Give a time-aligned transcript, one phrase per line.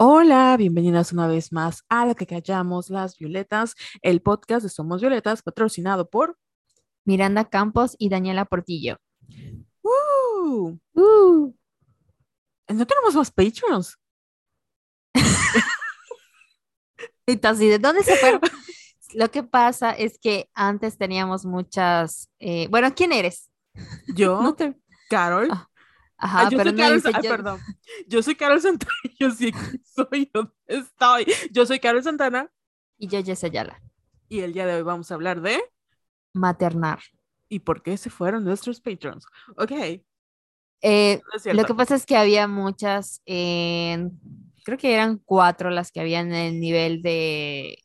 [0.00, 5.00] Hola, bienvenidas una vez más a Lo que callamos las violetas, el podcast de Somos
[5.00, 6.36] Violetas, patrocinado por...
[7.04, 8.98] Miranda Campos y Daniela Portillo.
[9.82, 10.76] ¡Uh!
[10.92, 11.54] Uh,
[12.68, 13.96] No tenemos más Patreons.
[17.44, 18.40] así, ¿de dónde se fueron?
[19.14, 22.28] Lo que pasa es que antes teníamos muchas.
[22.38, 23.50] eh, bueno, ¿quién eres?
[24.14, 24.78] Yo, No te-
[25.08, 25.48] Carol.
[25.50, 25.66] Ah,
[26.18, 27.60] Ajá, yo pero soy Carol, dice yo- perdón.
[28.08, 28.92] Yo soy Carol Santana.
[29.20, 29.52] Yo sí
[29.84, 31.26] soy donde estoy.
[31.52, 32.50] Yo soy Carol Santana
[32.98, 33.80] Y yo, Jess Ayala.
[34.28, 35.60] y el día de hoy vamos a hablar de
[36.34, 37.00] Maternar.
[37.48, 39.24] ¿y por qué se fueron nuestros Patreons?
[39.56, 39.72] Ok,
[40.82, 41.20] Eh,
[41.52, 43.22] lo que pasa es que había muchas.
[43.26, 44.20] en-
[44.64, 47.78] creo que eran cuatro las que habían en el nivel de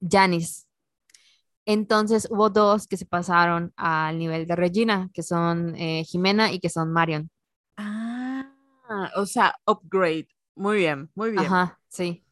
[0.00, 0.66] Janis.
[1.72, 6.58] Entonces hubo dos que se pasaron al nivel de Regina, que son eh, Jimena y
[6.58, 7.30] que son Marion.
[7.76, 8.50] Ah,
[9.14, 10.26] o sea, upgrade.
[10.56, 11.44] Muy bien, muy bien.
[11.44, 12.24] Ajá, sí.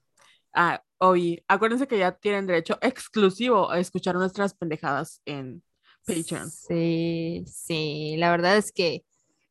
[0.53, 5.62] Ah, oye, acuérdense que ya tienen derecho exclusivo a escuchar nuestras pendejadas en
[6.05, 6.50] Patreon.
[6.50, 9.05] Sí, sí, la verdad es que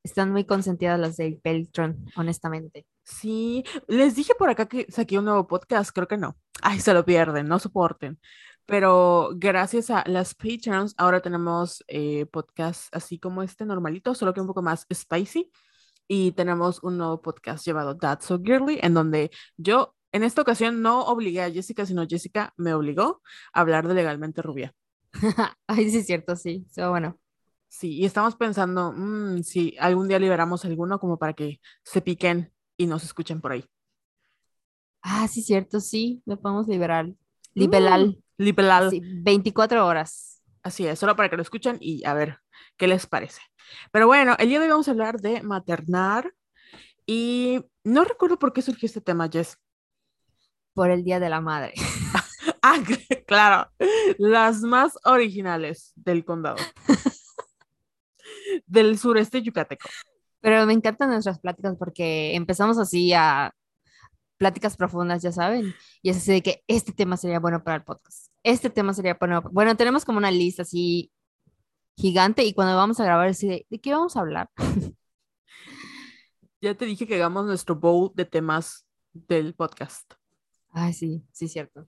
[0.03, 2.85] están muy consentidas las del Patreon, honestamente.
[3.05, 6.37] Sí, les dije por acá que saqué un nuevo podcast, creo que no.
[6.61, 8.19] Ay, se lo pierden, no soporten.
[8.67, 14.41] Pero gracias a las Patreons, ahora tenemos eh, podcast así como este normalito, solo que
[14.41, 15.51] un poco más spicy.
[16.07, 20.81] Y tenemos un nuevo podcast llamado That's So Girly, en donde yo en esta ocasión
[20.81, 23.21] no obligué a Jessica, sino Jessica me obligó
[23.53, 24.73] a hablar de Legalmente Rubia.
[25.67, 26.65] Ay, sí, es cierto, sí.
[26.71, 27.19] So, bueno,
[27.69, 32.53] Sí, y estamos pensando mm, si algún día liberamos alguno como para que se piquen
[32.77, 33.65] y nos escuchen por ahí.
[35.01, 37.13] ah, sí, cierto, sí, lo podemos liberar.
[37.53, 38.89] Liberal, Mm, Liberal.
[38.89, 40.41] sí, 24 horas.
[40.63, 42.39] Así es, solo para que lo escuchen y a ver
[42.77, 43.41] qué les parece.
[43.91, 46.33] Pero bueno, el día de hoy vamos a hablar de maternar
[47.05, 49.57] y no recuerdo por qué surgió este tema, Jess.
[50.73, 51.73] por el Día de la Madre.
[52.61, 52.79] Ah,
[53.27, 53.71] claro,
[54.17, 56.57] las más originales del condado.
[58.65, 59.87] Del sureste yucateco.
[60.41, 63.53] Pero me encantan nuestras pláticas porque empezamos así a
[64.37, 65.73] pláticas profundas, ya saben.
[66.01, 68.26] Y es así de que este tema sería bueno para el podcast.
[68.43, 69.41] Este tema sería bueno.
[69.51, 71.11] Bueno, tenemos como una lista así
[71.97, 74.49] gigante y cuando vamos a grabar, así de, ¿de qué vamos a hablar?
[76.61, 80.13] Ya te dije que hagamos nuestro bowl de temas del podcast.
[80.71, 81.87] Ay, sí, sí, cierto.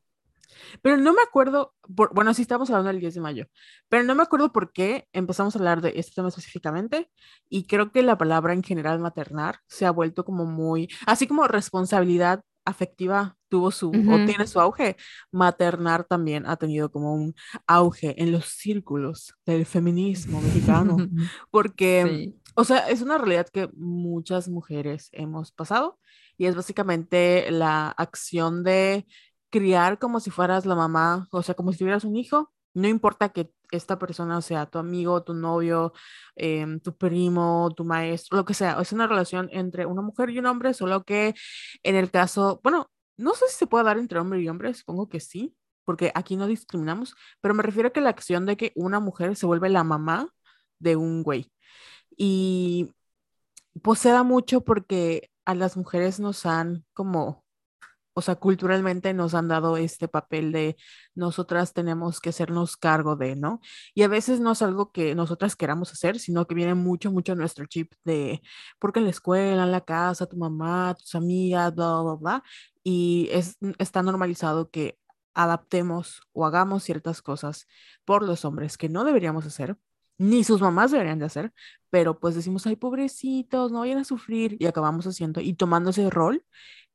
[0.81, 3.45] Pero no me acuerdo, por- bueno, sí estamos hablando del 10 de mayo,
[3.87, 7.11] pero no me acuerdo por qué empezamos a hablar de este tema específicamente
[7.49, 11.47] y creo que la palabra en general maternar se ha vuelto como muy, así como
[11.47, 14.25] responsabilidad afectiva tuvo su, o Ujú.
[14.25, 14.95] tiene su auge,
[15.31, 17.35] maternar también ha tenido como un
[17.67, 20.97] auge en los círculos del feminismo mexicano,
[21.51, 22.05] porque...
[22.07, 22.35] Sí.
[22.55, 25.97] O sea, es una realidad que muchas mujeres hemos pasado
[26.35, 29.05] y es básicamente la acción de
[29.49, 33.29] criar como si fueras la mamá, o sea, como si tuvieras un hijo, no importa
[33.29, 35.93] que esta persona sea tu amigo, tu novio,
[36.35, 40.39] em, tu primo, tu maestro, lo que sea, es una relación entre una mujer y
[40.39, 41.35] un hombre, solo que
[41.83, 42.89] en el caso, bueno,
[43.19, 46.37] no sé si se puede dar entre hombre y hombre, supongo que sí, porque aquí
[46.37, 49.69] no discriminamos, pero me refiero a que la acción de que una mujer se vuelve
[49.69, 50.33] la mamá
[50.79, 51.51] de un güey.
[52.17, 52.93] Y
[53.81, 57.43] pues mucho porque a las mujeres nos han como,
[58.19, 60.77] o sea, culturalmente nos han dado este papel de
[61.15, 63.61] nosotras tenemos que hacernos cargo de, ¿no?
[63.95, 67.33] Y a veces no es algo que nosotras queramos hacer, sino que viene mucho, mucho
[67.35, 68.41] nuestro chip de,
[68.77, 72.43] porque en la escuela, en la casa, tu mamá, tus amigas, bla, bla, bla,
[72.83, 74.99] y es, está normalizado que
[75.33, 77.67] adaptemos o hagamos ciertas cosas
[78.05, 79.77] por los hombres que no deberíamos hacer,
[80.17, 81.53] ni sus mamás deberían de hacer,
[81.89, 86.09] pero pues decimos, ay, pobrecitos, no vayan a sufrir, y acabamos haciendo y tomando ese
[86.09, 86.43] rol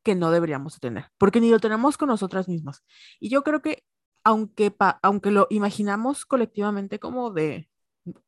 [0.04, 2.84] que no deberíamos de tener, porque ni lo tenemos con nosotras mismas.
[3.20, 3.84] Y yo creo que
[4.24, 7.68] aunque, pa- aunque lo imaginamos colectivamente como de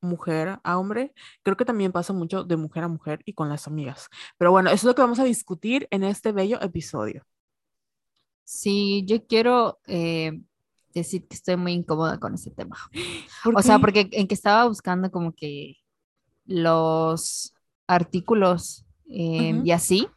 [0.00, 3.66] mujer a hombre, creo que también pasa mucho de mujer a mujer y con las
[3.68, 4.08] amigas.
[4.38, 7.24] Pero bueno, eso es lo que vamos a discutir en este bello episodio.
[8.44, 10.40] Sí, yo quiero eh,
[10.94, 12.76] decir que estoy muy incómoda con ese tema.
[13.42, 13.80] ¿Por O sea, qué?
[13.80, 15.74] porque en que estaba buscando como que
[16.46, 17.54] los
[17.86, 19.66] artículos eh, Ujú.
[19.66, 20.08] y así,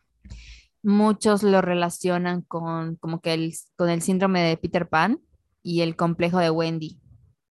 [0.84, 5.20] muchos lo relacionan con como que el, con el síndrome de Peter Pan
[5.64, 7.00] y el complejo de Wendy.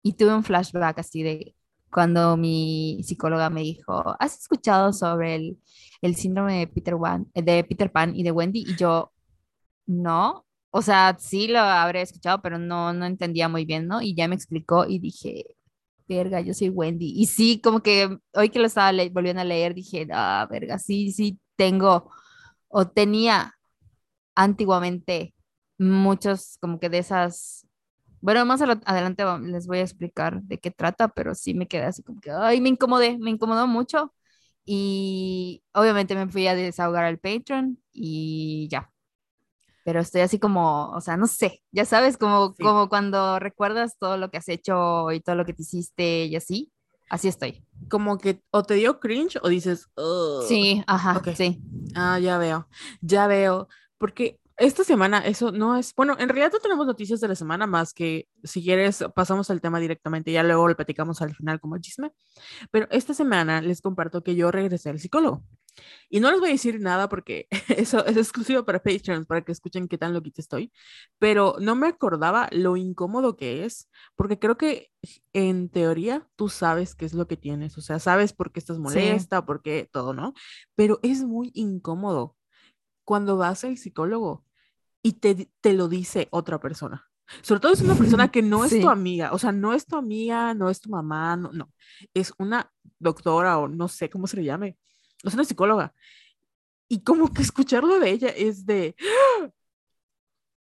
[0.01, 1.55] Y tuve un flashback así de
[1.91, 5.59] cuando mi psicóloga me dijo, ¿has escuchado sobre el,
[6.01, 8.65] el síndrome de Peter, Pan, de Peter Pan y de Wendy?
[8.67, 9.13] Y yo,
[9.85, 10.45] no.
[10.71, 14.01] O sea, sí lo habré escuchado, pero no, no entendía muy bien, ¿no?
[14.01, 15.55] Y ya me explicó y dije,
[16.07, 17.13] verga, yo soy Wendy.
[17.15, 21.11] Y sí, como que hoy que lo estaba volviendo a leer, dije, ah, verga, sí,
[21.11, 22.11] sí, tengo
[22.73, 23.55] o tenía
[24.35, 25.35] antiguamente
[25.79, 27.67] muchos como que de esas,
[28.21, 32.03] bueno, más adelante les voy a explicar de qué trata, pero sí me quedé así
[32.03, 34.13] como que, ay, me incomodé, me incomodó mucho.
[34.65, 38.91] Y obviamente me fui a desahogar al Patreon y ya.
[39.85, 44.17] Pero estoy así como, o sea, no sé, ya sabes, como, como cuando recuerdas todo
[44.17, 46.72] lo que has hecho y todo lo que te hiciste y así,
[47.13, 47.63] así estoy.
[47.89, 49.88] Como que o te dio cringe o dices,
[50.48, 51.62] sí, ajá, sí.
[51.94, 52.68] Ah, ya veo,
[53.01, 53.68] ya veo,
[54.00, 57.68] porque esta semana eso no es, bueno, en realidad no tenemos noticias de la semana
[57.68, 61.77] más que si quieres pasamos al tema directamente, ya luego lo platicamos al final como
[61.77, 62.12] chisme,
[62.71, 65.44] pero esta semana les comparto que yo regresé al psicólogo.
[66.09, 69.51] Y no les voy a decir nada porque eso es exclusivo para Patreons, para que
[69.51, 70.71] escuchen qué tan loquita estoy,
[71.19, 74.91] pero no me acordaba lo incómodo que es, porque creo que
[75.33, 78.79] en teoría tú sabes qué es lo que tienes, o sea, sabes por qué estás
[78.79, 80.33] molesta, por qué todo, ¿no?
[80.75, 82.35] Pero es muy incómodo
[83.03, 84.45] cuando vas al psicólogo
[85.01, 87.09] y te, te lo dice otra persona.
[87.41, 89.95] Sobre todo es una persona que no es tu amiga, o sea, no es tu
[89.95, 91.71] amiga, no es tu mamá, no, no,
[92.13, 94.77] es una doctora o no sé cómo se le llame,
[95.23, 95.93] es una psicóloga.
[96.87, 98.95] Y como que escucharlo de ella es de,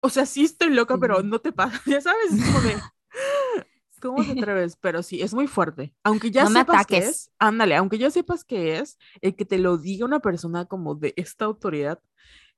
[0.00, 2.76] o sea, sí estoy loca, pero no te pasa, ya sabes, es como de,
[4.00, 4.76] ¿cómo te atreves?
[4.76, 5.94] Pero sí, es muy fuerte.
[6.02, 9.78] Aunque ya sepas que es, ándale, aunque ya sepas que es, el que te lo
[9.78, 12.00] diga una persona como de esta autoridad,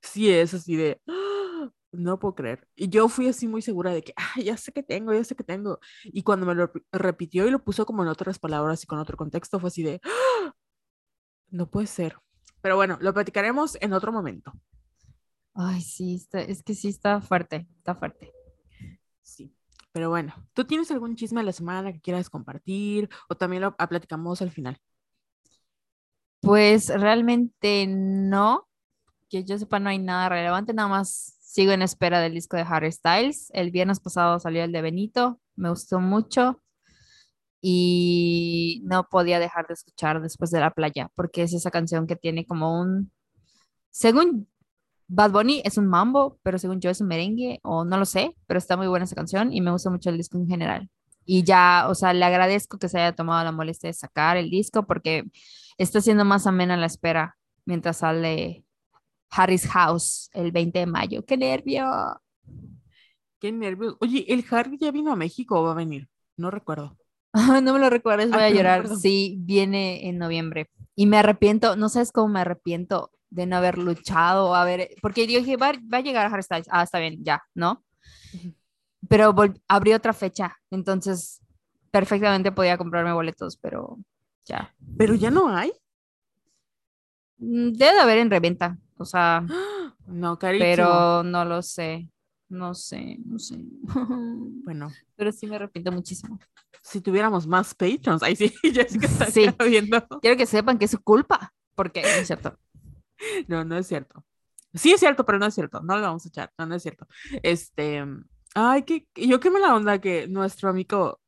[0.03, 1.71] sí es así de, ¡Ah!
[1.93, 2.67] no puedo creer.
[2.75, 5.37] Y yo fui así muy segura de que, ah, ya sé que tengo, ya sé
[5.37, 5.79] que tengo.
[6.05, 9.17] Y cuando me lo repitió y lo puso como en otras palabras y con otro
[9.17, 10.55] contexto, fue así de, ¡Ah!
[11.55, 12.17] No puede ser.
[12.61, 14.53] Pero bueno, lo platicaremos en otro momento.
[15.55, 18.33] Ay, sí, está, es que sí está fuerte, está fuerte.
[19.23, 19.55] Sí,
[19.93, 23.77] pero bueno, ¿tú tienes algún chisme de la semana que quieras compartir o también lo
[23.77, 24.79] platicamos al final?
[26.41, 28.69] Pues realmente no,
[29.29, 32.67] que yo sepa no hay nada relevante, nada más sigo en espera del disco de
[32.69, 33.51] Harry Styles.
[33.55, 36.64] El viernes pasado salió el de Benito, me gustó mucho
[37.67, 42.15] y no podía dejar de escuchar después de la playa, porque es esa canción que
[42.15, 43.11] tiene como un,
[43.91, 44.49] según
[45.09, 48.37] Bad Bunny es un mambo, pero según yo es un merengue, o no lo sé,
[48.47, 50.91] pero está muy buena esa canción y me gusta mucho el disco en general.
[51.25, 54.51] Y ya, o sea, le agradezco que se haya tomado la molestia de sacar el
[54.51, 55.25] disco porque
[55.79, 58.67] está siendo más amena la espera mientras sale
[59.31, 61.25] Harry's House el 20 de mayo.
[61.25, 61.87] ¡Qué nervio!
[63.41, 63.97] ¡Qué nervios!
[64.01, 66.11] Oye, ¿el Harry ya vino a México o va a venir?
[66.37, 66.99] No recuerdo.
[67.63, 68.89] no me lo recuerdes, voy a llorar.
[68.97, 70.71] Sí, viene en noviembre.
[70.95, 75.27] Y me arrepiento, no sabes cómo me arrepiento de no haber luchado, a ver, porque
[75.27, 76.69] yo dije, va, va a llegar a Harry Styles.
[76.71, 77.85] Ah, está bien, ya, ¿no?
[79.09, 79.35] Pero
[79.67, 81.43] abrió otra fecha, entonces
[81.91, 83.99] perfectamente podía comprarme boletos, pero
[84.45, 84.73] ya.
[84.97, 85.73] ¿Pero ya no hay?
[87.39, 89.45] Mm, debe de haber en reventa, o sea.
[90.07, 90.69] No, carísimo.
[90.71, 92.11] Pero no lo sé.
[92.49, 93.59] No sé, no sé.
[94.65, 94.91] Bueno.
[95.17, 96.39] Pero sí me arrepiento muchísimo.
[96.83, 99.47] Si tuviéramos más patrons, ahí sí, Jessica está sí.
[99.69, 100.07] viendo.
[100.21, 102.59] Quiero que sepan que es su culpa, porque no es cierto.
[103.49, 104.25] No, no es cierto.
[104.75, 105.81] Sí es cierto, pero no es cierto.
[105.81, 106.51] No lo vamos a echar.
[106.59, 107.07] No, no es cierto.
[107.43, 108.05] Este,
[108.55, 111.21] ay, que yo qué la onda que nuestro amigo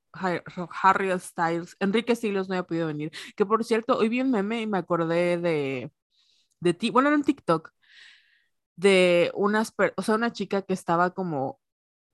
[0.83, 3.11] Harry Styles, Enrique Styles no haya podido venir.
[3.37, 5.93] Que por cierto, hoy vi un meme y me acordé de,
[6.61, 7.73] de ti, bueno, era un TikTok,
[8.77, 11.61] de unas, o sea, una chica que estaba como,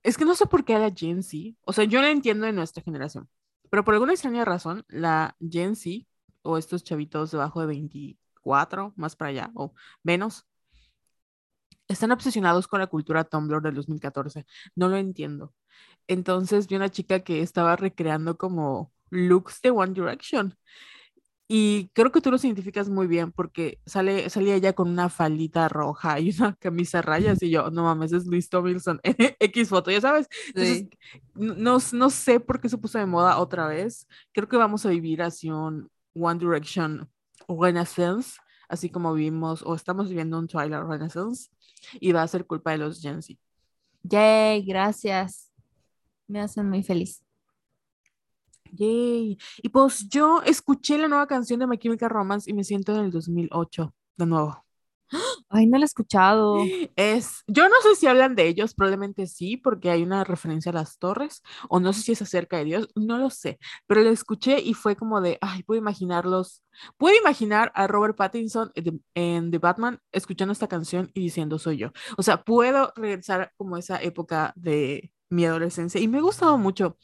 [0.03, 2.53] es que no sé por qué la Gen Z, o sea, yo no entiendo de
[2.53, 3.29] nuestra generación,
[3.71, 6.07] pero por alguna extraña razón, la Gen Z,
[6.43, 10.47] o estos chavitos debajo de 24, más para allá, o menos,
[11.89, 14.47] están obsesionados con la cultura Tumblr del 2014.
[14.75, 15.55] No lo entiendo.
[16.09, 20.57] Entonces vi una chica que estaba recreando como looks de One Direction.
[21.55, 25.69] Y creo que tú lo identificas muy bien porque sale, salía ella con una faldita
[25.69, 30.01] roja y una camisa rayas y yo, no mames, es Luis Tomlinson, X foto, ya
[30.01, 30.29] sabes.
[31.35, 34.09] no, no sé por qué se puso de moda otra vez.
[34.33, 37.11] Creo que vamos a vivir así un One Direction
[37.47, 41.51] Renaissance, así como vivimos o estamos viviendo un Twilight Renaissance
[42.01, 43.39] y va a ser culpa de los Gen Z.
[44.05, 45.51] Yay, gracias.
[46.27, 47.23] Me hacen muy feliz.
[48.73, 49.39] Yay.
[49.63, 53.05] Y pues yo escuché la nueva canción de My Chemical Romance y me siento en
[53.05, 54.65] el 2008 de nuevo.
[55.51, 56.59] Ay, no la he escuchado.
[56.97, 60.75] Es, yo no sé si hablan de ellos, probablemente sí, porque hay una referencia a
[60.75, 64.11] las torres, o no sé si es acerca de Dios, no lo sé, pero la
[64.11, 66.63] escuché y fue como de, ay, puedo imaginarlos,
[66.97, 68.73] puedo imaginar a Robert Pattinson
[69.15, 71.93] en The Batman escuchando esta canción y diciendo soy yo.
[72.17, 76.97] O sea, puedo regresar como esa época de mi adolescencia y me ha gustado mucho.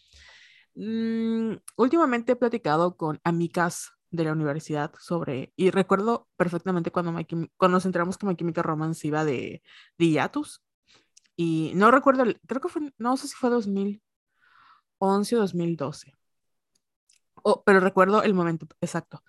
[0.79, 7.13] Mm, últimamente he platicado con amigas de la universidad sobre, y recuerdo perfectamente cuando,
[7.57, 9.63] cuando nos enteramos que My Chemical Romance iba de,
[9.99, 10.63] de hiatus,
[11.37, 16.15] y no recuerdo, creo que fue, no sé si fue 2011 o 2012,
[17.43, 19.23] o- pero recuerdo el momento exacto.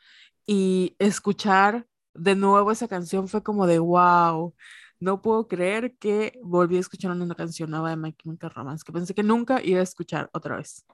[0.48, 4.56] Y escuchar de nuevo esa canción fue como de wow,
[5.00, 8.94] no puedo creer que volví a escuchar una canción nueva de My Chemical Romance, que
[8.94, 10.86] pensé que nunca iba a escuchar otra vez.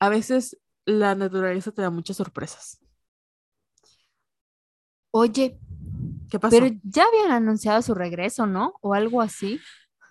[0.00, 2.80] A veces la naturaleza te da muchas sorpresas.
[5.10, 5.58] Oye,
[6.28, 6.56] ¿Qué pasó?
[6.58, 8.74] pero ya habían anunciado su regreso, ¿no?
[8.80, 9.60] O algo así.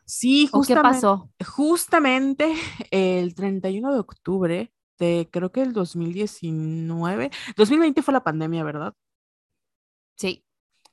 [0.06, 1.32] Sí, ¿O qué justamente, pasó?
[1.46, 2.54] justamente
[2.92, 8.94] el 31 de octubre de creo que el 2019, 2020 fue la pandemia, ¿verdad?
[10.16, 10.44] Sí.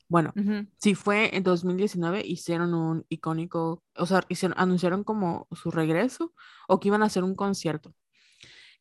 [0.09, 0.35] Bueno,
[0.77, 6.35] sí fue en 2019, hicieron un icónico, o sea, hicieron, anunciaron como su regreso
[6.69, 7.95] o que iban a hacer un concierto.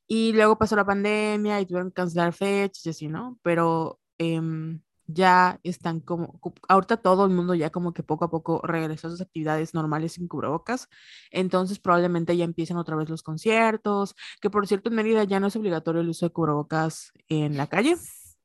[0.08, 3.40] Y luego pasó la pandemia y tuvieron que cancelar fechas y así, ¿no?
[3.44, 8.62] Pero em, ya están como, ahorita todo el mundo ya como que poco a poco
[8.64, 10.88] regresó a sus actividades normales sin cubrebocas.
[11.32, 15.48] Entonces probablemente ya empiezan otra vez los conciertos, que por cierto en Mérida ya no
[15.48, 17.96] es obligatorio el uso de cubrebocas en la calle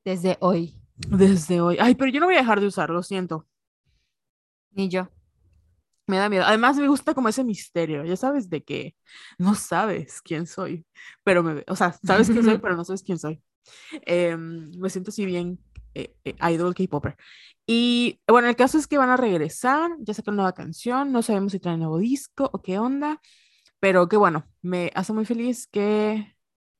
[0.05, 0.81] Desde hoy.
[0.97, 1.77] desde hoy.
[1.81, 3.47] Ay, pero yo no voy a dejar de usarlo, lo siento.
[4.73, 5.09] Ni yo.
[6.07, 6.45] Me da miedo.
[6.45, 8.05] Además, me gusta como ese misterio.
[8.05, 8.95] Ya sabes de que
[9.39, 10.87] no sabes quién soy,
[11.25, 13.43] pero me, o sea, sabes quién soy, pero no sabes quién soy.
[14.03, 15.59] Em, me siento así bien
[15.95, 17.17] eh, eh, idol K-popper.
[17.67, 21.53] Y bueno, el caso es que van a regresar, ya sacaron nueva canción, no sabemos
[21.53, 23.21] si traen nuevo disco o qué onda,
[23.81, 26.37] pero que bueno, me hace muy feliz que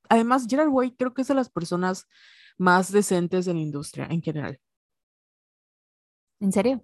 [0.09, 2.07] además Gerard Way creo que es de las personas
[2.57, 4.59] más decentes de la industria en general.
[6.39, 6.83] ¿En serio?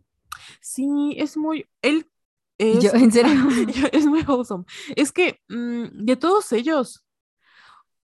[0.62, 2.10] Sí, es muy, él
[2.58, 3.34] es yo, ¿en serio?
[3.92, 4.66] Es muy wholesome.
[4.96, 7.06] Es que mm, de todos ellos,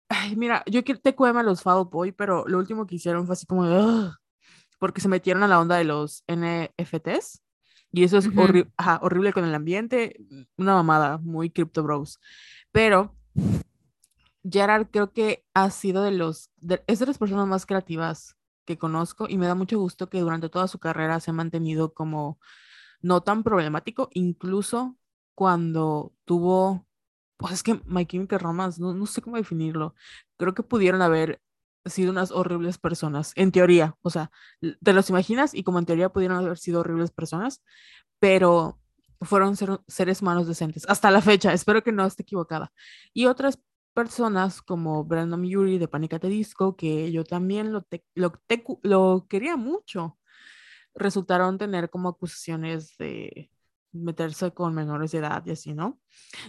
[0.10, 3.34] ay, mira, yo que te cuema los Fall Boy, pero lo último que hicieron fue
[3.34, 4.14] así como "Ugh",
[4.80, 7.42] porque se metieron a la onda de los NFTs
[7.92, 8.42] y eso es Ujú.
[8.42, 10.16] horri- ajá, horrible con el ambiente,
[10.58, 12.20] una mamada, muy Crypto Bros.
[12.72, 13.16] Pero
[14.50, 18.78] Gerard creo que ha sido de los, de- es de las personas más creativas que
[18.78, 22.40] conozco y me da mucho gusto que durante toda su carrera se ha mantenido como
[23.02, 24.98] no tan problemático, incluso
[25.36, 26.88] cuando tuvo,
[27.38, 29.96] pues es que My Chemical Romance, no, no sé cómo definirlo,
[30.38, 31.42] creo que pudieron haber
[31.86, 34.32] sido unas horribles personas, en teoría, o sea,
[34.84, 37.64] te los imaginas y como en teoría pudieron haber sido horribles personas,
[38.20, 38.80] pero
[39.22, 42.72] fueron ser- seres humanos decentes, hasta la fecha, espero que no esté equivocada.
[43.14, 43.60] Y otras
[43.94, 46.14] personas como Brandon Yuri de Panic!
[46.14, 50.19] at the Disco, que yo también lo, te- lo, tecu- lo quería mucho
[51.00, 53.52] resultaron tener como acusaciones de
[53.92, 56.00] meterse con menores de edad y así, ¿no?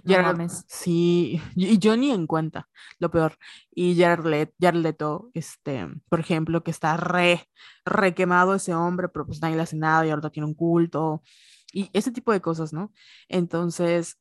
[0.04, 0.66] No mames.
[0.68, 3.36] sí, y yo ni en cuenta, lo peor.
[3.70, 7.44] Y Jared, Let- Jared Leto, este, por ejemplo, que está re,
[7.84, 11.22] re quemado ese hombre, pero pues nadie le hace nada y ahora tiene un culto
[11.72, 12.92] y ese tipo de cosas, ¿no?
[13.28, 14.18] Entonces,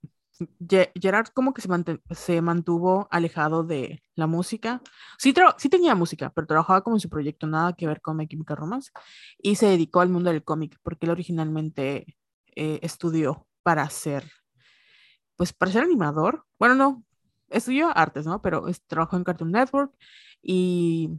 [0.99, 4.81] Gerard como que se, mantuvo alejado de la música.
[5.17, 8.27] Sí, sí tenía música, pero trabajaba como en su proyecto, nada que ver con My
[8.27, 8.91] Chemical Romance
[9.37, 12.17] y se dedicó al mundo del cómic porque él originalmente
[12.55, 14.31] eh, estudió para ser,
[15.35, 16.45] pues para ser animador.
[16.57, 17.03] Bueno, no,
[17.49, 18.41] estudió artes, ¿no?
[18.41, 19.93] Pero trabajó en Cartoon Network
[20.41, 21.09] y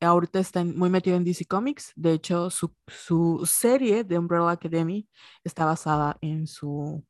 [0.00, 1.92] ahorita está muy metido en DC Comics.
[1.96, 5.08] De hecho, su, su serie de Umbrella Academy
[5.44, 7.04] está basada en su,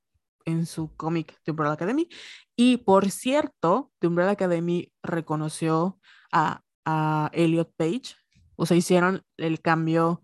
[0.49, 2.09] en su cómic de Umbrella Academy.
[2.57, 5.99] Y por cierto, The Umbrella Academy reconoció
[6.33, 8.17] a, a Elliot Page,
[8.57, 10.23] o sea, hicieron el cambio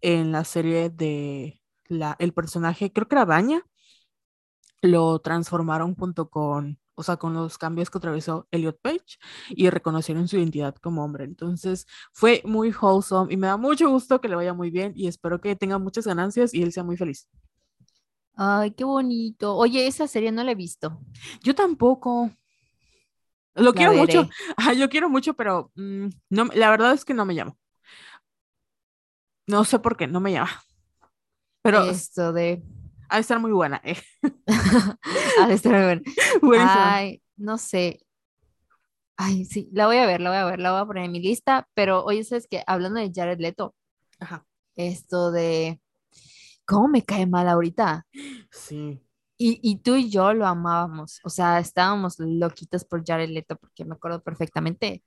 [0.00, 3.62] en la serie de la, el personaje, creo que era Daña,
[4.82, 9.18] lo transformaron junto con, o sea, con los cambios que atravesó Elliot Page
[9.50, 11.24] y reconocieron su identidad como hombre.
[11.24, 15.08] Entonces fue muy wholesome y me da mucho gusto que le vaya muy bien y
[15.08, 17.28] espero que tenga muchas ganancias y él sea muy feliz.
[18.36, 19.56] Ay, qué bonito.
[19.56, 21.00] Oye, esa serie no la he visto.
[21.42, 22.30] Yo tampoco.
[23.54, 24.28] Lo La quiero mucho.
[24.56, 27.56] Ajá, yo quiero mucho, pero mm, no, la verdad es que no me llama.
[29.48, 30.62] No sé por qué, no me llama.
[31.62, 32.62] Pero Esto de.
[33.08, 33.80] ha de estar muy buena.
[33.84, 33.96] eh.
[35.36, 36.02] Ha de estar muy.
[36.42, 36.98] Buenísima.
[36.98, 38.00] Ay, no sé.
[39.18, 41.12] Ay, sí, la voy a ver, la voy a ver, la voy a poner en
[41.12, 41.68] mi lista.
[41.74, 42.62] Pero oye, ¿sabes qué?
[42.66, 43.74] Hablando de Jared Leto,
[44.20, 44.44] Ajá.
[44.76, 45.80] esto de.
[46.66, 48.06] ¿Cómo me cae mal ahorita?
[48.50, 49.00] Sí.
[49.38, 51.20] Y, y tú y yo lo amábamos.
[51.24, 55.02] O sea, estábamos loquitos por Jared Leto, porque me acuerdo perfectamente.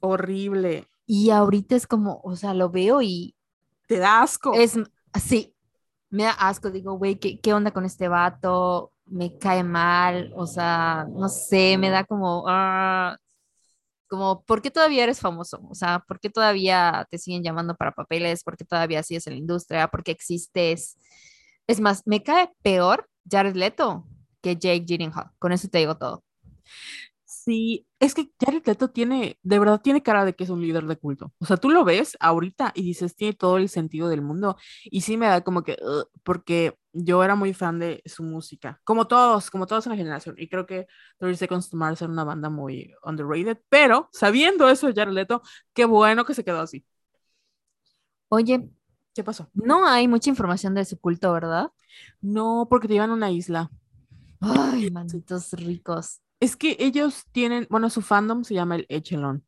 [0.00, 0.88] Horrible.
[1.06, 3.34] Y ahorita es como, o sea, lo veo y
[3.86, 4.54] Te da asco.
[4.54, 4.78] es
[5.12, 5.54] así.
[6.10, 8.92] Me da asco, digo, güey, ¿qué, ¿qué onda con este vato?
[9.06, 13.16] Me cae mal, o sea, no sé, me da como, ah,
[14.08, 15.60] como, ¿por qué todavía eres famoso?
[15.70, 18.44] O sea, ¿por qué todavía te siguen llamando para papeles?
[18.44, 19.88] ¿Por qué todavía sigues en la industria?
[19.88, 20.96] ¿Por qué existes?
[21.66, 24.06] Es más, me cae peor Jared Leto
[24.40, 25.30] que Jake Gyllenhaal.
[25.38, 26.24] Con eso te digo todo.
[27.24, 30.86] Sí, es que Jared Leto tiene, de verdad tiene cara de que es un líder
[30.86, 31.32] de culto.
[31.40, 34.56] O sea, tú lo ves ahorita y dices, tiene todo el sentido del mundo.
[34.84, 38.80] Y sí me da como que, "Ugh", porque yo era muy fan de su música,
[38.84, 40.36] como todos, como todos en la generación.
[40.38, 40.86] Y creo que
[41.18, 43.58] 30 Seconds to Mars era una banda muy underrated.
[43.68, 45.42] Pero sabiendo eso de Jared Leto,
[45.74, 46.84] qué bueno que se quedó así.
[48.28, 48.68] Oye,
[49.14, 49.50] ¿Qué pasó?
[49.54, 51.72] no hay mucha información de su culto, ¿verdad?
[52.20, 53.70] No, porque te llevan a una isla.
[54.40, 56.20] Ay, malditos ricos.
[56.40, 59.44] Es que ellos tienen, bueno, su fandom se llama el Echelon.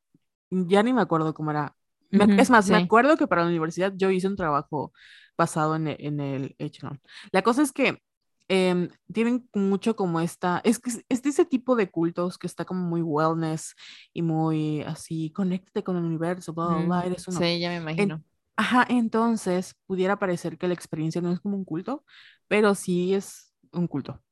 [0.50, 1.76] Ya ni me acuerdo cómo era.
[2.10, 4.92] Me- es más, me acuerdo que para la universidad yo hice un trabajo
[5.38, 7.00] basado en, en el Echelon.
[7.32, 8.02] La cosa es que
[8.48, 12.64] em, tienen mucho como esta, es que es, de ese tipo de cultos que está
[12.64, 13.74] como muy wellness
[14.12, 17.46] y muy así, conéctate con el universo, bla, bla, bla, eres uno.
[17.46, 18.22] sí, ya me imagino.
[18.56, 22.04] Ajá, entonces pudiera parecer que la experiencia no es como un culto,
[22.48, 24.22] pero sí es un culto,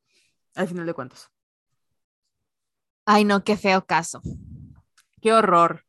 [0.57, 1.31] al final de cuentas.
[3.11, 4.21] Ay, no, qué feo caso.
[5.23, 5.87] Qué horror.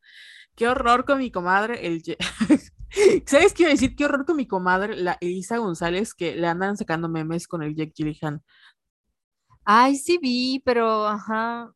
[0.56, 2.02] Qué horror con mi comadre, el...
[3.26, 3.94] ¿Sabes qué iba a decir?
[3.98, 7.76] Qué horror con mi comadre, la Elisa González, que le andan sacando memes con el
[7.76, 8.42] Jake Gyllenhaal.
[9.66, 11.74] Ay, sí vi, pero ajá.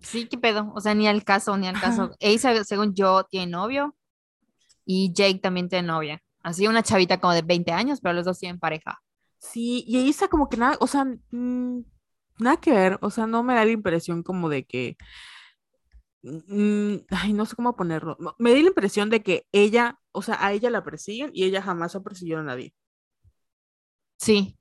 [0.00, 0.72] Sí, qué pedo.
[0.74, 2.12] O sea, ni al caso, ni al caso.
[2.18, 3.94] Asa, según yo, tiene novio
[4.86, 6.22] y Jake también tiene novia.
[6.42, 8.98] Así una chavita como de 20 años, pero los dos tienen pareja.
[9.36, 11.80] Sí, y Elisa como que nada, o sea, mm,
[12.40, 14.96] nada que ver, o sea, no me da la impresión como de que,
[16.22, 20.36] mm, ay, no sé cómo ponerlo, me da la impresión de que ella, o sea,
[20.44, 22.74] a ella la persiguen y ella jamás ha perseguido a nadie.
[24.18, 24.56] Sí,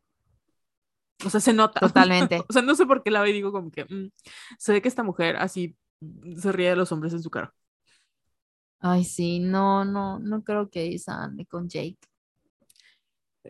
[1.25, 1.79] O sea, se nota.
[1.87, 2.43] totalmente.
[2.49, 4.11] O sea, no sé por qué la veo y digo como que mm,
[4.57, 5.77] se ve que esta mujer así
[6.37, 7.53] se ríe de los hombres en su cara.
[8.81, 11.97] Ay, sí, no, no, no creo que Isa ande con Jake.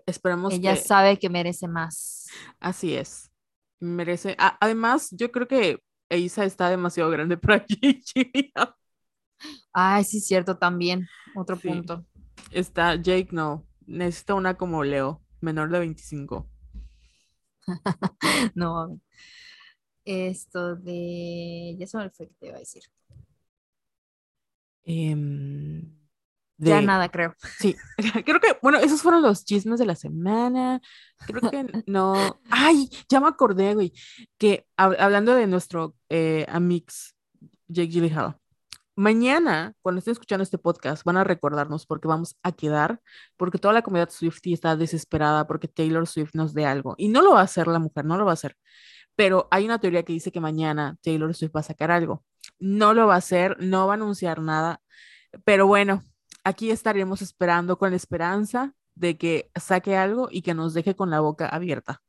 [0.06, 2.28] Esperamos Ella que sabe que merece más.
[2.60, 3.29] así es.
[3.80, 4.36] Merece.
[4.40, 8.52] a- además, yo creo que Isa está demasiado grande para Gigi.
[9.74, 11.08] Ay, sí, cierto, también.
[11.36, 11.68] Otro Sí.
[11.70, 12.06] punto.
[12.52, 13.66] Está Jake, no.
[13.86, 16.50] Necesita una como Leo, menor de 25.
[18.56, 19.00] No.
[20.06, 21.76] Esto de.
[21.80, 22.84] Ya se me fue que te iba a decir.
[26.60, 27.34] Em, Ya de- nada, creo.
[27.60, 27.76] Sí,
[28.26, 30.82] creo que, bueno, esos fueron los chismes de la semana.
[31.26, 32.40] Creo que no.
[32.50, 33.94] Ay, ya me acordé, güey,
[34.38, 37.16] que hab- hablando de nuestro eh, amix
[37.68, 38.38] Jake Gyllenhaal,
[38.96, 43.00] mañana, cuando estén escuchando este podcast, van a recordarnos porque vamos a quedar,
[43.38, 46.96] porque toda la comunidad Swiftie está desesperada porque Taylor Swift nos dé algo.
[46.98, 48.58] Y no lo va a hacer la mujer, no lo va a hacer.
[49.16, 52.24] Pero hay una teoría que dice que mañana Taylor Swift va a sacar algo.
[52.60, 54.82] No lo va a hacer, no va a anunciar nada.
[55.46, 56.02] Pero bueno,
[56.50, 61.10] aquí estaremos esperando con la esperanza de que saque algo y que nos deje con
[61.10, 62.02] la boca abierta.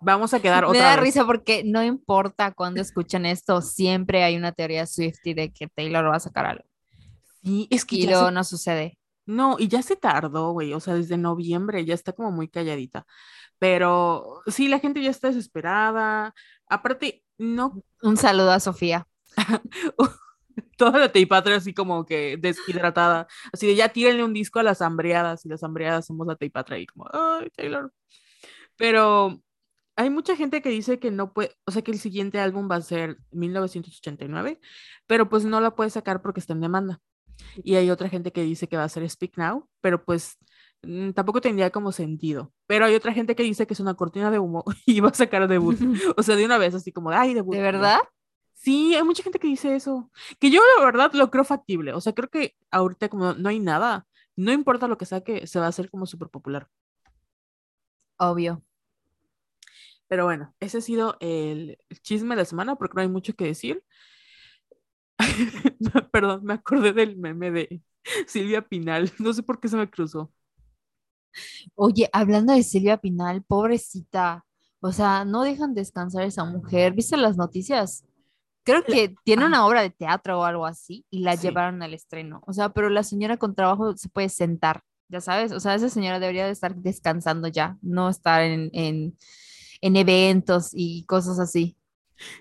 [0.00, 1.04] Vamos a quedar Me otra da vez.
[1.04, 6.04] risa porque no importa cuando escuchan esto, siempre hay una teoría Swiftie de que Taylor
[6.10, 6.64] va a sacar algo.
[7.42, 8.98] Sí, es que Y luego se- no sucede.
[9.24, 13.06] no, y ya se tardó, güey, o sea, desde noviembre ya está como muy calladita.
[13.58, 16.34] Pero sí, la gente ya está desesperada.
[16.68, 19.06] Aparte, no Un saludo a Sofía.
[20.76, 23.26] toda la Teipatria así como que deshidratada.
[23.52, 26.78] Así de ya tírenle un disco a las hambreadas y las hambreadas somos la Teipatria
[26.78, 27.92] y como, ay, Taylor.
[28.76, 29.42] Pero
[29.96, 32.76] hay mucha gente que dice que no puede, o sea, que el siguiente álbum va
[32.76, 34.60] a ser 1989,
[35.06, 37.00] pero pues no la puede sacar porque está en demanda.
[37.62, 40.38] Y hay otra gente que dice que va a ser Speak Now, pero pues
[40.82, 42.52] mm, tampoco tendría como sentido.
[42.66, 45.14] Pero hay otra gente que dice que es una cortina de humo y va a
[45.14, 45.78] sacar debut.
[46.16, 47.54] O sea, de una vez, así como, ay, debut.
[47.54, 48.00] ¿De ya.
[48.56, 50.10] Sí, hay mucha gente que dice eso.
[50.40, 51.92] Que yo la verdad lo creo factible.
[51.92, 55.58] O sea, creo que ahorita como no hay nada, no importa lo que saque, se
[55.60, 56.68] va a hacer como súper popular.
[58.18, 58.62] Obvio.
[60.08, 63.44] Pero bueno, ese ha sido el chisme de la semana porque no hay mucho que
[63.46, 63.82] decir.
[66.12, 67.82] Perdón, me acordé del meme de
[68.26, 69.10] Silvia Pinal.
[69.18, 70.32] No sé por qué se me cruzó.
[71.74, 74.44] Oye, hablando de Silvia Pinal, pobrecita.
[74.80, 76.92] O sea, no dejan descansar a esa mujer.
[76.94, 78.04] ¿Viste las noticias?
[78.66, 81.46] Creo que tiene una obra de teatro o algo así y la Sí.
[81.46, 82.42] llevaron al estreno.
[82.46, 85.52] O sea, pero la señora con trabajo se puede sentar, ya sabes.
[85.52, 89.16] O sea, esa señora debería de estar descansando ya, no estar en, en,
[89.82, 91.76] en eventos y cosas así.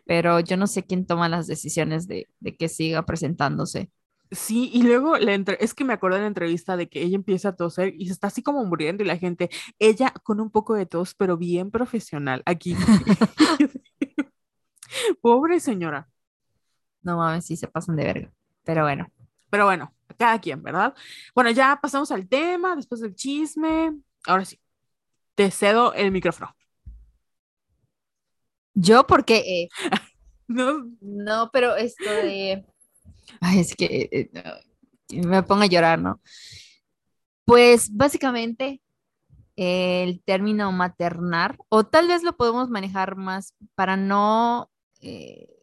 [0.05, 3.91] Pero yo no sé quién toma las decisiones de, de que siga presentándose.
[4.31, 7.15] Sí, y luego la entre- es que me acuerdo de la entrevista de que ella
[7.15, 10.49] empieza a toser y se está así como muriendo y la gente, ella con un
[10.51, 12.75] poco de tos, pero bien profesional aquí.
[15.21, 16.07] Pobre señora.
[17.05, 18.33] No mames, sí se pasan de verga.
[18.65, 19.07] Pero bueno.
[19.49, 20.93] Pero bueno, cada quien, ¿verdad?
[21.33, 23.97] Bueno, ya pasamos al tema, después del chisme.
[24.25, 24.59] Ahora sí,
[25.35, 26.53] te cedo el micrófono.
[28.73, 29.37] Yo porque...
[29.37, 29.69] Eh,
[30.47, 32.63] No, no, pero esto de...
[33.41, 34.29] Ay, es que eh,
[35.11, 36.21] no, me pongo a llorar, ¿no?
[37.45, 38.79] Pues básicamente
[39.55, 44.69] el término maternar, o tal vez lo podemos manejar más para no
[45.01, 45.54] eh,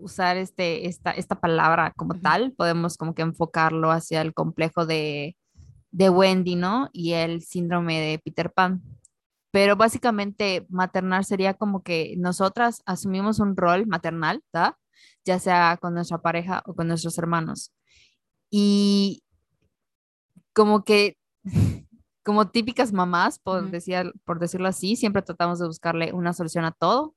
[0.00, 5.36] usar este, esta, esta palabra como tal, podemos como que enfocarlo hacia el complejo de,
[5.90, 6.88] de Wendy, ¿no?
[6.92, 8.82] Y el síndrome de Peter Pan.
[9.52, 14.74] Pero básicamente maternar sería como que nosotras asumimos un rol maternal, ¿verdad?
[15.24, 17.72] Ya sea con nuestra pareja o con nuestros hermanos.
[18.50, 19.22] Y
[20.52, 21.16] como que,
[22.24, 23.70] como típicas mamás, por, Ujú.
[23.72, 27.14] decir, por decirlo así, siempre tratamos de buscarle una solución a todo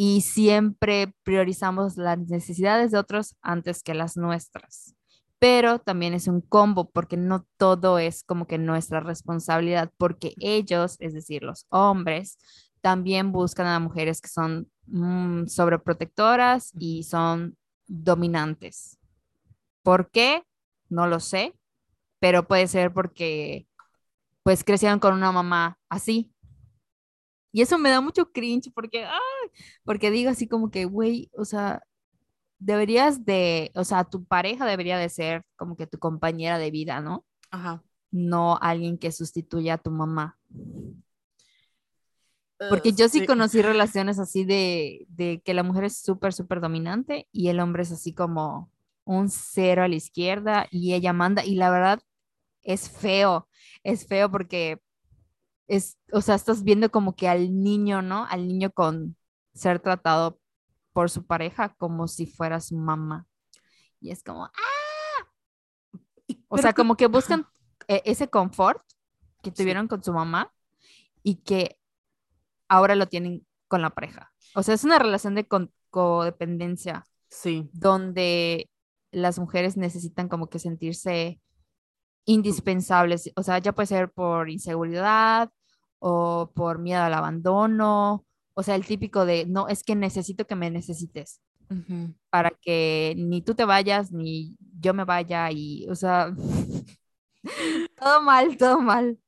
[0.00, 4.94] y siempre priorizamos las necesidades de otros antes que las nuestras.
[5.40, 10.96] Pero también es un combo porque no todo es como que nuestra responsabilidad, porque ellos,
[11.00, 12.38] es decir, los hombres,
[12.80, 17.56] también buscan a mujeres que son mm, sobreprotectoras y son
[17.88, 18.98] dominantes.
[19.82, 20.44] ¿Por qué?
[20.88, 21.54] No lo sé,
[22.20, 23.66] pero puede ser porque
[24.44, 26.32] pues crecieron con una mamá así.
[27.52, 29.50] Y eso me da mucho cringe porque, ay,
[29.84, 31.82] porque digo así como que, güey, o sea,
[32.58, 37.00] deberías de, o sea, tu pareja debería de ser como que tu compañera de vida,
[37.00, 37.24] ¿no?
[37.50, 37.82] Ajá.
[38.10, 40.38] No alguien que sustituya a tu mamá.
[42.60, 43.26] Uh, Porque yo sí sí.
[43.26, 47.82] conocí relaciones así de, de que la mujer es súper, súper dominante y el hombre
[47.82, 48.70] es así como
[49.04, 52.00] un cero a la izquierda y ella manda y la verdad
[52.62, 53.48] es feo,
[53.84, 54.80] es feo porque
[55.68, 58.26] es, o sea, estás viendo como que al niño, ¿no?
[58.26, 59.16] Al niño con
[59.54, 60.40] ser tratado
[60.92, 63.26] por su pareja como si fuera su mamá.
[64.00, 64.50] Y es como, ah,
[66.48, 67.46] o pero sea, que- como que buscan
[67.88, 68.82] eh, ese confort
[69.42, 70.52] que sí, tuvieron con su mamá
[71.22, 71.78] y que
[72.68, 74.32] ahora lo tienen con la pareja.
[74.54, 75.46] O sea, es una relación de
[75.90, 77.70] codependencia sí.
[77.72, 78.70] donde
[79.10, 81.40] las mujeres necesitan como que sentirse
[82.24, 83.32] indispensables.
[83.36, 85.50] O sea, ya puede ser por inseguridad
[85.98, 88.24] o por miedo al abandono.
[88.54, 91.40] O sea, el típico de, no, es que necesito que me necesites
[92.30, 96.34] para que ni tú te vayas ni yo me vaya y, o sea,
[98.00, 99.18] todo mal, todo mal.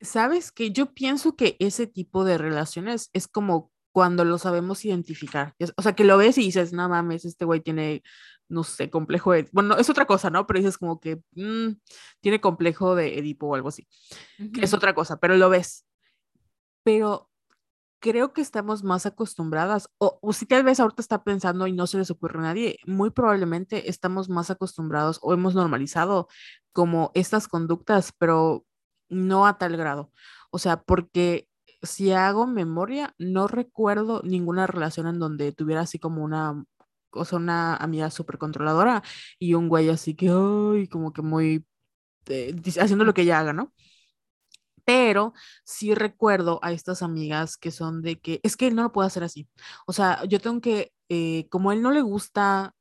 [0.00, 5.54] Sabes que yo pienso que ese tipo de relaciones es como cuando lo sabemos identificar.
[5.76, 8.02] O sea, que lo ves y dices, no mames, este güey tiene,
[8.48, 9.48] no sé, complejo de...
[9.52, 10.46] Bueno, es otra cosa, ¿no?
[10.46, 11.78] Pero dices como que mm,
[12.20, 13.86] tiene complejo de Edipo o algo así.
[14.52, 15.86] Que es otra cosa, pero lo ves.
[16.82, 17.30] Pero
[17.98, 21.86] creo que estamos más acostumbradas, o, o si tal vez ahorita está pensando y no
[21.86, 26.28] se les ocurre a nadie, muy probablemente estamos más acostumbrados o hemos normalizado
[26.72, 28.64] como estas conductas, pero
[29.08, 30.12] no a tal grado.
[30.50, 31.48] O sea, porque
[31.82, 36.64] si hago memoria, no recuerdo ninguna relación en donde tuviera así como una,
[37.16, 39.02] o sea, una amiga súper controladora
[39.38, 41.66] y un güey así que, ay, como que muy,
[42.28, 43.72] eh, haciendo lo que ella haga, ¿no?
[44.84, 48.92] pero sí recuerdo a estas amigas que son de que es que él no lo
[48.92, 49.48] puede hacer así.
[49.86, 52.72] O sea, yo tengo que, eh, como él no le gusta,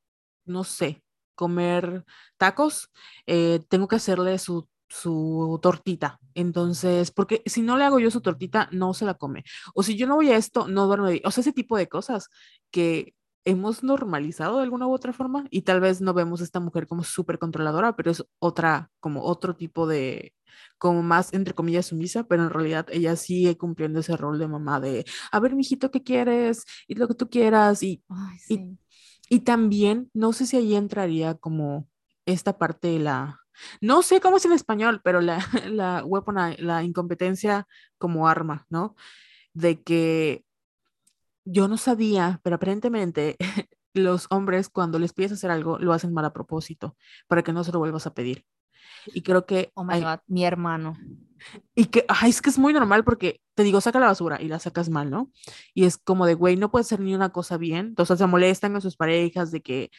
[0.45, 1.03] no sé,
[1.35, 2.05] comer
[2.37, 2.91] tacos,
[3.27, 6.19] eh, tengo que hacerle su, su tortita.
[6.35, 9.43] Entonces, porque si no le hago yo su tortita, no se la come.
[9.73, 11.21] O si yo no voy a esto, no duerme.
[11.25, 12.29] O sea, ese tipo de cosas
[12.71, 16.59] que hemos normalizado de alguna u otra forma y tal vez no vemos a esta
[16.59, 20.33] mujer como súper controladora, pero es otra, como otro tipo de,
[20.77, 24.79] como más, entre comillas, sumisa, pero en realidad ella sigue cumpliendo ese rol de mamá
[24.79, 26.65] de, a ver, mijito, ¿qué quieres?
[26.87, 27.83] Y lo que tú quieras.
[27.83, 28.77] Y, Ay, y, sí.
[29.29, 31.89] y también, no sé si ahí entraría como
[32.25, 33.39] esta parte de la,
[33.81, 38.95] no sé cómo es en español, pero la, la weapon, la incompetencia como arma, ¿no?
[39.53, 40.44] De que
[41.45, 43.37] yo no sabía, pero aparentemente
[43.93, 47.63] los hombres cuando les pides hacer algo lo hacen mal a propósito, para que no
[47.63, 48.45] se lo vuelvas a pedir.
[49.07, 50.97] Y creo que Oh my God, mi hermano.
[51.75, 54.47] y que, ay, es que es muy normal porque te digo, saca la basura y
[54.47, 55.31] la sacas mal, ¿no?
[55.73, 57.87] Y es como de, güey, no puedes hacer ni una cosa bien.
[57.87, 59.91] Entonces se molestan con sus parejas de que,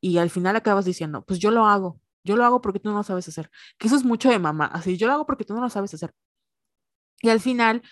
[0.00, 2.96] y al final acabas diciendo, pues yo lo hago, yo lo hago porque tú no
[2.96, 3.50] lo sabes hacer.
[3.78, 5.94] Que eso es mucho de mamá, así, yo lo hago porque tú no lo sabes
[5.94, 6.14] hacer.
[7.20, 7.82] Y al final,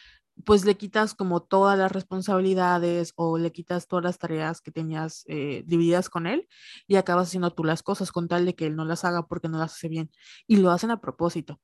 [0.44, 5.24] pues le quitas como todas las responsabilidades o le quitas todas las tareas que tenías
[5.26, 6.48] eh, divididas con él
[6.86, 9.48] y acabas haciendo tú las cosas con tal de que él no las haga porque
[9.48, 10.10] no las hace bien.
[10.46, 11.60] Y lo hacen a propósito.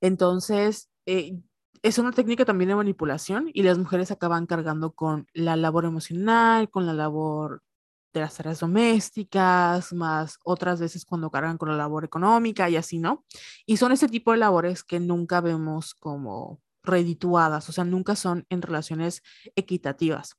[0.00, 1.38] Entonces, eh,
[1.82, 6.70] es una técnica también de manipulación y las mujeres acaban cargando con la labor emocional,
[6.70, 7.62] con la labor
[8.12, 12.98] de las tareas domésticas, más otras veces cuando cargan con la labor económica y así,
[12.98, 13.24] ¿no?
[13.66, 18.46] Y son ese tipo de labores que nunca vemos como redituadas, o sea, nunca son
[18.50, 19.22] en relaciones
[19.56, 20.36] equitativas.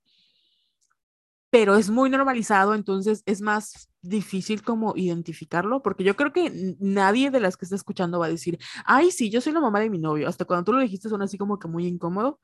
[1.49, 7.29] Pero es muy normalizado, entonces es más difícil como identificarlo, porque yo creo que nadie
[7.29, 9.89] de las que está escuchando va a decir, ay, sí, yo soy la mamá de
[9.89, 10.29] mi novio.
[10.29, 12.39] Hasta cuando tú lo dijiste son así como que muy incómodo,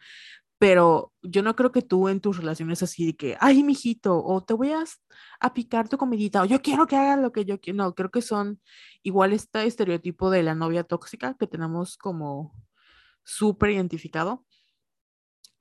[0.60, 4.43] pero yo no creo que tú en tus relaciones así de que, ay, mijito, o
[4.43, 4.83] te voy a,
[5.39, 7.77] a picar tu comidita, o yo quiero que hagas lo que yo quiero.
[7.77, 8.60] No, creo que son
[9.03, 12.53] igual este estereotipo de la novia tóxica que tenemos como
[13.27, 14.45] súper identificado.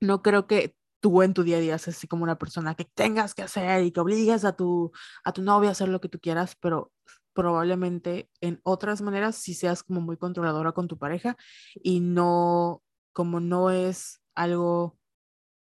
[0.00, 2.84] No creo que tú en tu día a día seas así como una persona que
[2.84, 4.92] tengas que hacer y que obligues a tu,
[5.24, 6.92] a tu novia a hacer lo que tú quieras, pero
[7.34, 11.36] probablemente en otras maneras sí seas como muy controladora con tu pareja
[11.74, 14.98] y no, como no es algo,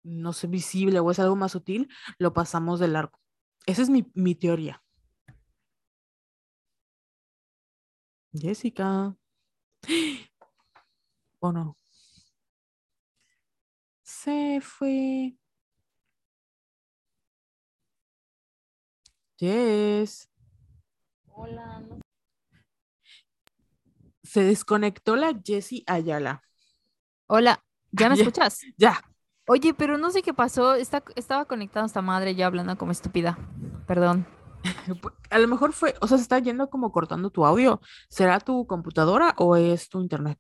[0.04, 3.20] no sé, visible o es algo más sutil, lo pasamos de largo.
[3.66, 4.84] Esa es mi, mi teoría.
[8.34, 9.16] Jessica.
[11.48, 11.78] ¿O no?
[14.04, 15.38] Se fue.
[19.38, 20.30] Jess.
[21.28, 21.86] Hola.
[24.24, 26.44] Se desconectó la Jessie Ayala.
[27.28, 27.64] Hola.
[27.94, 28.60] ¿Ya me escuchas?
[28.76, 29.02] Ya.
[29.48, 30.76] Oye, pero no sé qué pasó.
[30.76, 33.38] Está, estaba conectada esta madre ya hablando como estúpida.
[33.88, 34.28] Perdón.
[35.30, 37.80] A lo mejor fue, o sea, se está yendo como cortando tu audio.
[38.10, 40.38] ¿Será tu computadora o es tu internet?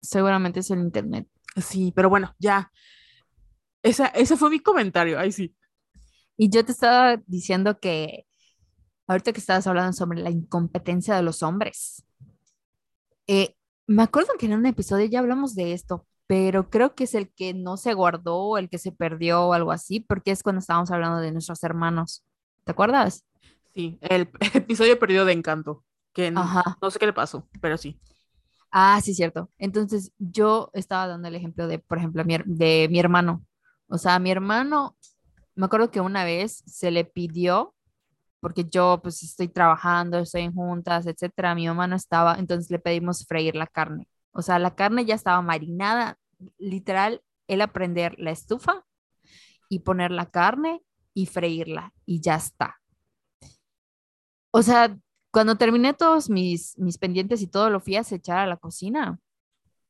[0.00, 1.28] Seguramente es el internet.
[1.56, 2.70] Sí, pero bueno, ya.
[3.82, 5.54] Esa, ese fue mi comentario, ahí sí.
[6.36, 8.26] Y yo te estaba diciendo que
[9.06, 12.04] ahorita que estabas hablando sobre la incompetencia de los hombres,
[13.26, 13.56] eh,
[13.86, 17.30] me acuerdo que en un episodio ya hablamos de esto, pero creo que es el
[17.30, 20.90] que no se guardó, el que se perdió o algo así, porque es cuando estábamos
[20.90, 22.24] hablando de nuestros hermanos.
[22.64, 23.24] ¿Te acuerdas?
[23.74, 26.44] Sí, el episodio perdido de Encanto, que no,
[26.80, 27.98] no sé qué le pasó, pero sí.
[28.70, 29.50] Ah, sí, cierto.
[29.58, 33.44] Entonces yo estaba dando el ejemplo de, por ejemplo, de mi hermano.
[33.88, 34.96] O sea, mi hermano,
[35.54, 37.74] me acuerdo que una vez se le pidió,
[38.40, 43.26] porque yo pues estoy trabajando, estoy en juntas, etcétera, mi mamá estaba, entonces le pedimos
[43.26, 44.08] freír la carne.
[44.32, 46.18] O sea, la carne ya estaba marinada,
[46.58, 48.84] literal, el aprender la estufa
[49.68, 50.82] y poner la carne
[51.14, 52.76] y freírla y ya está.
[54.50, 54.96] O sea,
[55.30, 59.18] cuando terminé todos mis, mis pendientes y todo, lo fui a echar a la cocina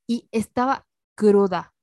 [0.07, 1.75] y estaba cruda.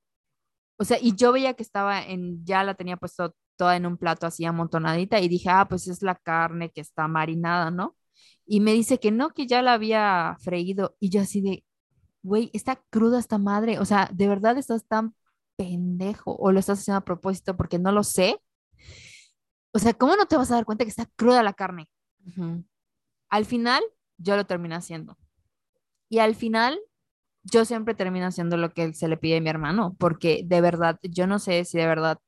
[0.78, 3.96] O sea, y yo veía que estaba en, ya la tenía puesto toda en un
[3.96, 7.96] plato así amontonadita y dije, ah, pues es la carne que está marinada, ¿no?
[8.46, 10.96] Y me dice que no, que ya la había freído.
[11.00, 11.64] Y yo así de,
[12.22, 15.14] güey, está cruda esta madre, o sea, de verdad estás tan
[15.56, 18.40] pendejo o lo estás haciendo a propósito porque no lo sé.
[19.72, 21.88] O sea, ¿cómo no te vas a dar cuenta que está cruda la carne?
[23.30, 23.82] Al final,
[24.18, 25.16] yo lo termino haciendo.
[26.08, 26.78] Y al final,
[27.44, 30.98] yo siempre termino haciendo lo que se le pide a mi hermano, porque de verdad,
[31.02, 32.18] yo no sé si de verdad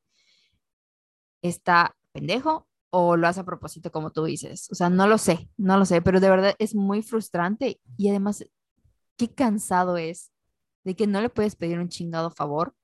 [1.42, 4.68] está pendejo o lo hace a propósito, como tú dices.
[4.70, 8.08] O sea, no lo sé, no lo sé, pero de verdad es muy frustrante y
[8.08, 8.44] además
[9.16, 10.32] qué cansado es
[10.84, 12.74] de que no le puedes pedir un chingado favor.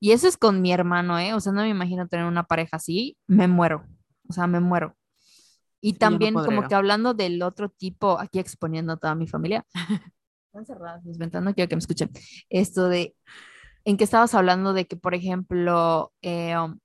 [0.00, 1.34] Y eso es con mi hermano, ¿eh?
[1.34, 3.86] O sea, no me imagino tener una pareja así, me muero,
[4.28, 4.96] o sea, me muero.
[5.84, 9.66] Y también como que hablando del otro tipo, aquí exponiendo a toda mi familia.
[10.46, 12.10] Están cerradas mis ventanas, no quiero que me escuchen.
[12.48, 13.16] Esto de,
[13.84, 16.78] en que estabas hablando de que, por ejemplo, eh, um,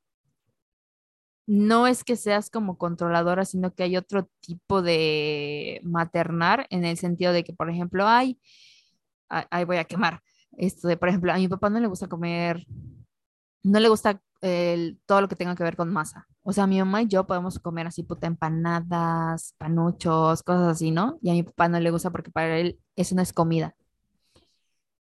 [1.46, 6.98] no es que seas como controladora, sino que hay otro tipo de maternar en el
[6.98, 8.40] sentido de que, por ejemplo, hay
[9.30, 10.22] ahí voy a quemar.
[10.58, 12.66] Esto de, por ejemplo, a mi papá no le gusta comer,
[13.64, 16.28] no le gusta el, todo lo que tenga que ver con masa.
[16.43, 21.19] O sea, mi mamá y yo podemos comer así puta empanadas, panuchos, cosas así, ¿no?
[21.21, 23.76] Y a mi papá no le gusta porque para él eso no es comida.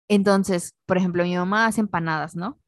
[0.08, 2.60] Entonces, por ejemplo, mi mamá hace empanadas, ¿no?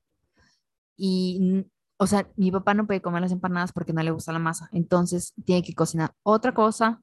[0.98, 1.66] Y,
[1.98, 4.70] o sea, mi papá no puede comer las empanadas porque no le gusta la masa.
[4.74, 7.02] Entonces, tiene que cocinar otra cosa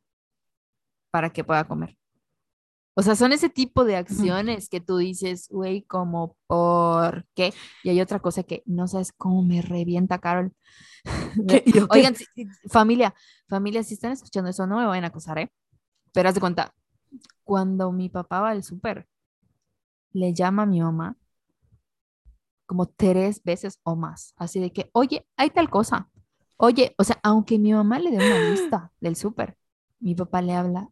[1.10, 1.96] para que pueda comer.
[2.98, 7.52] O sea, son ese tipo de acciones que tú dices, güey, como, ¿por qué?
[7.84, 10.54] Y hay otra cosa que no sabes cómo me revienta, Carol.
[11.90, 12.14] Oigan,
[12.70, 13.14] familia,
[13.48, 15.52] familia, si están escuchando eso, no me vayan a acusar, ¿eh?
[16.14, 16.74] Pero haz de cuenta,
[17.44, 19.06] cuando mi papá va al súper,
[20.12, 21.18] le llama a mi mamá
[22.64, 24.32] como tres veces o más.
[24.38, 26.08] Así de que, oye, hay tal cosa.
[26.56, 29.58] Oye, o sea, aunque mi mamá le dé una lista del súper,
[30.00, 30.88] mi papá le habla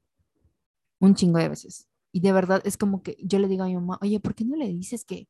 [1.01, 1.89] un chingo de veces.
[2.15, 4.45] Y de verdad es como que yo le digo a mi mamá, oye, ¿por qué
[4.45, 5.27] no le dices que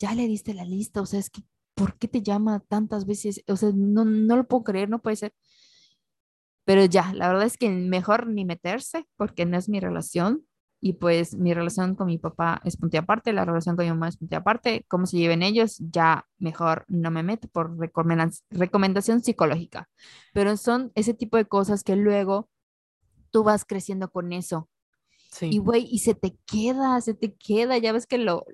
[0.00, 1.00] ya le diste la lista?
[1.00, 1.42] O sea, es que,
[1.74, 3.44] ¿por qué te llama tantas veces?
[3.46, 5.32] O sea, no, no lo puedo creer, no puede ser.
[6.64, 10.44] Pero ya, la verdad es que mejor ni meterse porque no es mi relación.
[10.80, 14.08] Y pues mi relación con mi papá es punto aparte, la relación con mi mamá
[14.08, 14.84] es punto aparte.
[14.88, 19.88] Cómo se lleven ellos, ya mejor no me meto por recomendación psicológica.
[20.34, 22.48] Pero son ese tipo de cosas que luego
[23.30, 24.68] tú vas creciendo con eso.
[25.40, 28.46] Y güey, y se te queda, se te queda, ya ves que lo,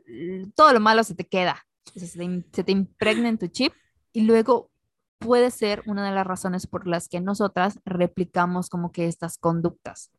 [0.55, 3.73] todo lo malo se te queda, se te, se te impregna en tu chip
[4.13, 4.71] y luego
[5.19, 10.11] puede ser una de las razones por las que nosotras replicamos como que estas conductas.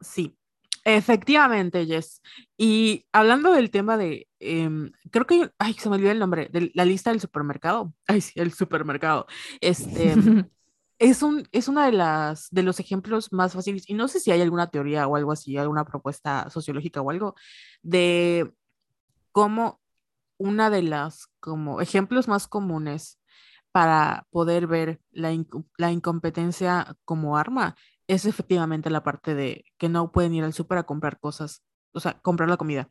[0.00, 0.36] Sí,
[0.84, 2.20] efectivamente, Jess.
[2.56, 6.70] Y hablando del tema de, em, creo que, ay, se me olvidó el nombre, de
[6.74, 7.94] la lista del supermercado.
[8.06, 9.26] Ay, sí, el supermercado.
[9.60, 10.14] Este,
[11.02, 14.30] es, un, es una de las, de los ejemplos más fáciles, y no sé si
[14.30, 17.34] hay alguna teoría o algo así, alguna propuesta sociológica o algo,
[17.82, 18.52] de
[19.32, 19.80] cómo
[20.38, 23.20] una de las como ejemplos más comunes
[23.72, 25.32] para poder ver la,
[25.90, 27.74] incompetencia como arma
[28.06, 32.00] es efectivamente la parte de que no pueden ir al súper a comprar cosas, o
[32.00, 32.88] sea, comprar la comida.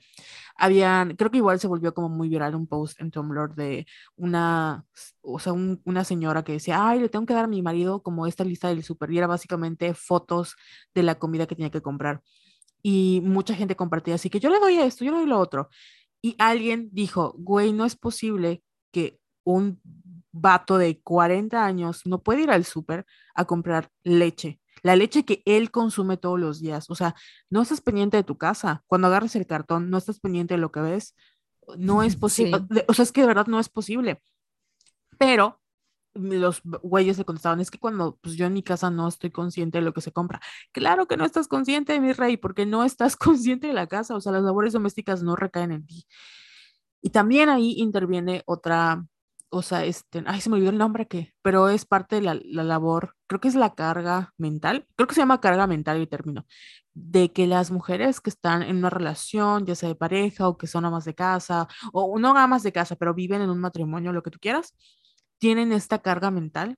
[0.55, 3.85] Habían, creo que igual se volvió como muy viral un post en Tumblr de
[4.15, 4.85] una,
[5.21, 8.27] o sea, una señora que decía, ay, le tengo que dar a mi marido como
[8.27, 10.55] esta lista del súper y era básicamente fotos
[10.93, 12.21] de la comida que tenía que comprar.
[12.83, 15.69] Y mucha gente compartía así que yo le doy esto, yo le doy lo otro.
[16.21, 19.81] Y alguien dijo, güey, no es posible que un
[20.31, 25.41] vato de 40 años no puede ir al súper a comprar leche, la leche que
[25.45, 26.89] él consume todos los días.
[26.89, 27.15] O sea,
[27.49, 28.83] no estás pendiente de tu casa.
[28.87, 31.15] Cuando agarras el cartón, no estás pendiente de lo que ves.
[31.77, 32.59] No es posible.
[32.87, 34.21] O sea, es que de verdad no es posible.
[35.17, 35.59] Pero
[36.13, 39.77] los güeyes le contestaban, es que cuando pues yo en mi casa no estoy consciente
[39.77, 40.41] de lo que se compra.
[40.73, 44.21] Claro que no estás consciente, mi rey, porque no estás consciente de la casa, o
[44.21, 46.05] sea, las labores domésticas no recaen en ti.
[47.01, 49.05] Y también ahí interviene otra
[49.51, 52.35] o sea, este, ay, se me olvidó el nombre que, pero es parte de la,
[52.35, 56.45] labor, creo que es la carga mental, creo que se llama carga mental el término,
[56.93, 60.67] de que las mujeres que están en una relación, ya sea de pareja o que
[60.67, 64.21] son amas de casa, o no amas de casa, pero viven en un matrimonio, lo
[64.21, 64.75] que tú quieras,
[65.39, 66.77] tienen esta carga mental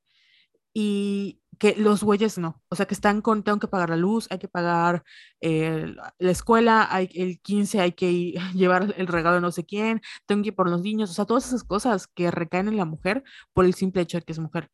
[0.73, 4.27] y que los güeyes no, o sea, que están con, tengo que pagar la luz,
[4.29, 5.03] hay que pagar
[5.41, 10.01] eh, la escuela, hay, el 15 hay que llevar el regalo de no sé quién,
[10.27, 12.85] tengo que ir por los niños, o sea, todas esas cosas que recaen en la
[12.85, 14.69] mujer por el simple hecho de que es mujer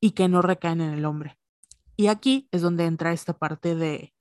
[0.00, 1.38] y que no recaen en el hombre.
[1.96, 4.14] Y aquí es donde entra esta parte de,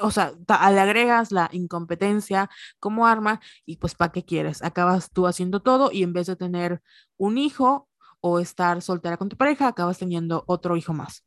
[0.00, 4.62] o sea, le agregas la incompetencia como arma y pues ¿para qué quieres?
[4.62, 6.82] Acabas tú haciendo todo y en vez de tener
[7.16, 7.88] un hijo
[8.20, 11.24] o estar soltera con tu pareja, acabas teniendo otro hijo más.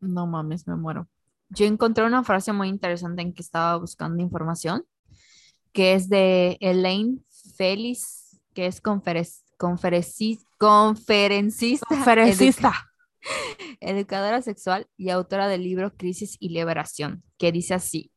[0.00, 1.08] No mames, me muero.
[1.48, 4.84] Yo encontré una frase muy interesante en que estaba buscando información,
[5.72, 7.24] que es de Elaine
[7.56, 8.80] Félix, que es
[10.58, 12.72] conferencista, conferencista.
[13.80, 18.12] educadora sexual y autora del libro Crisis y Liberación, que dice así,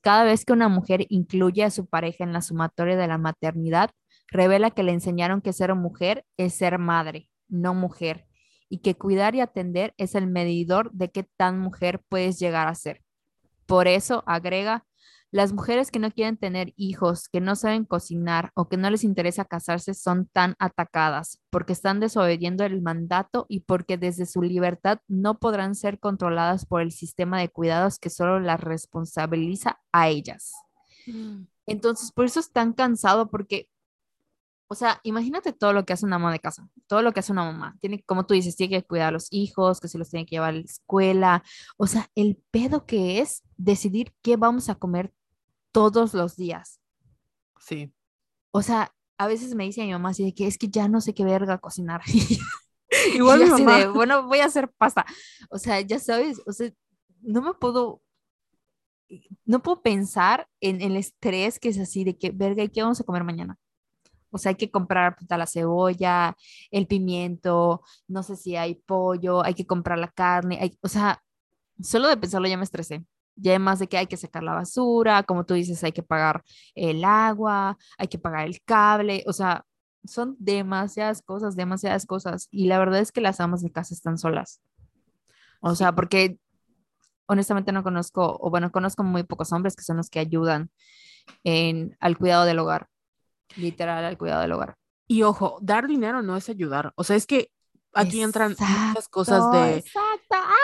[0.00, 3.90] cada vez que una mujer incluye a su pareja en la sumatoria de la maternidad,
[4.28, 8.26] revela que le enseñaron que ser mujer es ser madre, no mujer,
[8.68, 12.74] y que cuidar y atender es el medidor de qué tan mujer puedes llegar a
[12.74, 13.02] ser.
[13.66, 14.84] Por eso, agrega,
[15.32, 19.02] las mujeres que no quieren tener hijos, que no saben cocinar o que no les
[19.02, 25.00] interesa casarse son tan atacadas porque están desobediendo el mandato y porque desde su libertad
[25.08, 30.52] no podrán ser controladas por el sistema de cuidados que solo las responsabiliza a ellas.
[31.06, 31.46] Mm.
[31.64, 33.68] Entonces, por eso es tan cansado porque
[34.72, 37.30] o sea, imagínate todo lo que hace una mamá de casa, todo lo que hace
[37.30, 37.76] una mamá.
[37.82, 40.36] Tiene, como tú dices, tiene que cuidar a los hijos, que se los tiene que
[40.36, 41.44] llevar a la escuela.
[41.76, 45.12] O sea, el pedo que es decidir qué vamos a comer
[45.72, 46.80] todos los días.
[47.58, 47.92] Sí.
[48.52, 51.00] O sea, a veces me dice mi mamá así de que es que ya no
[51.00, 52.02] sé qué verga cocinar.
[53.14, 53.88] Igual mi mamá.
[53.88, 55.06] bueno, voy a hacer pasta.
[55.50, 56.70] O sea, ya sabes, o sea,
[57.20, 58.02] no me puedo
[59.44, 63.00] no puedo pensar en el estrés que es así de que, verga, ¿y qué vamos
[63.00, 63.58] a comer mañana?
[64.30, 66.36] O sea, hay que comprar la cebolla,
[66.70, 71.22] el pimiento, no sé si hay pollo, hay que comprar la carne, hay, o sea,
[71.82, 73.04] solo de pensarlo ya me estresé.
[73.36, 76.42] Ya además de que hay que sacar la basura, como tú dices, hay que pagar
[76.74, 79.64] el agua, hay que pagar el cable, o sea,
[80.04, 82.48] son demasiadas cosas, demasiadas cosas.
[82.50, 84.60] Y la verdad es que las amas de casa están solas.
[85.60, 86.38] O sea, porque
[87.26, 90.70] honestamente no conozco, o bueno, conozco muy pocos hombres que son los que ayudan
[91.44, 92.88] en, al cuidado del hogar
[93.56, 94.76] literal al cuidado del hogar.
[95.06, 96.92] Y ojo, dar dinero no es ayudar.
[96.96, 97.50] O sea, es que
[97.92, 99.78] aquí entran muchas cosas de...
[99.78, 100.36] Exacto.
[100.36, 100.61] ¡Ah!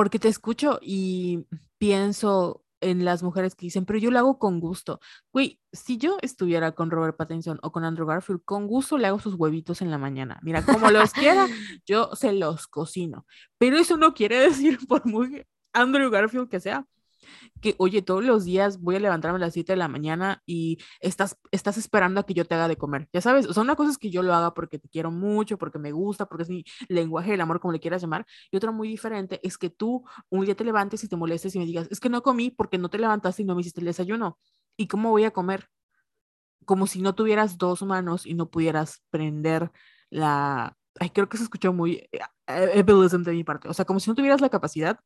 [0.00, 1.44] Porque te escucho y
[1.76, 4.98] pienso en las mujeres que dicen, pero yo lo hago con gusto.
[5.30, 9.18] Güey, si yo estuviera con Robert Pattinson o con Andrew Garfield, con gusto le hago
[9.18, 10.40] sus huevitos en la mañana.
[10.42, 11.46] Mira, como los quiera,
[11.84, 13.26] yo se los cocino.
[13.58, 15.44] Pero eso no quiere decir, por muy
[15.74, 16.86] Andrew Garfield que sea,
[17.60, 20.78] que, oye, todos los días voy a levantarme a las 7 de la mañana y
[21.00, 23.08] estás, estás esperando a que yo te haga de comer.
[23.12, 25.78] Ya sabes, o sea, una cosa que yo lo haga porque te quiero mucho, porque
[25.78, 28.26] me gusta, porque es mi lenguaje del amor, como le quieras llamar.
[28.50, 31.58] Y otra muy diferente es que tú un día te levantes y te molestes y
[31.58, 33.86] me digas, es que no comí porque no te levantaste y no me hiciste el
[33.86, 34.38] desayuno.
[34.76, 35.68] ¿Y cómo voy a comer?
[36.64, 39.70] Como si no tuvieras dos manos y no pudieras prender
[40.10, 40.76] la...
[40.98, 42.08] Ay, creo que se escuchó muy
[42.46, 43.68] eh, de mi parte.
[43.68, 44.98] O sea, como si no tuvieras la capacidad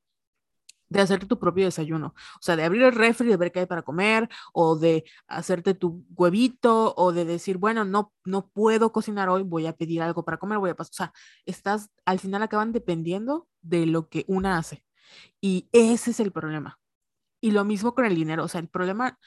[0.89, 2.09] de hacerte tu propio desayuno.
[2.09, 5.75] O sea, de abrir el refri, de ver qué hay para comer, o de hacerte
[5.75, 10.25] tu huevito, o de decir, bueno, no, no puedo cocinar hoy, voy a pedir algo
[10.25, 10.91] para comer, voy a pasar.
[10.93, 11.13] O sea,
[11.47, 14.85] estás, al final acaban dependiendo de lo que una hace.
[15.41, 16.79] Y ese es el problema.
[17.41, 18.45] Y lo mismo con el dinero.
[18.45, 19.19] O sea, el problema,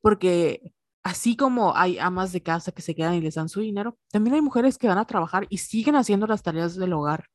[0.00, 0.72] porque
[1.02, 4.34] así como hay amas de casa que se quedan y les dan su dinero, también
[4.34, 7.26] hay mujeres que van a trabajar y siguen haciendo las tareas del hogar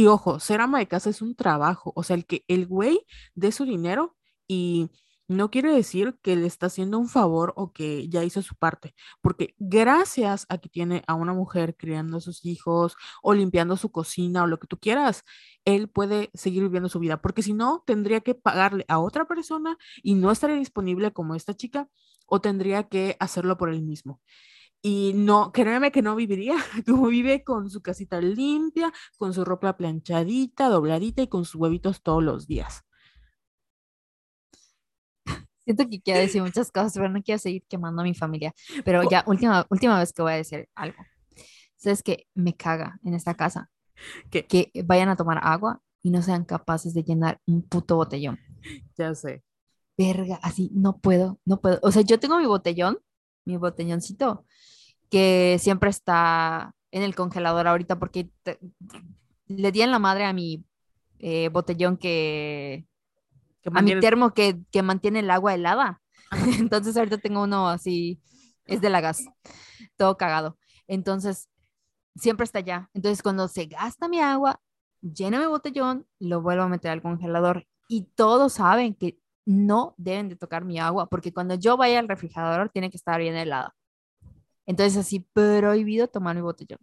[0.00, 3.06] y ojo, ser ama de casa es un trabajo, o sea, el que el güey
[3.34, 4.16] dé su dinero
[4.48, 4.88] y
[5.28, 8.94] no quiere decir que le está haciendo un favor o que ya hizo su parte,
[9.20, 13.92] porque gracias a que tiene a una mujer criando a sus hijos o limpiando su
[13.92, 15.22] cocina o lo que tú quieras,
[15.66, 19.76] él puede seguir viviendo su vida, porque si no, tendría que pagarle a otra persona
[20.02, 21.88] y no estaría disponible como esta chica
[22.26, 24.20] o tendría que hacerlo por él mismo.
[24.82, 26.54] Y no, créeme que no viviría
[26.86, 32.02] como vive con su casita limpia, con su ropa planchadita, dobladita y con sus huevitos
[32.02, 32.84] todos los días.
[35.64, 38.52] Siento que quiero decir muchas cosas, pero no quiero seguir quemando a mi familia.
[38.84, 40.96] Pero ya, última, última vez que voy a decir algo.
[41.76, 43.70] ¿Sabes que me caga en esta casa?
[44.30, 48.38] Que vayan a tomar agua y no sean capaces de llenar un puto botellón.
[48.96, 49.44] Ya sé.
[49.96, 51.78] Verga, así no puedo, no puedo.
[51.82, 52.98] O sea, yo tengo mi botellón
[53.50, 54.44] mi botelloncito,
[55.10, 58.30] que siempre está en el congelador ahorita porque
[59.46, 60.64] le di en la madre a mi
[61.18, 62.86] eh, botellón que,
[63.72, 66.00] a mi termo que, que, mantiene el agua helada.
[66.58, 68.20] Entonces ahorita tengo uno así,
[68.66, 69.24] es de la gas,
[69.96, 70.58] todo cagado.
[70.86, 71.48] Entonces,
[72.16, 72.90] siempre está allá.
[72.94, 74.60] Entonces, cuando se gasta mi agua,
[75.00, 77.66] llena mi botellón, lo vuelvo a meter al congelador.
[77.88, 82.08] Y todos saben que no deben de tocar mi agua, porque cuando yo vaya al
[82.08, 83.72] refrigerador tiene que estar bien helado.
[84.66, 86.78] Entonces así, prohibido tomar mi botellón.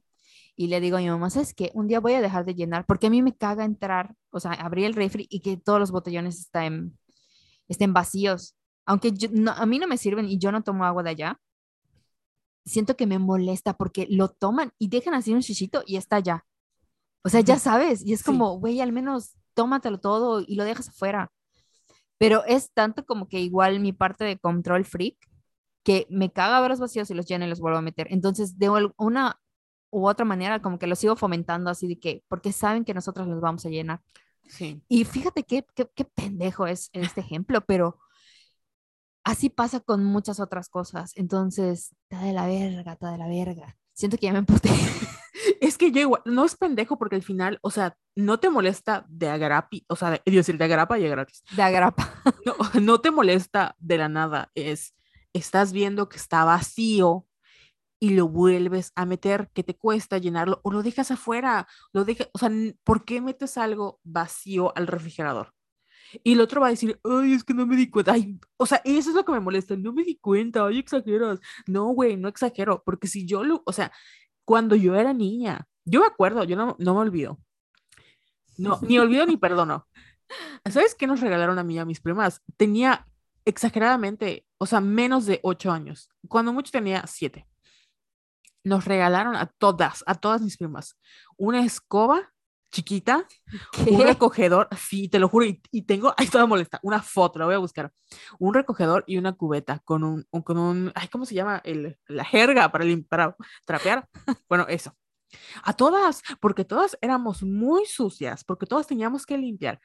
[0.56, 1.72] Y le digo a mi mamá, ¿sabes qué?
[1.74, 4.54] Un día voy a dejar de llenar, porque a mí me caga entrar, o sea,
[4.54, 6.98] abrir el refri y que todos los botellones estén,
[7.68, 8.56] estén vacíos.
[8.86, 9.14] Aunque
[9.56, 11.40] a mí no me sirven y yo no tomo agua de allá,
[12.66, 16.46] siento que me molesta porque lo toman y dejan así un chichito y está allá.
[17.24, 20.90] O sea, ya sabes, y es como, güey, al menos tómatelo todo y lo dejas
[20.90, 21.32] afuera
[22.18, 25.18] pero es tanto como que igual mi parte de control freak
[25.84, 28.08] que me caga ver los vacíos y los lleno y los vuelvo a meter.
[28.10, 29.40] Entonces, de una
[29.90, 33.28] u otra manera, como que los sigo fomentando así de que, porque saben que nosotros
[33.28, 34.02] los vamos a llenar.
[34.50, 34.82] Sí.
[34.90, 38.00] Y fíjate qué, qué, qué pendejo es este ejemplo, pero
[39.24, 41.12] así pasa con muchas otras cosas.
[41.16, 43.78] Entonces, está de la verga, está de la verga.
[43.94, 44.70] Siento que ya me emputé.
[45.62, 49.06] Es que yo igual, no es pendejo porque al final, o sea, no te molesta
[49.10, 51.44] de agrapi, o sea, de, decir, de agrapa y gratis.
[51.56, 52.14] De agrapa.
[52.46, 54.96] No, no te molesta de la nada, es,
[55.34, 57.26] estás viendo que está vacío
[58.00, 62.30] y lo vuelves a meter, que te cuesta llenarlo o lo dejas afuera, lo dejas,
[62.34, 62.50] o sea,
[62.84, 65.54] ¿por qué metes algo vacío al refrigerador?
[66.24, 68.14] Y el otro va a decir, ay, es que no me di cuenta.
[68.14, 69.76] Ay, o sea, eso es lo que me molesta.
[69.76, 71.40] No me di cuenta, ay, exageras.
[71.66, 72.84] No, güey, no exagero.
[72.86, 73.92] Porque si yo lo, o sea,
[74.48, 75.68] cuando yo era niña.
[75.84, 77.38] Yo me acuerdo, yo no, no me olvido.
[78.58, 79.90] No, ni olvido ni perdono.
[80.72, 82.42] ¿Sabes qué nos regalaron a mí y a mis primas?
[82.56, 83.06] Tenía
[83.44, 86.10] exageradamente, o sea, menos de ocho años.
[86.30, 87.46] Cuando mucho tenía siete.
[88.64, 90.98] Nos regalaron a todas, a todas mis primas,
[91.36, 92.34] una escoba
[92.72, 93.28] chiquita,
[93.90, 97.56] un recogedor, sí, te lo juro, y, tengo, ahí estaba molesta, una foto, la voy
[97.56, 97.92] a buscar,
[98.40, 101.62] un recogedor y una cubeta con un, con un, ay, ¿cómo se llama?
[101.64, 104.08] El, la jerga para, para trapear.
[104.50, 104.96] Bueno, eso.
[105.64, 109.80] A todas, porque todas éramos muy sucias, porque todas teníamos que limpiar.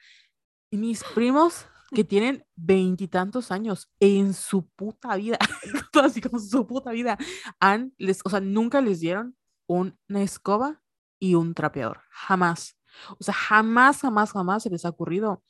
[0.71, 5.37] Y mis primos que tienen veintitantos años en su puta vida,
[6.03, 7.17] así como su puta vida,
[7.59, 9.35] han, les, o sea, nunca les dieron
[9.67, 10.82] una escoba
[11.23, 12.77] y un trapeador, jamás.
[13.17, 15.41] O sea, jamás, jamás, jamás se les ha ocurrido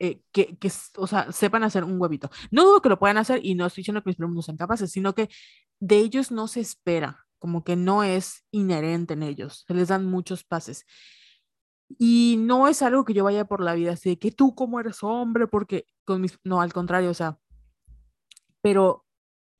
[0.00, 2.28] eh, que, que, o sea, sepan hacer un huevito.
[2.50, 4.90] No dudo que lo puedan hacer y no estoy diciendo que mis no sean capaces,
[4.90, 5.28] sino que
[5.78, 10.06] de ellos no se espera, como que no es inherente en ellos, se les dan
[10.06, 10.84] muchos pases.
[11.98, 14.80] Y no es algo que yo vaya por la vida así de que tú como
[14.80, 17.38] eres hombre, porque con mis, no, al contrario, o sea,
[18.60, 19.04] pero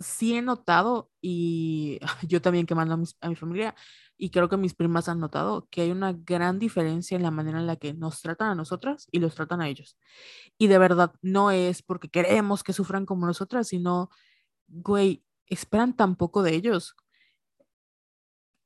[0.00, 3.74] sí he notado y yo también que mando a, mis- a mi familia
[4.18, 7.58] y creo que mis primas han notado que hay una gran diferencia en la manera
[7.58, 9.98] en la que nos tratan a nosotras y los tratan a ellos.
[10.58, 14.10] Y de verdad, no es porque queremos que sufran como nosotras, sino,
[14.68, 16.96] güey, esperan tan poco de ellos.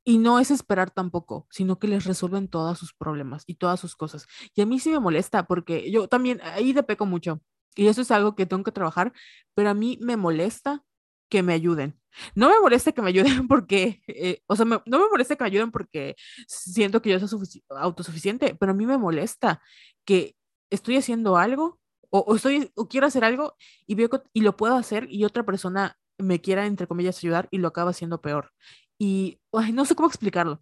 [0.05, 3.97] Y no es esperar tampoco, sino que les resuelven todos sus problemas y todas sus
[3.97, 4.27] cosas.
[4.55, 7.41] Y a mí sí me molesta porque yo también ahí de peco mucho.
[7.77, 9.13] Y eso es algo que tengo que trabajar,
[9.55, 10.85] pero a mí me molesta
[11.31, 11.99] que me ayuden.
[12.37, 15.49] No me molesta que me ayuden porque, eh, o sea, no me molesta que me
[15.51, 16.17] ayuden porque
[16.49, 19.63] siento que yo soy sufici- autosuficiente, pero a mí me molesta
[20.05, 20.37] que
[20.71, 23.57] estoy haciendo algo o, o estoy o quiero hacer algo
[23.87, 27.59] y veo y lo puedo hacer y otra persona me quiera entre comillas ayudar y
[27.59, 28.53] lo acaba haciendo peor.
[28.99, 30.61] Y ay, no sé cómo explicarlo,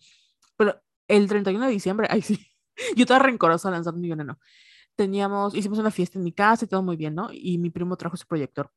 [0.57, 2.47] pero el 31 de diciembre, ay sí,
[2.97, 4.39] yo estaba rencorosa lanzando mi veneno.
[4.97, 7.31] Teníamos, hicimos una fiesta en mi casa y todo muy bien, ¿no?
[7.33, 8.71] Y mi primo trajo su proyector.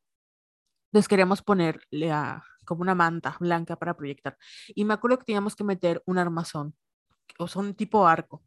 [0.91, 4.37] Entonces queríamos ponerle a, como una manta blanca para proyectar.
[4.75, 6.75] Y me acuerdo que teníamos que meter un armazón,
[7.39, 8.43] o sea, un tipo arco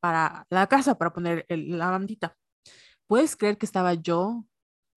[0.00, 2.36] para la casa, para poner la bandita.
[3.06, 4.44] ¿Puedes creer que estaba yo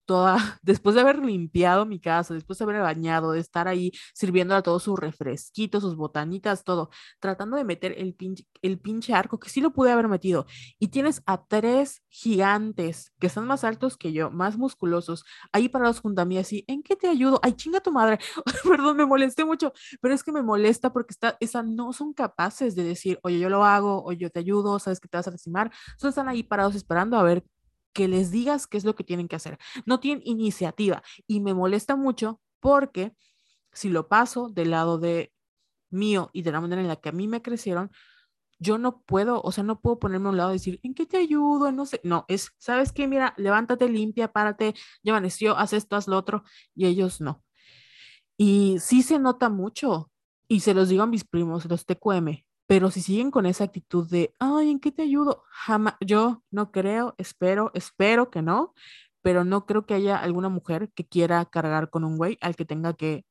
[0.08, 4.54] toda, después de haber limpiado mi casa, después de haber bañado, de estar ahí sirviendo
[4.56, 6.88] a todos sus refresquitos, sus botanitas, todo,
[7.20, 10.46] tratando de meter el pinche, el pinche arco, que sí lo pude haber metido,
[10.78, 16.00] y tienes a tres gigantes que están más altos que yo, más musculosos, ahí parados
[16.00, 17.38] junto a mí, así, ¿en qué te ayudo?
[17.42, 18.18] Ay, chinga tu madre,
[18.64, 22.74] perdón, me molesté mucho, pero es que me molesta porque está, esa, no son capaces
[22.74, 25.32] de decir, oye, yo lo hago, o yo te ayudo, sabes que te vas a
[25.32, 27.44] lastimar, solo están ahí parados esperando a ver
[27.98, 29.58] que les digas qué es lo que tienen que hacer.
[29.84, 33.12] No tienen iniciativa y me molesta mucho porque
[33.72, 35.32] si lo paso del lado de
[35.90, 37.90] mío y de la manera en la que a mí me crecieron,
[38.60, 41.06] yo no puedo, o sea, no puedo ponerme a un lado y decir, ¿en qué
[41.06, 41.72] te ayudo?
[41.72, 43.08] No sé, no, es, ¿sabes qué?
[43.08, 46.44] Mira, levántate, limpia, párate, ya amaneció, haz esto, haz lo otro,
[46.76, 47.42] y ellos no.
[48.36, 50.12] Y sí se nota mucho,
[50.48, 54.08] y se los digo a mis primos, los TQM, pero si siguen con esa actitud
[54.10, 55.42] de, ay, ¿en qué te ayudo?
[55.48, 58.74] Jamás, yo no creo, espero, espero que no,
[59.22, 62.66] pero no creo que haya alguna mujer que quiera cargar con un güey al que
[62.66, 63.24] tenga que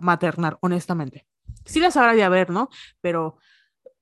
[0.00, 1.26] maternar, honestamente.
[1.64, 2.68] Sí las habrá de haber, ¿no?
[3.00, 3.36] Pero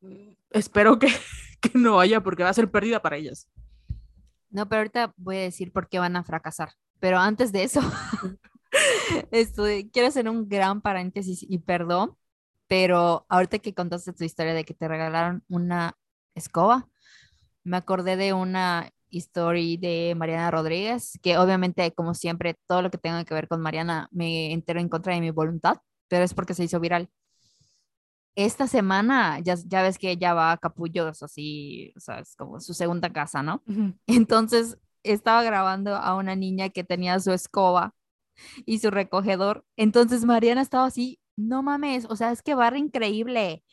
[0.02, 1.08] mm, espero que,
[1.62, 3.48] que no haya porque va a ser pérdida para ellas.
[4.50, 6.74] No, pero ahorita voy a decir por qué van a fracasar.
[6.98, 7.80] Pero antes de eso,
[9.30, 12.14] esto, quiero hacer un gran paréntesis y perdón,
[12.70, 15.98] pero ahorita que contaste tu historia de que te regalaron una
[16.36, 16.88] escoba,
[17.64, 22.98] me acordé de una historia de Mariana Rodríguez, que obviamente, como siempre, todo lo que
[22.98, 26.54] tenga que ver con Mariana me entero en contra de mi voluntad, pero es porque
[26.54, 27.10] se hizo viral.
[28.36, 32.60] Esta semana, ya, ya ves que ella va a Capullos, así, o sea, es como
[32.60, 33.64] su segunda casa, ¿no?
[34.06, 37.96] Entonces estaba grabando a una niña que tenía su escoba
[38.64, 39.64] y su recogedor.
[39.76, 41.18] Entonces Mariana estaba así,
[41.48, 43.64] no mames, o sea, es que barra increíble.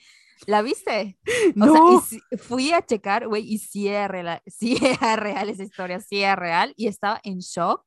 [0.45, 1.17] ¿La viste?
[1.25, 5.15] O sea, y No, sí- fui a checar, güey, y sí era, real, sí era
[5.15, 7.83] real esa historia, sí era real, y estaba en shock,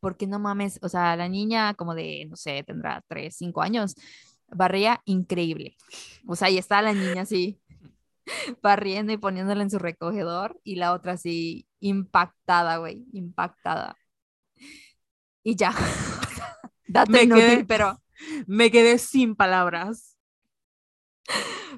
[0.00, 3.94] porque no mames, o sea, la niña como de, no sé, tendrá 3, 5 años,
[4.48, 5.76] barría increíble.
[6.26, 7.60] O sea, y está la niña así,
[8.62, 13.96] barriendo y poniéndola en su recogedor, y la otra así, impactada, güey, impactada.
[15.42, 15.74] Y ya,
[16.88, 17.98] dato Me inútil, quedé- pero,
[18.46, 20.16] me quedé sin palabras.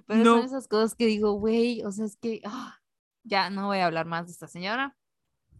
[0.07, 0.37] pero No.
[0.37, 2.79] son esas cosas que digo, güey, o sea, es que, ah,
[3.25, 4.97] ya no voy a hablar más de esta señora.
[5.51, 5.59] No,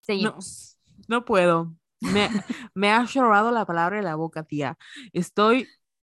[0.00, 0.78] Seguimos.
[1.08, 1.74] no puedo.
[2.00, 2.28] Me,
[2.74, 4.76] me ha llorado la palabra de la boca, tía.
[5.12, 5.68] Estoy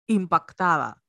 [0.07, 1.03] impactada.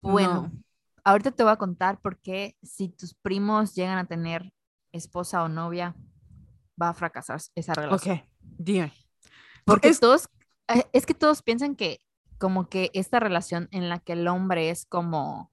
[0.00, 0.62] Bueno, No.
[1.04, 4.52] ahorita te voy a contar por qué si tus primos llegan a tener
[4.92, 5.94] esposa o novia,
[6.80, 8.18] va a fracasar esa relación.
[8.18, 8.92] Ok, dime.
[9.64, 10.28] Porque es- todos,
[10.92, 12.00] es que todos piensan que
[12.38, 15.50] como que esta relación en la que el hombre es como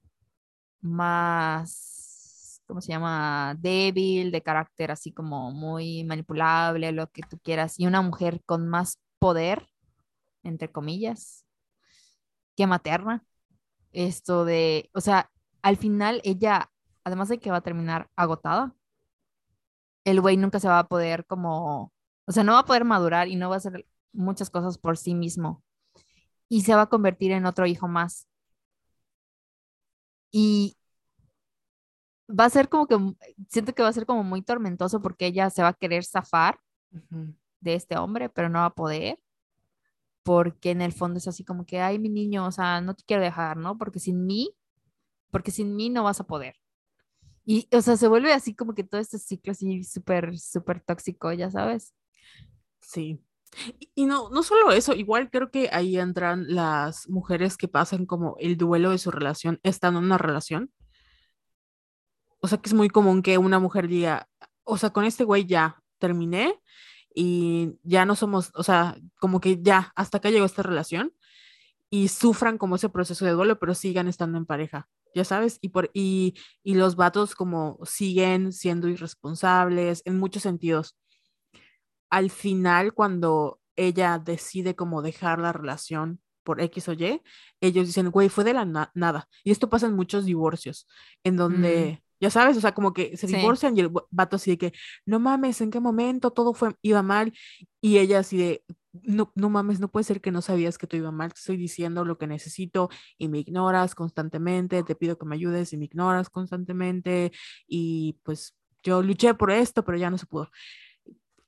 [0.80, 3.56] más, ¿cómo se llama?
[3.58, 8.68] Débil, de carácter así como muy manipulable, lo que tú quieras, y una mujer con
[8.68, 9.68] más poder,
[10.42, 11.44] entre comillas,
[12.56, 13.24] que materna.
[13.92, 15.30] Esto de, o sea,
[15.62, 16.70] al final ella,
[17.04, 18.74] además de que va a terminar agotada,
[20.04, 21.92] el güey nunca se va a poder como,
[22.26, 23.86] o sea, no va a poder madurar y no va a hacer
[24.16, 25.62] muchas cosas por sí mismo.
[26.48, 28.28] Y se va a convertir en otro hijo más.
[30.30, 30.76] Y
[32.28, 32.96] va a ser como que,
[33.48, 36.58] siento que va a ser como muy tormentoso porque ella se va a querer zafar
[37.60, 39.18] de este hombre, pero no va a poder.
[40.22, 43.04] Porque en el fondo es así como que, ay, mi niño, o sea, no te
[43.04, 43.78] quiero dejar, ¿no?
[43.78, 44.50] Porque sin mí,
[45.30, 46.56] porque sin mí no vas a poder.
[47.44, 51.32] Y, o sea, se vuelve así como que todo este ciclo así súper, súper tóxico,
[51.32, 51.94] ya sabes.
[52.80, 53.25] Sí.
[53.94, 58.36] Y no, no solo eso, igual creo que ahí entran las mujeres que pasan como
[58.38, 60.70] el duelo de su relación estando en una relación.
[62.40, 64.28] O sea, que es muy común que una mujer diga,
[64.64, 66.60] o sea, con este güey ya terminé
[67.14, 71.12] y ya no somos, o sea, como que ya, hasta acá llegó esta relación
[71.90, 75.70] y sufran como ese proceso de duelo, pero sigan estando en pareja, ya sabes, y,
[75.70, 80.96] por, y, y los vatos como siguen siendo irresponsables en muchos sentidos.
[82.10, 87.20] Al final, cuando ella decide como dejar la relación por X o Y,
[87.60, 89.28] ellos dicen, güey, fue de la nada.
[89.44, 90.86] Y esto pasa en muchos divorcios,
[91.24, 92.04] en donde, mm.
[92.20, 94.72] ya sabes, o sea, como que se divorcian y el vato así de que,
[95.04, 97.32] no mames, ¿en qué momento todo fue, iba mal?
[97.80, 98.64] Y ella así de,
[99.02, 101.56] no, no mames, no puede ser que no sabías que todo iba mal, te estoy
[101.56, 102.88] diciendo lo que necesito
[103.18, 107.32] y me ignoras constantemente, te pido que me ayudes y me ignoras constantemente
[107.66, 110.50] y pues yo luché por esto, pero ya no se pudo.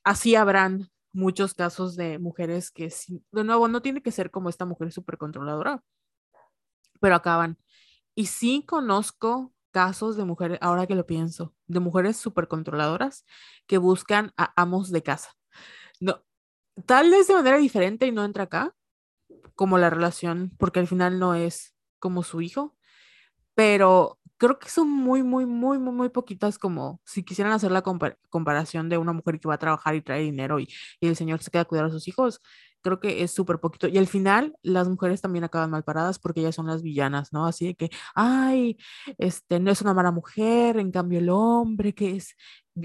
[0.04, 2.92] Así habrán muchos casos de mujeres que,
[3.32, 5.82] de nuevo, no tiene que ser como esta mujer súper controladora,
[7.00, 7.58] pero acaban.
[8.14, 13.24] Y sí conozco casos de mujeres, ahora que lo pienso, de mujeres súper controladoras
[13.66, 15.34] que buscan a amos de casa.
[16.00, 16.24] No,
[16.86, 18.74] tal vez de manera diferente y no entra acá,
[19.54, 22.76] como la relación, porque al final no es como su hijo,
[23.54, 27.82] pero creo que son muy, muy, muy, muy, muy poquitas como si quisieran hacer la
[27.82, 30.68] comparación de una mujer que va a trabajar y trae dinero y,
[31.00, 32.40] y el señor se queda a cuidar a sus hijos
[32.82, 33.88] creo que es súper poquito.
[33.88, 37.46] Y al final, las mujeres también acaban mal paradas porque ellas son las villanas, ¿no?
[37.46, 38.78] Así de que, ay,
[39.18, 42.34] este, no es una mala mujer, en cambio el hombre que es,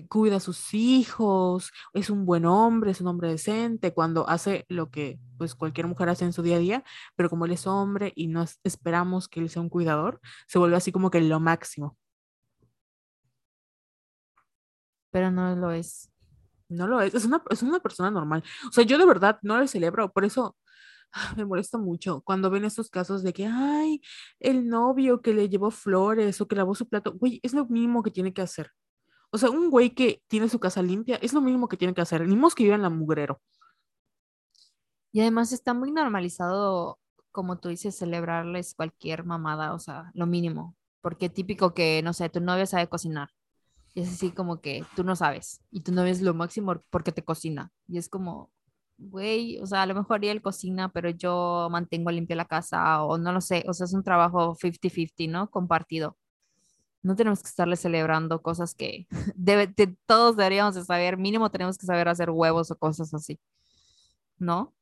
[0.09, 4.89] cuida a sus hijos, es un buen hombre, es un hombre decente, cuando hace lo
[4.91, 6.83] que pues cualquier mujer hace en su día a día,
[7.15, 10.77] pero como él es hombre y no esperamos que él sea un cuidador, se vuelve
[10.77, 11.97] así como que lo máximo.
[15.11, 16.09] Pero no lo es.
[16.69, 18.43] No lo es, es una, es una persona normal.
[18.67, 20.57] O sea, yo de verdad no le celebro, por eso
[21.37, 24.01] me molesta mucho cuando ven estos casos de que, ay,
[24.39, 28.03] el novio que le llevó flores o que lavó su plato, güey, es lo mínimo
[28.03, 28.71] que tiene que hacer.
[29.33, 32.01] O sea, un güey que tiene su casa limpia es lo mismo que tiene que
[32.01, 33.41] hacer, ni que viva en la mugrero.
[35.11, 36.99] Y además está muy normalizado,
[37.31, 40.75] como tú dices, celebrarles cualquier mamada, o sea, lo mínimo.
[41.01, 43.29] Porque típico que, no sé, tu novia sabe cocinar
[43.93, 47.11] y es así como que tú no sabes y tú no ves lo máximo porque
[47.11, 47.71] te cocina.
[47.87, 48.51] Y es como,
[48.97, 53.17] güey, o sea, a lo mejor él cocina, pero yo mantengo limpia la casa o
[53.17, 53.63] no lo sé.
[53.67, 55.49] O sea, es un trabajo 50-50, ¿no?
[55.51, 56.17] Compartido.
[57.03, 59.67] No tenemos que estarle celebrando cosas que debe,
[60.05, 61.17] todos deberíamos de saber.
[61.17, 63.39] Mínimo tenemos que saber hacer huevos o cosas así.
[64.39, 64.73] ¿No?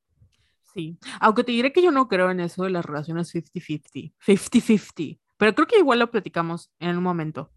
[0.73, 5.19] Sí, aunque te diré que yo no creo en eso de las relaciones 50-50, 50-50,
[5.37, 7.51] pero creo que igual lo platicamos en un momento.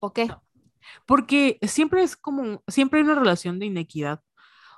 [0.00, 0.28] ¿Por qué?
[1.06, 4.22] Porque siempre es como, siempre hay una relación de inequidad.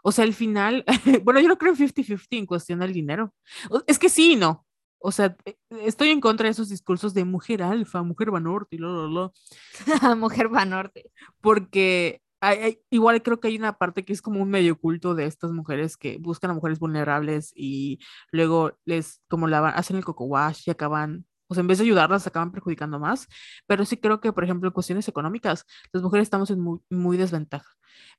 [0.03, 0.85] O sea, al final,
[1.25, 3.33] bueno, yo no creo en 50-50 en cuestión del dinero.
[3.87, 4.67] Es que sí y no.
[5.03, 8.79] O sea, e, estoy en contra de esos discursos de mujer alfa, mujer vanorte y
[8.79, 9.33] lo, lo, lo.
[10.17, 11.11] mujer vanorte.
[11.41, 12.23] Porque
[12.91, 15.97] igual creo que hay una parte que es como un medio oculto de estas mujeres
[15.97, 18.01] que buscan a mujeres vulnerables y
[18.33, 21.85] luego les como la hacen el coco wash y acaban o sea, en vez de
[21.85, 23.29] ayudarlas, acaban perjudicando más.
[23.67, 27.69] Pero sí creo que, por ejemplo, en cuestiones económicas, las mujeres estamos en muy, desventaja.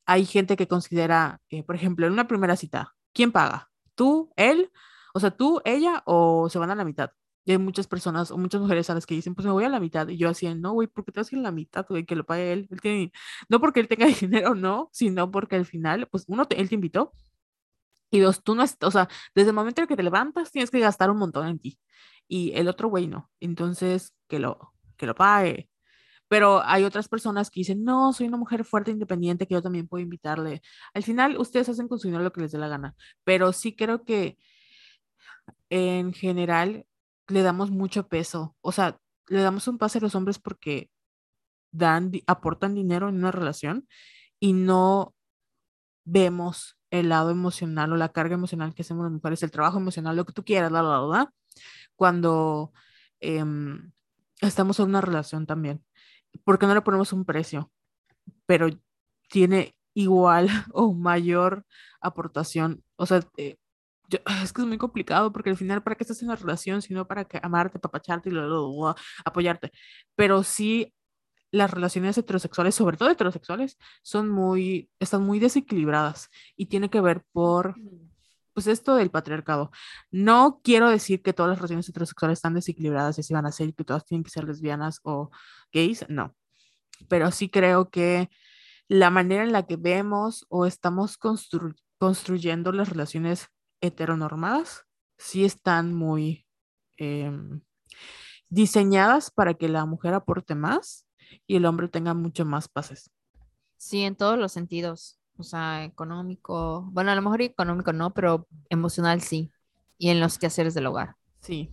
[0.05, 3.71] Hay gente que considera, eh, por ejemplo, en una primera cita, ¿quién paga?
[3.95, 4.69] ¿Tú, él?
[5.13, 7.11] O sea, tú, ella, o se van a la mitad.
[7.45, 9.69] Y hay muchas personas o muchas mujeres a las que dicen, pues me voy a
[9.69, 10.07] la mitad.
[10.07, 12.05] Y yo así, no, güey, ¿por qué te vas a ir a la mitad, güey?
[12.05, 12.67] Que lo pague él.
[12.71, 13.11] él tiene...
[13.49, 17.13] No porque él tenga dinero, no, sino porque al final, pues uno, él te invitó.
[18.11, 20.79] Y dos, tú no, o sea, desde el momento en que te levantas, tienes que
[20.79, 21.79] gastar un montón en ti
[22.27, 23.29] y el otro güey no.
[23.39, 25.69] Entonces, que lo, que lo pague.
[26.27, 29.87] Pero hay otras personas que dicen, no, soy una mujer fuerte, independiente, que yo también
[29.87, 30.61] puedo invitarle.
[30.93, 32.95] Al final, ustedes hacen con su dinero lo que les dé la gana.
[33.23, 34.37] Pero sí creo que
[35.69, 36.85] en general
[37.27, 38.55] le damos mucho peso.
[38.61, 40.89] O sea, le damos un pase a los hombres porque
[41.71, 43.87] dan, aportan dinero en una relación
[44.39, 45.15] y no
[46.05, 50.15] vemos el lado emocional o la carga emocional que hacemos las mujeres, el trabajo emocional,
[50.15, 51.33] lo que tú quieras, la, la, la,
[51.95, 52.71] cuando
[53.19, 53.91] em,
[54.41, 55.83] estamos en una relación también.
[56.45, 57.71] porque no le ponemos un precio?
[58.45, 58.67] Pero
[59.29, 61.65] tiene igual o mayor
[62.01, 62.83] aportación.
[62.97, 63.57] O sea, eh,
[64.43, 66.81] es que es muy complicado porque al final, ¿para qué estás en una relación?
[66.81, 68.95] Sino para que amarte, papacharte y luego
[69.25, 69.71] apoyarte.
[70.15, 70.93] Pero sí,
[71.51, 77.23] las relaciones heterosexuales, sobre todo heterosexuales, son muy, están muy desequilibradas y tiene que ver
[77.31, 77.75] por
[78.53, 79.71] pues esto del patriarcado.
[80.11, 83.73] No quiero decir que todas las relaciones heterosexuales están desequilibradas y así van a ser,
[83.73, 85.31] que todas tienen que ser lesbianas o
[85.71, 86.35] gays, no.
[87.07, 88.29] Pero sí creo que
[88.87, 91.17] la manera en la que vemos o estamos
[91.97, 93.47] construyendo las relaciones
[93.83, 94.85] heteronormadas
[95.17, 96.47] sí están muy
[96.97, 97.61] em,
[98.49, 101.05] diseñadas para que la mujer aporte más
[101.45, 103.11] y el hombre tenga mucho más pases.
[103.77, 105.19] Sí, en todos los sentidos.
[105.37, 109.51] O sea, económico, bueno, a lo mejor económico no, pero emocional sí.
[109.97, 111.15] Y en los quehaceres del hogar.
[111.41, 111.71] Sí.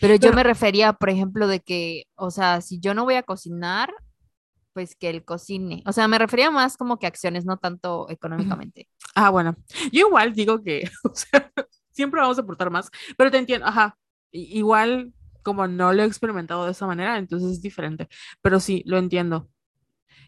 [0.00, 3.22] Pero yo me refería, por ejemplo, de que, o sea, si yo no voy a
[3.22, 3.94] cocinar,
[4.74, 5.82] pues que él cocine.
[5.86, 8.88] O sea, me refería más como que acciones, no tanto económicamente.
[9.16, 9.56] Ah, bueno.
[9.92, 11.50] Yo igual digo que, o sea,
[11.90, 13.98] siempre vamos a aportar más, pero te entiendo, ajá.
[14.30, 15.12] Igual
[15.42, 18.08] como no lo he experimentado de esa manera, entonces es diferente.
[18.42, 19.48] Pero sí, lo entiendo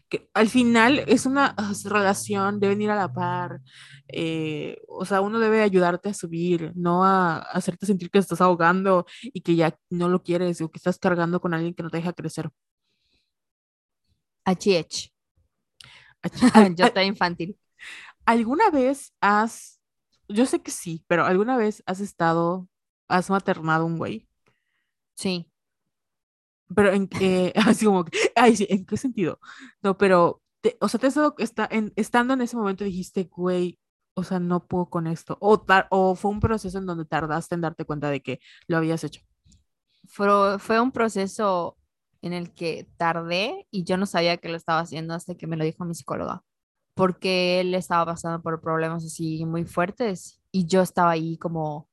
[0.09, 3.61] que al final es una ah, relación, deben ir a la par.
[4.07, 9.05] Eh, o sea, uno debe ayudarte a subir, no a, hacerte sentir que estás ahogando
[9.21, 11.97] y que ya no lo quieres o que estás cargando con alguien que no te
[11.97, 12.49] deja crecer.
[14.45, 15.11] HH.
[16.75, 17.57] Yo estoy infantil.
[18.29, 19.81] ¿Alguna vez has,
[20.27, 22.69] yo sé que sí, pero alguna vez has estado,
[23.07, 24.29] has maternado un güey?
[25.15, 25.51] Sí.
[26.75, 28.05] Pero en qué, así como,
[28.35, 29.39] ay, sí, ¿en qué sentido?
[29.81, 30.43] No, pero,
[30.79, 31.07] o sea, te
[31.43, 33.79] está, en, estando en ese momento dijiste, güey,
[34.13, 35.39] o sea, no puedo con esto.
[35.41, 39.03] O, o fue un proceso en donde tardaste en darte cuenta de que lo habías
[39.03, 39.21] hecho.
[40.07, 41.79] Fue, fue un proceso
[42.21, 45.57] en el que tardé y yo no sabía que lo estaba haciendo hasta que me
[45.57, 46.43] lo dijo mi psicóloga,
[46.99, 51.87] porque él estaba pasando por problemas así muy fuertes y yo estaba ahí como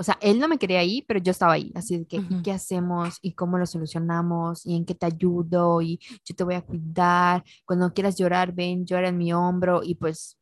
[0.00, 2.52] o sea, él no me quería ahí, pero yo estaba ahí, así de que, ¿qué
[2.52, 3.18] hacemos?
[3.20, 4.64] ¿Y cómo lo solucionamos?
[4.64, 5.82] ¿Y en qué te ayudo?
[5.82, 7.44] Y yo te voy a cuidar.
[7.66, 9.82] Cuando quieras llorar, ven, llora en mi hombro.
[9.84, 10.38] Y pues,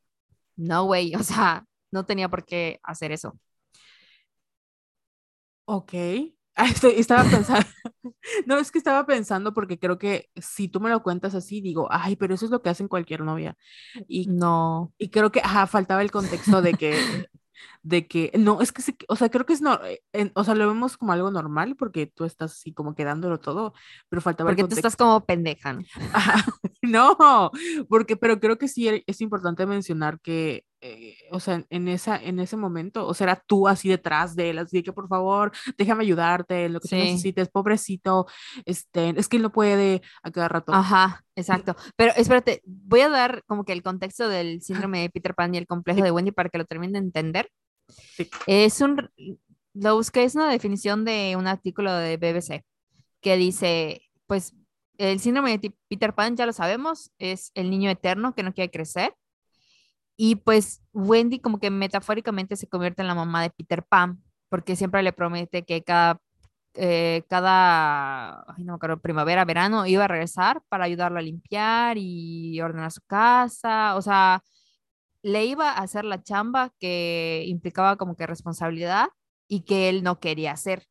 [0.55, 3.37] no, güey, o sea, no tenía por qué hacer eso.
[5.67, 5.93] Ok.
[6.61, 7.69] Ah, estaba pensando,
[8.47, 11.87] no, es que estaba pensando porque creo que si tú me lo cuentas así, digo,
[11.89, 13.57] ay, pero eso es lo que hacen cualquier novia.
[14.09, 14.93] Y no.
[14.99, 17.29] Y creo que, ajá, faltaba el contexto de que
[17.83, 20.69] de que, no, es que, o sea, creo que es, no, eh, o sea, lo
[20.69, 23.73] vemos como algo normal porque tú estás así como quedándolo todo,
[24.09, 25.79] pero faltaba Porque tú estás como pendeja.
[26.83, 27.51] no,
[27.89, 32.39] porque, pero creo que sí es importante mencionar que eh, o sea, en, esa, en
[32.39, 36.05] ese momento, o sea, era tú así detrás de él, así que por favor, déjame
[36.05, 38.27] ayudarte, lo que necesites, pobrecito,
[38.65, 40.73] este, es que él no puede a cada rato.
[40.73, 41.75] Ajá, exacto.
[41.97, 45.59] Pero espérate, voy a dar como que el contexto del síndrome de Peter Pan y
[45.59, 47.51] el complejo de Wendy para que lo terminen de entender.
[48.47, 49.11] Es un,
[49.75, 52.65] lo busqué, es una definición de un artículo de BBC
[53.21, 54.55] que dice, pues,
[54.97, 58.71] el síndrome de Peter Pan, ya lo sabemos, es el niño eterno que no quiere
[58.71, 59.15] crecer
[60.21, 64.75] y pues Wendy como que metafóricamente se convierte en la mamá de Peter Pan, porque
[64.77, 66.21] siempre le promete que cada,
[66.75, 72.91] eh, cada ay, no primavera, verano, iba a regresar para ayudarlo a limpiar y ordenar
[72.91, 73.95] su casa.
[73.97, 74.43] O sea,
[75.23, 79.09] le iba a hacer la chamba que implicaba como que responsabilidad
[79.49, 80.85] y que él no quería hacer.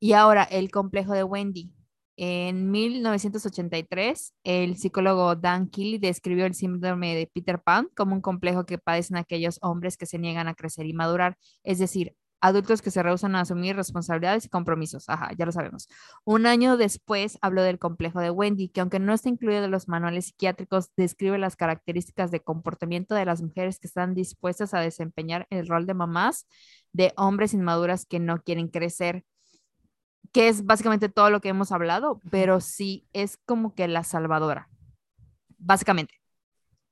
[0.00, 1.72] Y ahora el complejo de Wendy,
[2.16, 8.64] en 1983, el psicólogo Dan Kelly describió el síndrome de Peter Pan como un complejo
[8.64, 12.90] que padecen aquellos hombres que se niegan a crecer y madurar, es decir, adultos que
[12.90, 15.08] se rehusan a asumir responsabilidades y compromisos.
[15.08, 15.88] Ajá, ya lo sabemos.
[16.24, 19.88] Un año después habló del complejo de Wendy, que aunque no está incluido en los
[19.88, 25.46] manuales psiquiátricos, describe las características de comportamiento de las mujeres que están dispuestas a desempeñar
[25.50, 26.46] el rol de mamás
[26.92, 29.24] de hombres inmaduras que no quieren crecer
[30.32, 34.68] que es básicamente todo lo que hemos hablado, pero sí es como que la salvadora,
[35.58, 36.14] básicamente.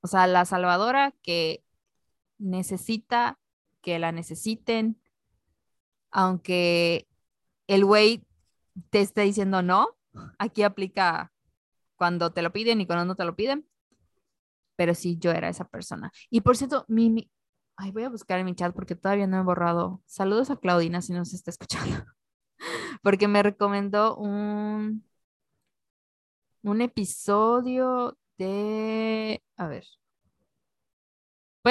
[0.00, 1.64] O sea, la salvadora que
[2.38, 3.38] necesita
[3.80, 5.00] que la necesiten,
[6.10, 7.08] aunque
[7.66, 8.26] el güey
[8.90, 9.88] te esté diciendo no,
[10.38, 11.32] aquí aplica
[11.96, 13.66] cuando te lo piden y cuando no te lo piden,
[14.76, 16.12] pero sí, yo era esa persona.
[16.30, 17.30] Y por cierto, mi,
[17.76, 20.02] ay, voy a buscar en mi chat porque todavía no he borrado.
[20.06, 22.04] Saludos a Claudina si nos está escuchando
[23.04, 25.04] porque me recomendó un,
[26.62, 29.84] un episodio de, a ver,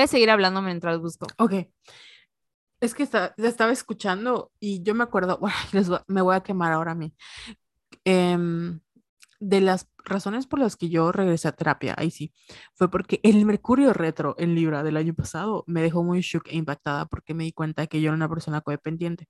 [0.02, 1.26] a seguir hablando mientras busco.
[1.40, 1.54] Ok.
[2.80, 5.40] Es que estaba escuchando y yo me acuerdo,
[5.74, 7.16] bueno, me voy a quemar ahora a mí.
[8.06, 8.80] Em,
[9.40, 12.32] de las razones por las que yo regresé a terapia, ahí sí,
[12.76, 16.58] fue porque el Mercurio retro en Libra del año pasado me dejó muy shook e
[16.58, 19.28] impactada porque me di cuenta que yo era una persona codependiente,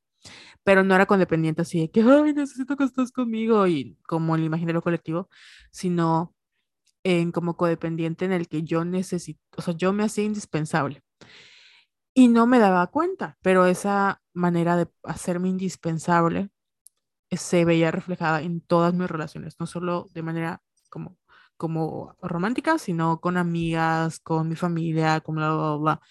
[0.63, 4.43] pero no era codependiente así de que, ay, necesito que estés conmigo y como el
[4.43, 5.29] imaginario colectivo,
[5.71, 6.35] sino
[7.03, 11.03] en como codependiente en el que yo necesito, o sea, yo me hacía indispensable.
[12.13, 16.49] y no me daba cuenta, pero esa manera de hacerme indispensable
[17.31, 21.17] se veía reflejada en todas mis relaciones, no solo de manera como,
[21.57, 26.01] como romántica, sino con amigas, con mi familia, con bla, bla, bla.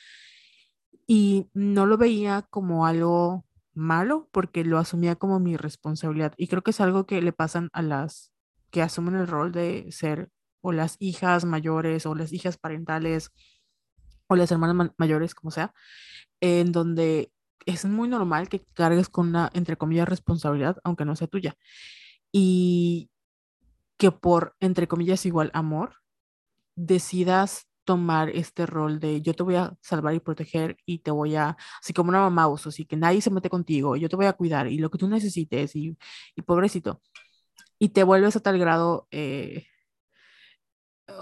[1.07, 3.45] Y no lo veía como algo
[3.75, 6.35] malo porque lo asumía como mi responsabilidad.
[6.37, 8.33] Y creo que es algo que le pasan a las
[8.71, 13.31] que asumen el rol de ser o las hijas mayores o las hijas parentales
[14.29, 15.75] o las hermanas mayores, como sea,
[16.41, 17.33] en donde
[17.67, 21.57] es muy normal que cargues con una, entre comillas, responsabilidad, aunque no sea tuya.
[22.33, 23.11] Y
[23.99, 25.97] que por, entre comillas, igual amor,
[26.75, 31.37] decidas tomar este rol de yo te voy a salvar y proteger y te voy
[31.37, 34.27] a, así como una mamá uso, así que nadie se mete contigo, yo te voy
[34.27, 35.97] a cuidar y lo que tú necesites y,
[36.37, 37.01] y pobrecito.
[37.79, 39.67] Y te vuelves a tal grado, eh,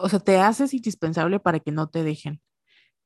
[0.00, 2.40] o sea, te haces indispensable para que no te dejen.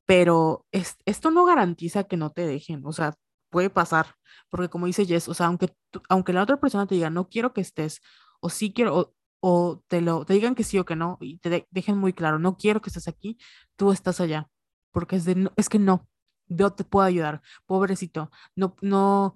[0.07, 3.15] Pero es, esto no garantiza que no te dejen, o sea,
[3.51, 4.17] puede pasar,
[4.51, 5.69] porque como dice Jess, o sea, aunque,
[6.09, 8.01] aunque la otra persona te diga, no quiero que estés,
[8.41, 9.15] o sí quiero, o,
[9.47, 12.39] o te lo te digan que sí o que no y te dejen muy claro,
[12.39, 13.37] no quiero que estés aquí,
[13.77, 14.49] tú estás allá,
[14.91, 16.09] porque es de es que no,
[16.47, 19.35] yo te puedo ayudar, pobrecito, no no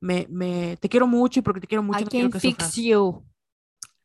[0.00, 2.40] me, me te quiero mucho y porque te quiero mucho I no can quiero que
[2.40, 3.24] fix you.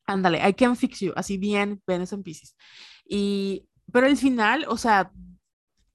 [0.05, 2.55] Ándale, I can fix you, así bien, Venus en Pisces.
[3.03, 5.11] Y pero al final, o sea,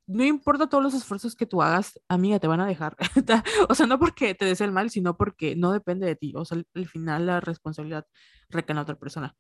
[0.07, 2.97] no importa todos los esfuerzos que tú hagas, amiga, te van a dejar.
[3.69, 6.33] o sea, no porque te des el mal, sino porque no depende de ti.
[6.37, 8.07] O sea, al, final la responsabilidad
[8.51, 9.35] recae en otra persona.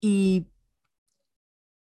[0.00, 0.50] Y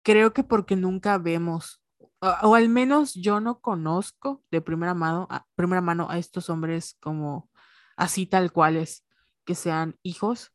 [0.02, 1.82] creo que porque nunca vemos,
[2.20, 6.96] o, al menos yo no conozco de primera mano, a, primera mano a estos hombres
[7.00, 7.50] como
[7.96, 9.04] así tal cuales,
[9.44, 10.52] que sean hijos,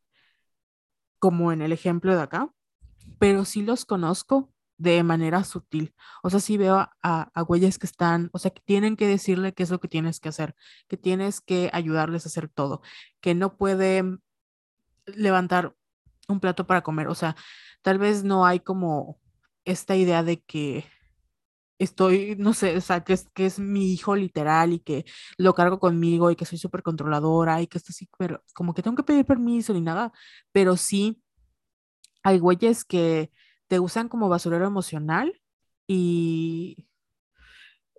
[1.20, 2.52] como en el ejemplo de acá,
[3.20, 4.51] pero sí los conozco
[4.82, 5.94] de manera sutil.
[6.24, 9.54] O sea, sí veo a, a güeyes que están, o sea, que tienen que decirle
[9.54, 10.56] qué es lo que tienes que hacer,
[10.88, 12.82] que tienes que ayudarles a hacer todo,
[13.22, 14.22] que no pueden
[15.06, 15.76] levantar
[16.28, 17.08] un plato para comer.
[17.08, 17.36] O sea,
[17.82, 19.20] tal vez no hay como
[19.66, 20.86] esta idea de que
[21.80, 25.06] estoy, no sé, o sea, que es, que es mi hijo literal y que
[25.38, 28.84] lo cargo conmigo y que soy súper controladora y que esto sí, pero como que
[28.84, 30.12] tengo que pedir permiso ni nada,
[30.52, 31.22] pero sí
[32.24, 33.32] hay güeyes que
[33.72, 35.42] te usan como basurero emocional
[35.88, 36.86] y,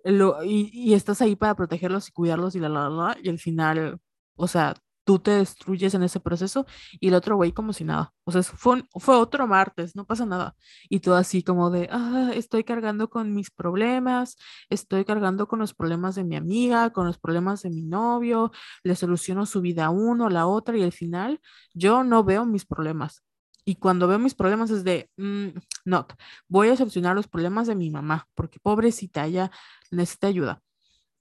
[0.03, 3.39] lo, y, y, estás ahí para protegerlos y cuidarlos y la, la, la, y al
[3.39, 3.99] final,
[4.35, 6.67] o sea, tú te destruyes en ese proceso
[6.99, 8.13] y el otro güey como si nada.
[8.23, 10.55] O sea, fue, fue otro martes, no pasa nada.
[10.89, 14.37] Y tú así como de, ah, estoy cargando con mis problemas,
[14.69, 18.51] estoy cargando con los problemas de mi amiga, con los problemas de mi novio,
[18.83, 21.39] le soluciono su vida a uno, a la otra y al final
[21.73, 23.23] yo no veo mis problemas.
[23.65, 25.47] Y cuando veo mis problemas es de, mm,
[25.85, 26.07] no,
[26.47, 29.51] voy a solucionar los problemas de mi mamá, porque pobrecita, ella
[29.91, 30.61] necesita ayuda.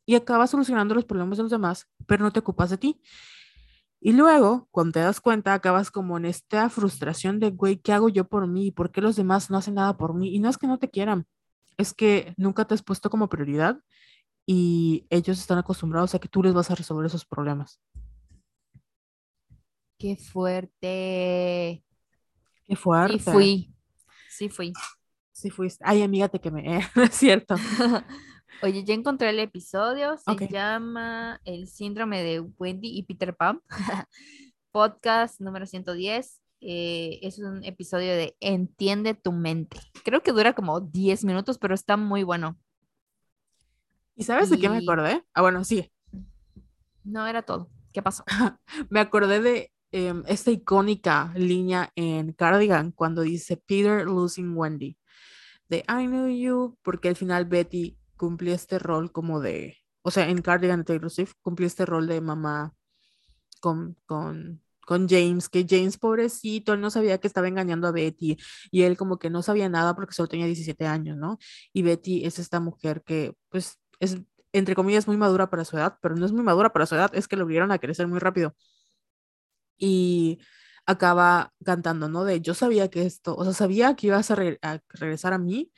[0.07, 3.01] Y acabas solucionando los problemas de los demás, pero no te ocupas de ti.
[4.01, 8.09] Y luego, cuando te das cuenta, acabas como en esta frustración de, güey, ¿qué hago
[8.09, 8.73] yo por mí?
[8.73, 10.35] ¿Por qué los demás no hacen nada por mí?
[10.35, 11.27] Y no es que no te quieran,
[11.77, 13.81] es que nunca te has puesto como prioridad
[14.45, 17.81] y ellos están acostumbrados a que tú les vas a resolver esos problemas.
[19.99, 21.85] Qué fuerte.
[22.67, 23.19] Qué fuerte.
[23.19, 23.75] Sí fui.
[24.29, 24.73] Sí fui.
[25.33, 25.85] Sí fuiste.
[25.87, 26.79] Ay, amiga, te quemé.
[26.97, 27.57] es cierto.
[28.63, 30.17] Oye, ya encontré el episodio.
[30.19, 30.49] Se okay.
[30.49, 33.61] llama El síndrome de Wendy y Peter Pan.
[34.71, 36.41] Podcast número 110.
[36.61, 39.81] Eh, es un episodio de Entiende tu mente.
[40.05, 42.57] Creo que dura como 10 minutos, pero está muy bueno.
[44.15, 44.53] ¿Y sabes y...
[44.53, 45.25] de qué me acordé?
[45.35, 45.93] Ah, bueno, sigue.
[47.03, 47.69] No, era todo.
[47.93, 48.25] ¿Qué pasó?
[48.91, 54.97] me acordé de eh, esta icónica línea en Cardigan cuando dice Peter losing Wendy.
[55.69, 60.29] De I knew you, porque al final Betty cumplía este rol como de, o sea,
[60.29, 62.75] en Cardigan Taylor Swift cumplía este rol de mamá
[63.61, 68.37] con, con, con James, que James, pobrecito, él no sabía que estaba engañando a Betty
[68.71, 71.39] y él como que no sabía nada porque solo tenía 17 años, ¿no?
[71.73, 74.19] Y Betty es esta mujer que, pues, es,
[74.53, 77.11] entre comillas, muy madura para su edad, pero no es muy madura para su edad,
[77.15, 78.55] es que lo obligaron a crecer muy rápido.
[79.85, 80.39] Y
[80.87, 82.25] acaba cantando, ¿no?
[82.25, 85.39] De yo sabía que esto, o sea, sabía que ibas a, re a regresar a
[85.39, 85.73] mí,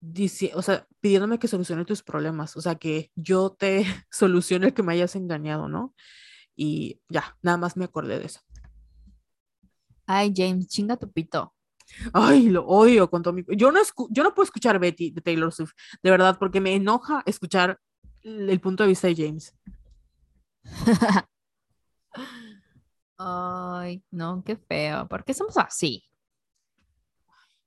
[0.00, 4.74] dice, o sea, pidiéndome que solucione tus problemas, o sea, que yo te solucione el
[4.74, 5.94] que me hayas engañado, ¿no?
[6.54, 8.40] Y ya, nada más me acordé de eso.
[10.06, 11.54] Ay, James, chinga tu pito.
[12.12, 13.42] Ay, lo odio con todo mi...
[13.56, 15.72] Yo no, yo no puedo escuchar Betty de Taylor Swift,
[16.02, 17.78] de verdad, porque me enoja escuchar
[18.22, 19.54] el punto de vista de James.
[23.26, 25.08] Ay, no, qué feo.
[25.08, 26.04] ¿Por qué somos así?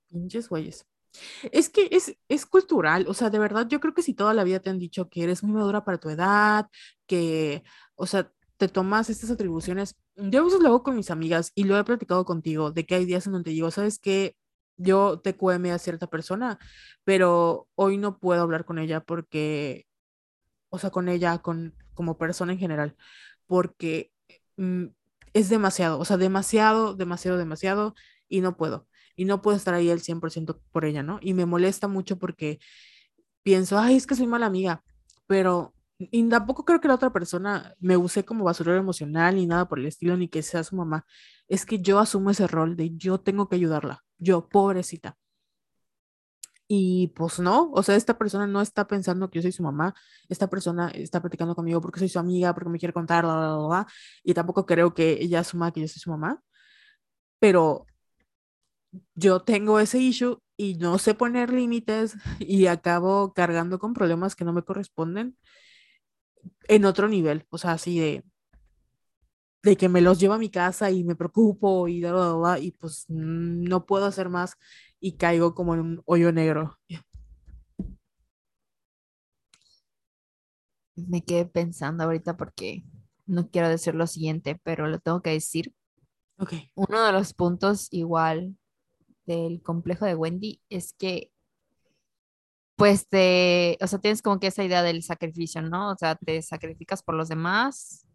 [0.10, 0.86] Pinches güeyes.
[1.52, 4.44] Es que es, es cultural, o sea, de verdad, yo creo que si toda la
[4.44, 6.68] vida te han dicho que eres muy madura para tu edad,
[7.08, 7.64] que,
[7.96, 11.64] o sea, te tomas estas atribuciones, yo a veces lo hago con mis amigas y
[11.66, 14.36] lo he platicado contigo, de que hay días en donde digo, ¿sabes qué?
[14.78, 16.60] Yo te cueme a cierta persona,
[17.04, 19.88] pero hoy no puedo hablar con ella porque,
[20.70, 22.96] o sea, con ella, con, como persona en general,
[23.48, 24.12] porque
[24.58, 24.88] mm,
[25.34, 27.96] es demasiado, o sea, demasiado, demasiado, demasiado,
[28.30, 31.20] y no puedo y no puedo estar ahí el 100% por ella, ¿no?
[31.22, 32.60] Y me molesta mucho porque
[33.44, 34.84] pienso, ay, es que soy mala amiga,
[35.28, 39.68] pero y tampoco creo que la otra persona me use como basurero emocional ni nada
[39.68, 41.06] por el estilo, ni que sea su mamá.
[41.48, 45.18] Es que yo asumo ese rol de yo tengo que ayudarla, yo, pobrecita.
[46.70, 49.96] Y pues no, o sea, esta persona no está pensando que yo soy su mamá,
[50.28, 53.56] esta persona está platicando conmigo porque soy su amiga, porque me quiere contar, bla, bla,
[53.58, 53.88] bla, bla,
[54.24, 56.42] y tampoco creo que ella asuma que yo soy su mamá,
[57.40, 57.86] pero
[59.16, 64.46] yo tengo ese issue y no sé poner límites y acabo cargando con problemas que
[64.46, 65.38] no me corresponden
[66.68, 68.24] en otro nivel, o sea, así de,
[69.64, 73.06] de que me los llevo a mi casa y me preocupo y da, y pues
[73.10, 74.58] no puedo hacer más
[75.00, 76.78] y caigo como en un hoyo negro.
[80.96, 82.84] Me quedé pensando ahorita porque
[83.26, 85.74] no quiero decir lo siguiente, pero lo tengo que decir.
[86.40, 86.54] Ok.
[86.76, 88.58] Uno de los puntos igual
[89.26, 91.32] del complejo de Wendy es que,
[92.76, 95.92] pues, te, o sea, tienes como que esa idea del sacrificio, ¿no?
[95.92, 98.08] O sea, te sacrificas por los demás,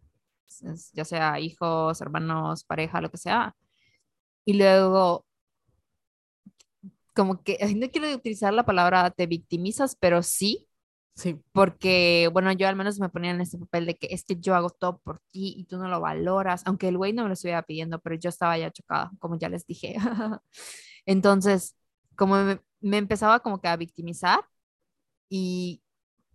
[0.93, 3.55] ya sea hijos, hermanos, pareja, lo que sea.
[4.45, 5.25] Y luego,
[7.13, 10.67] como que, no quiero utilizar la palabra te victimizas, pero sí.
[11.15, 11.39] Sí.
[11.51, 14.55] Porque, bueno, yo al menos me ponía en ese papel de que es que yo
[14.55, 17.33] hago todo por ti y tú no lo valoras, aunque el güey no me lo
[17.33, 19.95] estuviera pidiendo, pero yo estaba ya chocada, como ya les dije.
[21.05, 21.75] Entonces,
[22.15, 22.35] como
[22.81, 24.41] me, empezaba como que a victimizar
[25.29, 25.83] y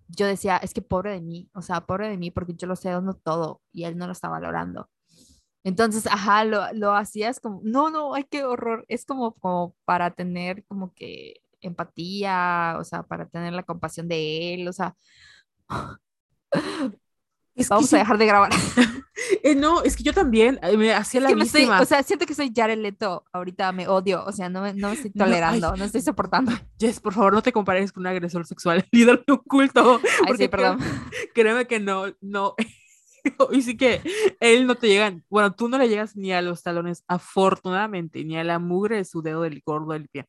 [0.08, 2.74] yo decía, es que pobre de mí, o sea, pobre de mí porque yo lo
[2.74, 4.90] estoy dando todo y él no lo está valorando.
[5.64, 10.10] Entonces, ajá, lo, lo hacías como, no, no, ay, qué horror, es como, como para
[10.10, 14.96] tener como que empatía, o sea, para tener la compasión de él, o sea,
[17.68, 18.52] vamos a dejar de grabar.
[19.42, 21.80] Eh, no, es que yo también eh, me hacía la víctima.
[21.80, 23.24] o sea, siento que soy Jared Leto.
[23.32, 24.24] Ahorita me odio.
[24.24, 26.52] O sea, no me, no estoy tolerando, no, estoy soportando.
[26.78, 30.00] Jess, por favor, no te compares con un agresor sexual, líder de un culto.
[30.26, 30.78] Ay, sí, perdón.
[31.34, 32.54] Créeme, que no, no.
[33.52, 34.00] y sí que
[34.40, 38.36] él no te llega, bueno, tú no le llegas ni a los talones, afortunadamente, ni
[38.36, 40.26] a la mugre de su dedo del gordo del pie.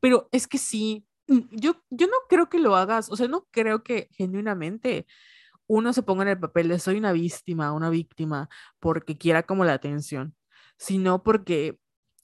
[0.00, 3.46] Pero es que sí, mm, yo, yo no creo que lo hagas, o sea, no
[3.50, 5.06] creo que genuinamente
[5.66, 8.48] uno se ponga en el papel de soy una víctima, una víctima,
[8.80, 10.34] porque quiera como la atención,
[10.76, 11.78] sino porque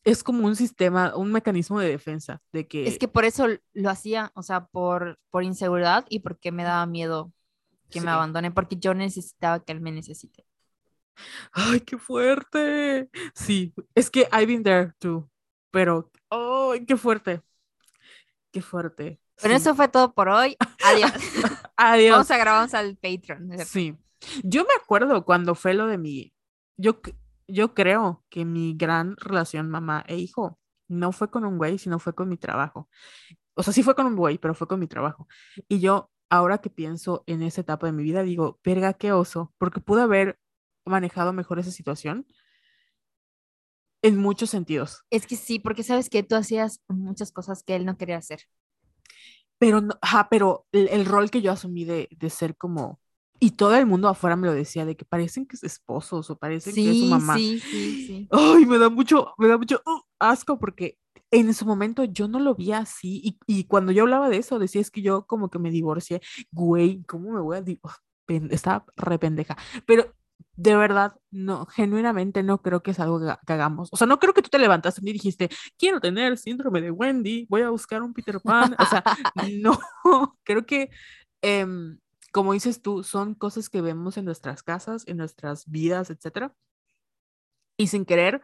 [0.07, 2.87] es como un sistema, un mecanismo de defensa, de que...
[2.87, 6.87] Es que por eso lo hacía, o sea, por, por inseguridad y porque me daba
[6.87, 7.33] miedo
[7.91, 10.45] que me abandone, porque yo necesitaba que él me necesite.
[11.53, 13.09] ¡Ay, qué fuerte!
[13.35, 15.31] Sí, es que I've been there too,
[15.71, 17.43] pero ¡ay, qué fuerte!
[18.53, 19.21] ¡Qué fuerte!
[19.43, 20.57] Pero eso fue todo por hoy.
[20.85, 21.13] Adiós.
[21.77, 22.13] Adiós.
[22.13, 23.59] Vamos a grabar al Patreon.
[23.65, 23.97] Sí.
[24.43, 26.33] Yo me acuerdo cuando fue lo de mi.
[26.77, 27.01] Yo,
[27.47, 30.59] yo creo que mi gran relación mamá e hijo
[30.89, 32.89] no fue con un güey, sino fue con mi trabajo.
[33.55, 35.27] O sea, sí fue con un güey, pero fue con mi trabajo.
[35.69, 39.53] Y yo, ahora que pienso en esa etapa de mi vida, digo, verga, qué oso,
[39.59, 40.39] porque pude haber
[40.85, 42.27] manejado mejor esa situación
[44.03, 45.05] en muchos sentidos.
[45.11, 48.41] Es que sí, porque sabes que tú hacías muchas cosas que él no quería hacer
[49.59, 49.95] pero, no,
[50.31, 53.01] pero el, rol que yo asumí de, de, ser como,
[53.41, 56.39] y todo el mundo afuera me lo decía, de que parecen que es esposos o
[56.39, 57.37] parecen que es su mamá.
[57.37, 58.29] Sí, sí, sí.
[58.31, 60.99] Ay, me da mucho, me da mucho uh, asco porque
[61.31, 64.59] en ese momento yo no lo vi así y, y, cuando yo hablaba de eso
[64.59, 68.03] decía es que yo como que me divorcié, güey, ¿cómo me voy a divorciar?
[68.51, 69.57] Estaba rependeja,
[69.87, 70.13] pero
[70.57, 73.91] de verdad, no, genuinamente no creo que es algo que, hagamos.
[73.93, 77.47] O sea, no creo que tú te levantaste y dijiste, quiero tener síndrome de Wendy,
[77.51, 78.75] voy a buscar un Peter Pan.
[78.79, 79.03] O sea,
[79.61, 79.79] no,
[80.45, 80.91] creo que,
[81.43, 81.99] em,
[82.33, 86.53] como dices tú, son cosas que vemos en nuestras casas, en nuestras vidas, etc.
[87.77, 88.41] Y sin querer,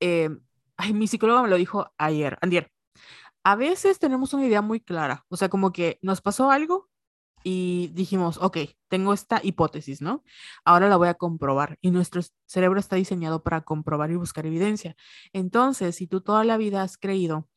[0.00, 0.40] em,
[0.80, 2.70] ay, mi psicóloga me lo dijo ayer, Andier.
[3.44, 6.90] A veces tenemos una idea muy clara, o sea, como que nos pasó algo
[7.42, 8.58] y dijimos, ok,
[8.88, 10.22] tengo esta hipótesis, ¿no?
[10.64, 14.96] Ahora la voy a comprobar y nuestro cerebro está diseñado para comprobar y buscar evidencia.
[15.32, 17.48] Entonces, si tú toda la vida has creído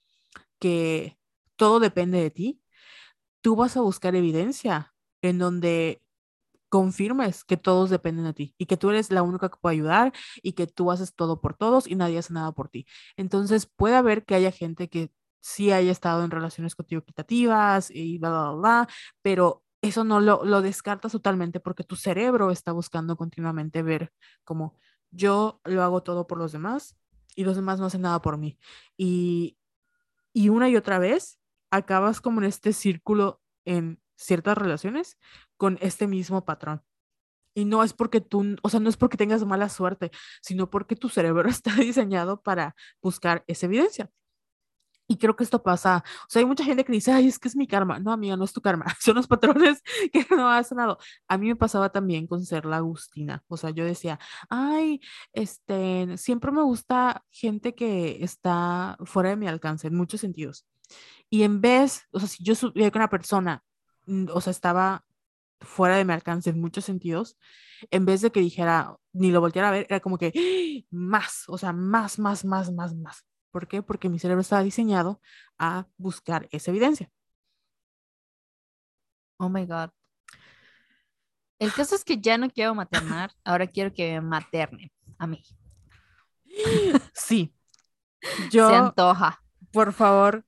[0.59, 1.17] que
[1.57, 2.61] todo depende de ti,
[3.41, 6.02] tú vas a buscar evidencia en donde
[6.73, 10.11] confirmes que todos dependen de ti y que tú eres la única que puede ayudar
[10.41, 12.87] y que tú haces todo por todos y nadie hace nada por ti.
[13.15, 18.17] Entonces, puede haber que haya gente que sí haya estado en relaciones contigo equitativas y
[18.17, 18.87] bla, bla, bla,
[19.21, 24.11] pero eso no lo, lo descartas totalmente porque tu cerebro está buscando continuamente ver
[24.43, 24.75] como
[25.11, 26.97] yo lo hago todo por los demás
[27.35, 28.57] y los demás no hacen nada por mí.
[28.97, 29.59] Y,
[30.33, 31.37] y una y otra vez
[31.69, 35.17] acabas como en este círculo en ciertas relaciones
[35.57, 36.83] con este mismo patrón.
[37.55, 40.11] Y no es porque tú, o sea, no es porque tengas mala suerte,
[40.41, 44.09] sino porque tu cerebro está diseñado para buscar esa evidencia.
[45.07, 47.49] Y creo que esto pasa, o sea, hay mucha gente que dice, ay, es que
[47.49, 47.99] es mi karma.
[47.99, 49.81] No, amiga, no es tu karma, son los patrones
[50.13, 50.97] que no has sanado.
[51.27, 55.01] A mí me pasaba también con ser la Agustina, o sea, yo decía, ay,
[55.33, 60.65] este, siempre me gusta gente que está fuera de mi alcance, en muchos sentidos.
[61.29, 63.63] Y en vez, o sea, si yo subía con una persona,
[64.31, 65.05] o sea, estaba
[65.61, 67.37] fuera de mi alcance en muchos sentidos,
[67.91, 70.87] en vez de que dijera, ni lo volteara a ver, era como que ¡Ah!
[70.91, 73.25] más, o sea, más, más, más, más, más.
[73.51, 73.81] ¿Por qué?
[73.81, 75.21] Porque mi cerebro estaba diseñado
[75.57, 77.11] a buscar esa evidencia.
[79.37, 79.89] Oh my God.
[81.59, 85.43] El caso es que ya no quiero maternar, ahora quiero que me materne a mí.
[87.13, 87.53] Sí.
[88.51, 89.41] Yo, Se antoja.
[89.71, 90.45] por favor.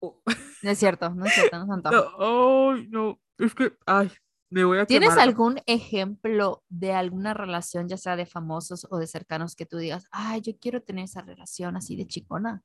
[0.64, 1.94] No es cierto, no es cierto, no se antoja.
[2.18, 4.10] No, ay, no, es que, ay,
[4.50, 5.28] me voy a ¿Tienes quemar.
[5.28, 10.06] algún ejemplo de alguna relación, ya sea de famosos o de cercanos, que tú digas,
[10.10, 12.62] ay, yo quiero tener esa relación así de chicona?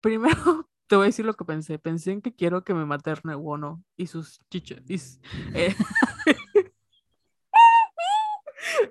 [0.00, 0.34] Primero
[0.88, 1.78] te voy a decir lo que pensé.
[1.78, 4.80] Pensé en que quiero que me materne Wono y sus chichos.
[4.88, 5.20] y s-
[5.54, 5.74] eh,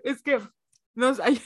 [0.04, 0.40] es que
[0.94, 1.42] no, hay-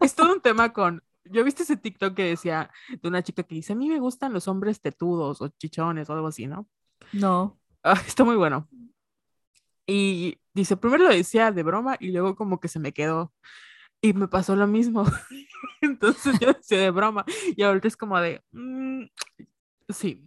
[0.00, 1.02] es todo un tema con.
[1.32, 2.70] Yo viste ese TikTok que decía
[3.00, 6.12] de una chica que dice: A mí me gustan los hombres tetudos o chichones o
[6.12, 6.68] algo así, ¿no?
[7.12, 7.58] No.
[7.82, 8.68] Ah, está muy bueno.
[9.86, 13.32] Y dice: Primero lo decía de broma y luego como que se me quedó.
[14.02, 15.04] Y me pasó lo mismo.
[15.82, 17.24] Entonces yo decía de broma.
[17.56, 18.42] Y ahorita es como de.
[18.52, 19.04] "Mm,
[19.88, 20.24] sí.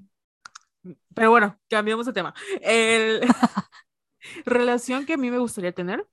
[1.15, 2.33] Pero bueno, cambiamos de tema.
[2.61, 3.21] El...
[4.45, 6.07] relación que a mí me gustaría tener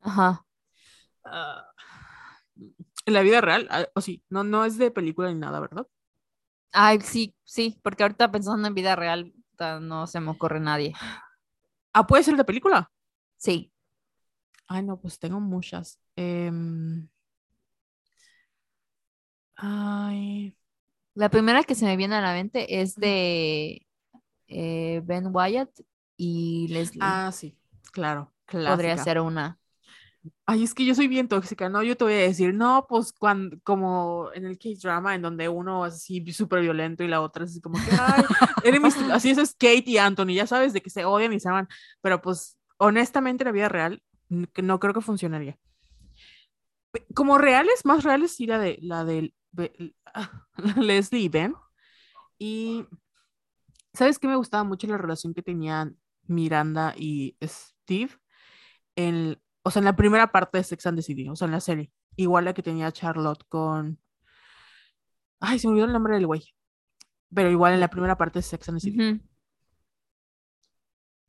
[0.00, 0.44] Ajá.
[1.24, 1.64] ah,
[3.08, 5.86] en la vida real, ah, o sí, no, no es de película ni nada, ¿verdad?
[6.72, 9.32] Ay, sí, sí, porque ahorita pensando en vida real,
[9.80, 10.94] no se me ocurre nadie.
[11.92, 12.90] Ah, puede ser de película.
[13.36, 13.72] Sí.
[14.68, 15.98] Ay, no, pues tengo muchas.
[16.16, 17.08] Em,
[19.56, 20.54] Ay,
[21.14, 23.86] La primera que se me viene a la mente es de
[24.48, 25.70] eh, Ben Wyatt
[26.16, 27.20] y Leslie.
[27.24, 27.56] ah, sí,
[27.92, 28.32] claro,
[28.62, 28.98] Podría clásica.
[28.98, 29.58] ser una.
[30.46, 31.82] Ay, es que yo soy bien tóxica, ¿no?
[31.82, 35.86] Yo te voy a decir, no, pues cuando, como en el K-drama, en donde uno
[35.86, 38.22] es así súper violento y la otra es así como que, ay,
[39.12, 41.68] así eso es Kate y Anthony, ya sabes de que se odian y se aman,
[42.00, 44.02] pero pues honestamente en la vida real
[44.52, 45.58] que no creo que funcionaría.
[47.14, 49.94] Como reales, más reales, sí la de la de Be-
[50.76, 51.54] Leslie y Ben.
[52.38, 52.86] Y
[53.92, 58.10] ¿sabes qué me gustaba mucho la relación que tenían Miranda y Steve?
[58.96, 61.52] En, o sea, en la primera parte de Sex and the City, o sea, en
[61.52, 61.90] la serie.
[62.16, 63.98] Igual la que tenía Charlotte con.
[65.40, 66.54] Ay, se me olvidó el nombre del güey.
[67.34, 69.10] Pero igual en la primera parte de Sex and the City.
[69.12, 69.20] Ujú.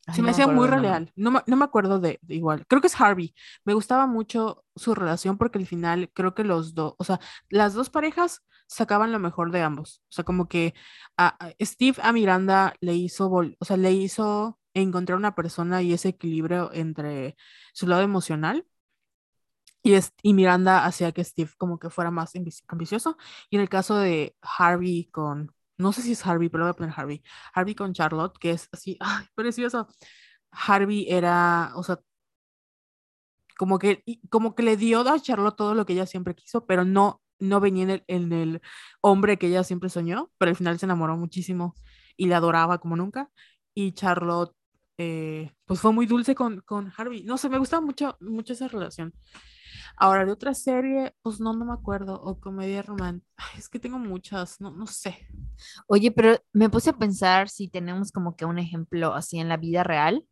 [0.08, 1.12] Ay, Se me no hacía acuerdo muy real.
[1.16, 2.66] No, me- no me acuerdo de, de igual.
[2.68, 3.36] Creo que es Harvey.
[3.66, 7.20] Me gustaba mucho su relación porque al final creo que los dos, o sea,
[7.50, 10.02] las dos parejas sacaban lo mejor de ambos.
[10.10, 10.74] O sea, como que
[11.18, 15.82] a, a Steve a Miranda le hizo, vol- o sea, le hizo encontrar una persona
[15.82, 17.36] y ese equilibrio entre
[17.74, 18.66] su lado emocional.
[19.82, 23.18] Y, es- y Miranda hacía que Steve como que fuera más ambi- ambicioso.
[23.50, 26.74] Y en el caso de Harvey con, no sé si es Harvey, pero voy a
[26.76, 27.24] poner Harvey.
[27.54, 29.88] Harvey con Charlotte, que es así, ay, precioso.
[30.52, 32.00] Harvey era, o sea,
[33.58, 36.86] como que, como que le dio a Charlotte todo lo que ella siempre quiso, pero
[36.86, 38.62] no, no venía en el, en el
[39.02, 41.76] hombre que ella siempre soñó, pero al final se enamoró muchísimo
[42.18, 43.30] y le adoraba como nunca.
[43.74, 44.56] Y Charlotte,
[45.02, 47.24] eh, pues fue muy dulce con, con Harvey.
[47.24, 49.14] No sé, me gusta mucho, mucho esa relación.
[49.96, 53.44] Ahora, de otra serie, pues no, no me acuerdo, o comedia romántica.
[53.58, 55.26] Es que tengo muchas, no, no sé.
[55.88, 59.56] Oye, pero me puse a pensar si tenemos como que un ejemplo así en la
[59.56, 60.26] vida real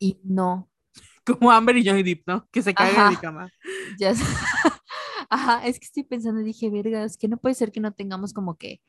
[0.00, 0.68] y no.
[1.24, 2.48] Como Amber y Johnny Depp, ¿no?
[2.50, 3.50] Que se cagan en mi cama.
[4.00, 4.24] Ya sé.
[5.30, 7.92] Ajá, es que estoy pensando y dije, verga, es que no puede ser que no
[7.92, 8.80] tengamos como que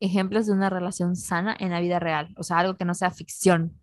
[0.00, 3.10] ejemplos de una relación sana en la vida real, o sea, algo que no sea
[3.10, 3.79] ficción.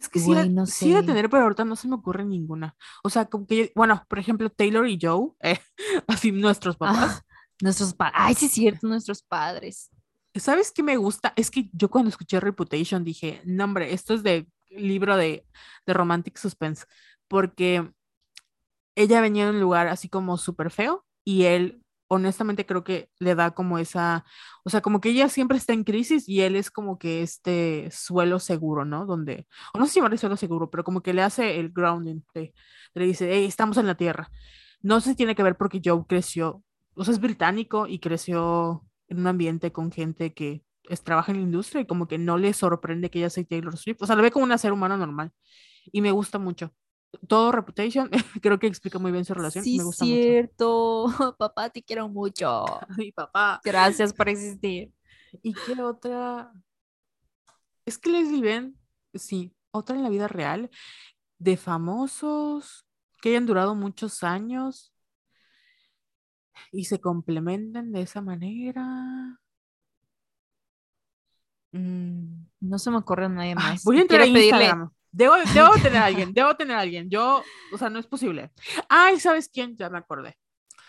[0.00, 1.06] Es que sí, Güey, de- no sí de sé.
[1.06, 2.76] tener, pero ahorita no se me ocurre ninguna.
[3.02, 5.58] O sea, como que, bueno, por ejemplo, Taylor y Joe, eh,
[6.06, 7.20] así nuestros papás.
[7.20, 7.22] Ah,
[7.60, 9.90] nuestros padres, ay, sí es cierto, nuestros padres.
[10.34, 11.32] ¿Sabes qué me gusta?
[11.36, 15.44] Es que yo cuando escuché Reputation dije, no, hombre, esto es de libro de,
[15.86, 16.84] de Romantic Suspense,
[17.26, 17.90] porque
[18.94, 23.34] ella venía de un lugar así como súper feo y él honestamente creo que le
[23.34, 24.24] da como esa,
[24.64, 27.88] o sea, como que ella siempre está en crisis y él es como que este
[27.92, 29.06] suelo seguro, ¿no?
[29.06, 32.22] Donde, o no sé si llamarle suelo seguro, pero como que le hace el grounding,
[32.34, 32.54] le,
[32.94, 34.30] le dice, hey, estamos en la tierra.
[34.82, 36.62] No sé si tiene que ver porque Joe creció,
[36.94, 41.38] o sea, es británico y creció en un ambiente con gente que es, trabaja en
[41.38, 44.16] la industria y como que no le sorprende que ella sea Taylor Swift, o sea,
[44.16, 45.32] lo ve como una ser humano normal
[45.92, 46.72] y me gusta mucho
[47.26, 48.10] todo Reputation,
[48.42, 49.64] creo que explica muy bien su relación.
[49.64, 51.06] Sí, me gusta cierto.
[51.38, 52.64] Papá, te quiero mucho.
[52.96, 53.60] Mi papá.
[53.64, 54.92] Gracias por existir.
[55.42, 56.52] ¿Y qué otra?
[57.84, 58.78] Es que Leslie Ben,
[59.14, 60.70] sí, otra en la vida real,
[61.38, 62.86] de famosos
[63.20, 64.92] que hayan durado muchos años
[66.72, 69.38] y se complementen de esa manera.
[71.72, 73.84] Mm, no se me ocurre nadie más.
[73.84, 74.90] voy a entrar a Instagram.
[75.10, 77.08] Debo, debo tener a alguien, debo tener a alguien.
[77.10, 78.50] Yo, o sea, no es posible.
[78.88, 79.76] Ay, ¿sabes quién?
[79.76, 80.36] Ya me acordé.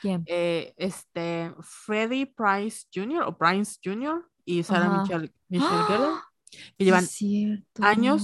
[0.01, 0.23] ¿Quién?
[0.25, 3.23] Eh, este, Freddie Price Jr.
[3.23, 4.25] o Prince Jr.
[4.45, 6.21] y Sarah Michelle, Michelle Gellar,
[6.77, 7.05] que llevan
[7.81, 8.23] años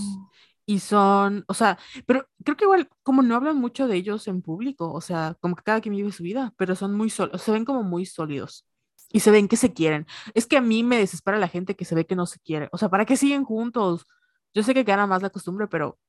[0.65, 4.41] y son, o sea, pero creo que igual como no hablan mucho de ellos en
[4.41, 7.51] público, o sea, como que cada quien vive su vida, pero son muy sólidos, se
[7.51, 8.65] ven como muy sólidos
[9.11, 10.07] y se ven que se quieren.
[10.34, 12.69] Es que a mí me desespera la gente que se ve que no se quiere,
[12.72, 14.07] o sea, ¿para qué siguen juntos?
[14.56, 15.99] Yo sé que gana más la costumbre, pero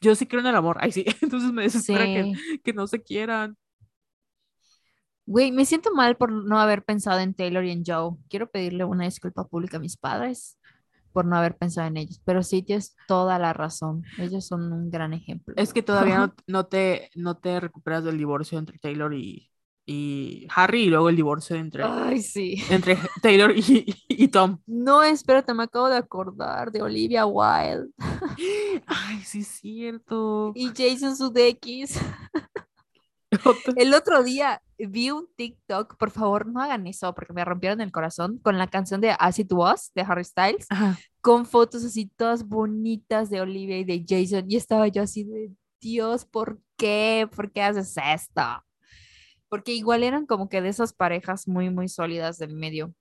[0.00, 0.78] yo sí creo en el amor.
[0.80, 1.04] Ay, sí.
[1.20, 2.32] Entonces me desespera que,
[2.64, 3.56] que, no se quieran.
[5.26, 8.16] Güey, me siento mal por no haber pensado en Taylor y en Joe.
[8.28, 10.58] Quiero pedirle una disculpa pública a mis padres
[11.12, 12.20] por no haber pensado en ellos.
[12.24, 14.04] Pero sí tienes toda la razón.
[14.18, 15.54] Ellos son un gran ejemplo.
[15.56, 19.49] Es que todavía no, no, te, no te recuperas del divorcio entre Taylor y,
[19.90, 22.62] y Harry y luego el divorcio entre, Ay, sí.
[22.70, 24.58] entre Taylor y, y, Tom.
[24.66, 27.90] No, espérate, me acabo de acordar de Olivia Wilde.
[28.86, 30.52] Ay, sí es cierto.
[30.54, 32.00] Y Jason Sudeikis.
[33.76, 37.92] el otro día vi un TikTok, por favor no hagan eso porque me rompieron el
[37.92, 40.66] corazón, con la canción de As It Was de Harry Styles,
[41.20, 45.52] con fotos así todas bonitas de Olivia y de Jason y estaba yo así de,
[45.80, 47.28] Dios, ¿por qué?
[47.34, 48.42] ¿Por qué haces esto?
[49.50, 52.94] Porque igual eran como que de esas parejas muy, muy sólidas del medio.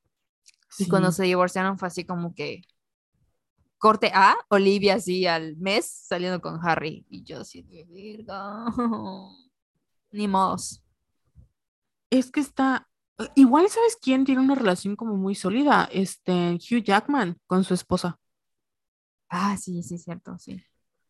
[0.78, 2.64] Y cuando se divorciaron fue así como que
[3.78, 7.06] corte A, Olivia así al mes saliendo con Harry.
[7.10, 8.66] Y yo así de virga.
[10.12, 10.84] Ni modos.
[12.10, 12.88] Es que está.
[13.36, 15.88] Igual, ¿sabes quién tiene una relación como muy sólida?
[15.92, 18.20] Este, Hugh Jackman con su esposa.
[19.30, 20.64] Ah, sí, sí, cierto, sí.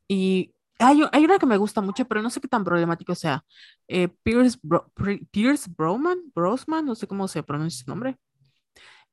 [0.08, 3.44] Y hay, hay, una que me gusta mucho, pero no sé qué tan problemático sea.
[3.88, 4.60] Eh, Pierce,
[5.32, 8.18] Pierce Broman, Brosman, no sé cómo se pronuncia su nombre.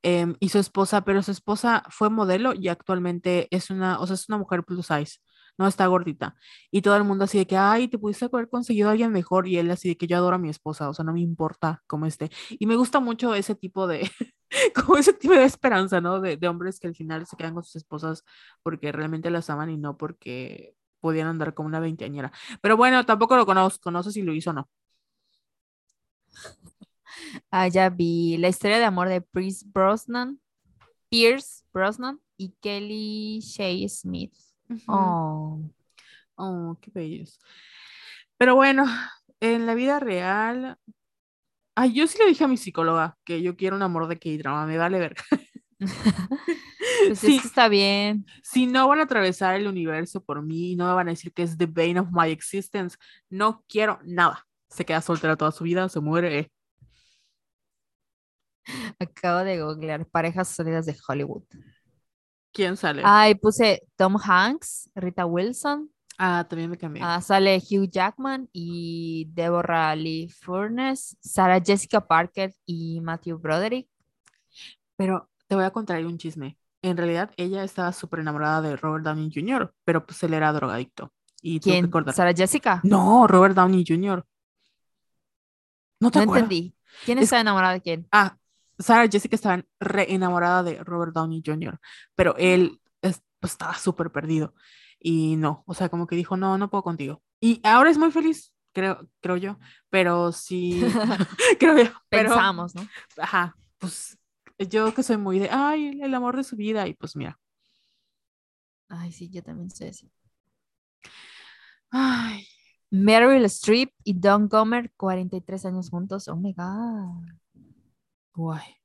[0.03, 4.15] Em, y su esposa, pero su esposa fue modelo y actualmente es una, o sea,
[4.15, 5.19] es una mujer plus size,
[5.59, 6.37] no está gordita.
[6.71, 9.49] Y todo el mundo así de que, ay, te pudiste haber conseguido a alguien mejor.
[9.49, 11.83] Y él así de que yo adoro a mi esposa, o sea, no me importa
[11.87, 12.31] cómo esté.
[12.51, 14.09] Y me gusta mucho ese tipo de,
[14.75, 16.21] como ese tipo de esperanza, ¿no?
[16.21, 18.25] De, de hombres que al final se quedan con sus esposas
[18.63, 22.33] porque realmente las aman y no porque podían andar como una veinteañera.
[22.61, 24.69] Pero bueno, tampoco lo conozco, no sé si lo hizo o no.
[27.51, 30.41] Ah, ya vi la historia de amor de Pierce Brosnan,
[31.09, 34.35] Pierce Brosnan y Kelly Shea Smith.
[34.87, 35.63] Oh.
[36.35, 37.41] Oh, qué bellos.
[38.37, 38.85] Pero bueno,
[39.41, 40.79] en la vida real,
[41.75, 44.67] ay, yo sí le dije a mi psicóloga que yo quiero un amor de K-drama,
[44.67, 45.17] me vale ver.
[47.07, 48.27] Pues sí, está bien.
[48.43, 51.43] Si no van a atravesar el universo por mí, no me van a decir que
[51.43, 52.97] es the bane of my existence,
[53.29, 54.47] no quiero nada.
[54.69, 56.51] Se queda soltera toda su vida, se muere.
[58.99, 61.45] Acabo de googlear parejas sólidas de Hollywood.
[62.53, 63.03] ¿Quién sale?
[63.05, 65.91] Ay, puse Tom Hanks, Rita Wilson.
[66.19, 67.03] Ah, también me cambié.
[67.05, 73.89] Ah, sale Hugh Jackman y Deborah Lee Furness, Sarah Jessica Parker y Matthew Broderick.
[74.97, 76.59] Pero te voy a contar un chisme.
[76.83, 81.13] En realidad, ella estaba súper enamorada de Robert Downey Jr., pero pues él era drogadicto.
[81.43, 81.91] Y ¿Quién?
[82.13, 82.81] ¿Sara Jessica?
[82.85, 84.25] No, Robert Downey Jr.
[86.01, 86.75] No te no entendí.
[87.05, 88.07] ¿Quién está enamorada de quién?
[88.11, 88.37] Ah,
[88.79, 91.79] Sarah Jessica estaba re enamorada de Robert Downey Jr.,
[92.15, 94.55] pero él pues, estaba súper perdido.
[94.99, 97.23] Y no, o sea, como que dijo, no, no puedo contigo.
[97.41, 99.59] Y ahora es muy feliz, creo, creo yo,
[99.91, 100.81] pero sí,
[101.59, 101.91] creo yo.
[102.09, 102.87] Pensamos, ¿no?
[103.19, 104.19] Ajá, pues
[104.59, 107.39] yo que soy muy de, ay, el amor de su vida, y pues mira.
[108.89, 110.07] Ay, sí, yo también sé eso.
[111.91, 112.47] Ay.
[112.91, 116.29] Meryl Streep y Don Gomer, 43 años juntos.
[116.29, 117.27] Oh my God.
[118.35, 118.77] Guay.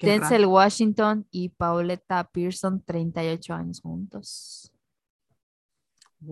[0.00, 4.72] Denzel Washington y Pauletta Pearson, 38 años juntos.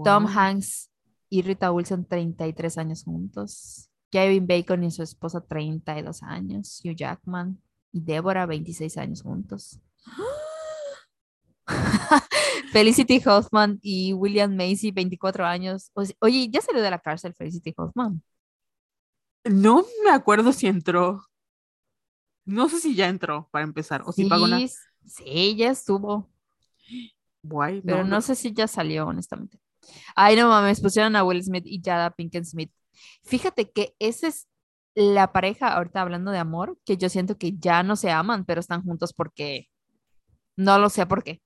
[0.02, 0.90] Tom Hanks
[1.28, 3.90] y Rita Wilson, 33 años juntos.
[4.16, 7.60] Kevin Bacon y su esposa 32 años, Hugh Jackman
[7.92, 9.78] y Deborah 26 años juntos.
[12.72, 15.92] Felicity Hoffman y William Macy 24 años.
[16.20, 18.22] Oye, ya salió de la cárcel Felicity Hoffman.
[19.44, 21.22] No me acuerdo si entró.
[22.46, 24.58] No sé si ya entró para empezar o si pagó una.
[25.04, 26.30] Sí, ya estuvo.
[27.42, 29.60] Guay, Pero no, sé si ya salió, honestamente.
[30.14, 32.72] Ay, no mames, pusieron a Will Smith y Jada Pinkett Smith.
[33.24, 34.48] Fíjate que esa es
[34.94, 38.60] la pareja, ahorita hablando de amor, que yo siento que ya no se aman, pero
[38.60, 39.68] están juntos porque
[40.56, 41.42] no lo sé por qué.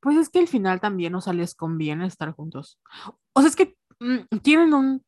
[0.00, 2.80] Pues es que al final también, o sea, les conviene estar juntos.
[3.34, 5.04] O sea, es que mm, tienen un,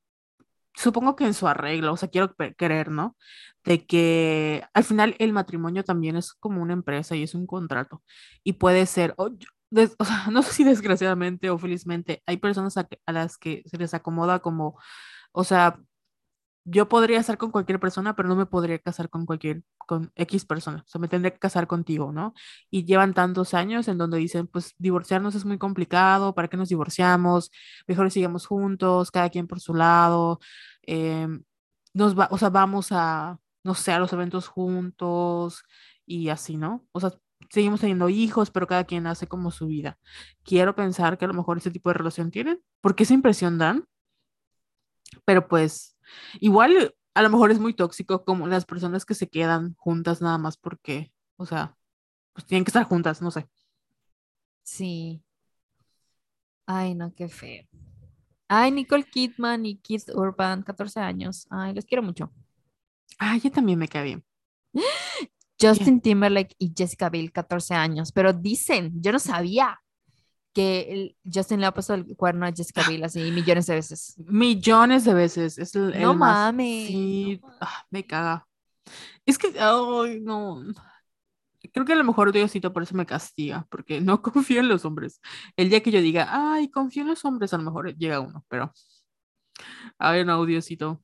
[0.74, 3.16] supongo que en su arreglo, o sea, quiero creer, ¿no?
[3.64, 8.02] De que al final el matrimonio también es como una empresa y es un contrato.
[8.44, 9.30] Y puede ser, o,
[9.70, 9.88] sea,
[10.30, 14.40] no sé si desgraciadamente o felizmente, hay personas a, a las que se les acomoda
[14.40, 14.78] como,
[15.32, 15.80] o sea,
[16.70, 20.44] yo podría estar con cualquier persona, pero no me podría casar con cualquier, con X
[20.44, 20.84] persona.
[20.86, 22.34] O sea, me tendría que casar contigo, ¿no?
[22.70, 26.68] Y llevan tantos años en donde dicen, pues divorciarnos es muy complicado, ¿para qué nos
[26.68, 27.50] divorciamos?
[27.86, 30.40] Mejor sigamos juntos, cada quien por su lado.
[30.82, 31.42] Em,
[31.94, 35.62] nos va, o sea, vamos a, no sé, a los eventos juntos
[36.06, 36.86] y así, ¿no?
[36.92, 37.12] O sea,
[37.50, 39.98] seguimos teniendo hijos, pero cada quien hace como su vida.
[40.44, 43.86] Quiero pensar que a lo mejor ese tipo de relación tienen, porque esa impresión dan,
[45.24, 45.98] pero pues
[46.40, 50.38] Igual a lo mejor es muy tóxico como las personas que se quedan juntas nada
[50.38, 51.76] más porque, o sea,
[52.32, 53.48] pues tienen que estar juntas, no sé.
[54.62, 55.22] Sí.
[56.66, 57.64] Ay, no, qué feo.
[58.48, 61.46] Ay, Nicole Kidman y Keith Urban, 14 años.
[61.50, 62.32] Ay, los quiero mucho.
[63.18, 64.24] Ay, yo también me cae bien.
[65.60, 68.12] Justin Timberlake y Jessica Biel, 14 años.
[68.12, 69.80] Pero dicen, yo no sabía
[70.52, 74.14] que Justin le ha puesto el cuerno a Jessica Biel así millones de veces.
[74.18, 75.58] Millones de veces.
[75.58, 76.88] Es el, no mames.
[76.88, 78.46] Sí, ah, me caga.
[79.26, 80.62] Es que, ay, no.
[81.72, 84.84] Creo que a lo mejor Diosito por eso me castiga, porque no confío en los
[84.84, 85.20] hombres.
[85.56, 88.44] El día que yo diga, ay, confío en los hombres, a lo mejor llega uno,
[88.48, 88.72] pero.
[89.98, 91.02] Ay, no, Diosito.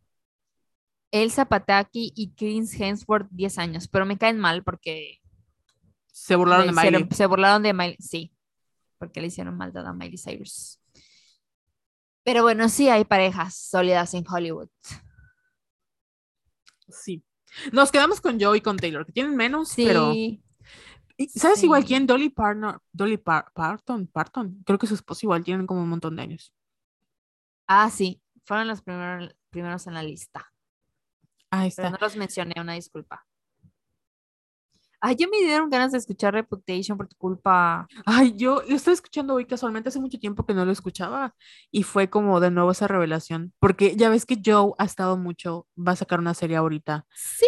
[1.11, 5.21] Elsa Pataki y Chris Hemsworth, 10 años, pero me caen mal porque.
[6.07, 7.07] Se burlaron de Miley.
[7.11, 8.34] Se, se burlaron de Miley, sí
[9.07, 10.81] porque le hicieron maldad a Miley Cyrus.
[12.25, 14.69] Pero bueno, sí hay parejas sólidas en Hollywood.
[16.89, 17.25] Sí.
[17.73, 19.85] Nos quedamos con Joe y con Taylor, que tienen menos, sí.
[19.87, 20.13] pero.
[21.29, 22.07] ¿Sabes igual quién?
[22.07, 24.63] Dolly Parton, Dolly Parton, Parton.
[24.65, 26.53] Creo que su esposo igual tienen como un montón de años.
[27.67, 28.21] Ah, sí.
[28.45, 30.53] Fueron los primeros, primeros en la lista.
[31.51, 31.83] Ahí está.
[31.83, 33.27] Pero no los mencioné, una disculpa.
[35.07, 37.87] Ay, ya me dieron ganas de escuchar Reputation por tu culpa.
[38.07, 41.35] Ay, yo lo estoy escuchando hoy casualmente, hace mucho tiempo que no lo escuchaba
[41.71, 45.67] y fue como de nuevo esa revelación, porque ya ves que Joe ha estado mucho,
[45.77, 47.05] va a sacar una serie ahorita.
[47.15, 47.45] Sí.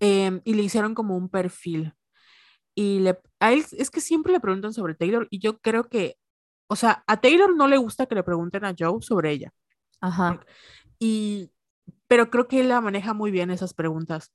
[0.00, 1.92] Em, y le hicieron como un perfil.
[2.74, 6.16] Y le, a él es que siempre le preguntan sobre Taylor y yo creo que,
[6.66, 9.52] o sea, a Taylor no le gusta que le pregunten a Joe sobre ella.
[10.00, 10.40] Ajá.
[10.98, 11.50] Y,
[12.06, 14.32] pero creo que él la maneja muy bien esas preguntas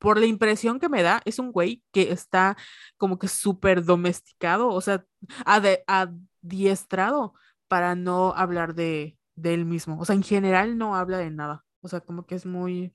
[0.00, 2.56] por la impresión que me da, es un güey que está
[2.96, 5.04] como que súper domesticado, o sea,
[5.46, 7.34] adiestrado
[7.68, 10.00] para no hablar de, de, él mismo.
[10.00, 11.64] O sea, en general no habla de nada.
[11.82, 12.94] O sea, como que es muy,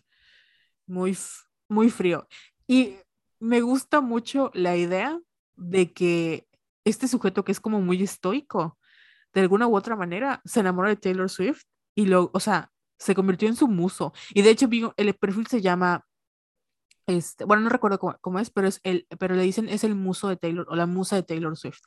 [0.88, 1.18] muy,
[1.70, 2.28] muy frío.
[2.68, 2.96] Y
[3.40, 5.20] me gusta mucho la idea
[5.56, 6.48] de que
[6.86, 8.80] este sujeto que es como muy estoico,
[9.34, 11.64] de alguna u otra manera, se enamora de Taylor Swift
[11.94, 14.14] y lo, o sea, se convirtió en su muso.
[14.34, 14.68] Y de hecho,
[14.98, 16.04] el perfil se llama
[17.08, 20.28] este, bueno, no recuerdo cómo, es, pero, es el, pero le dicen es el muso
[20.30, 21.82] de Taylor o la musa de Taylor Swift.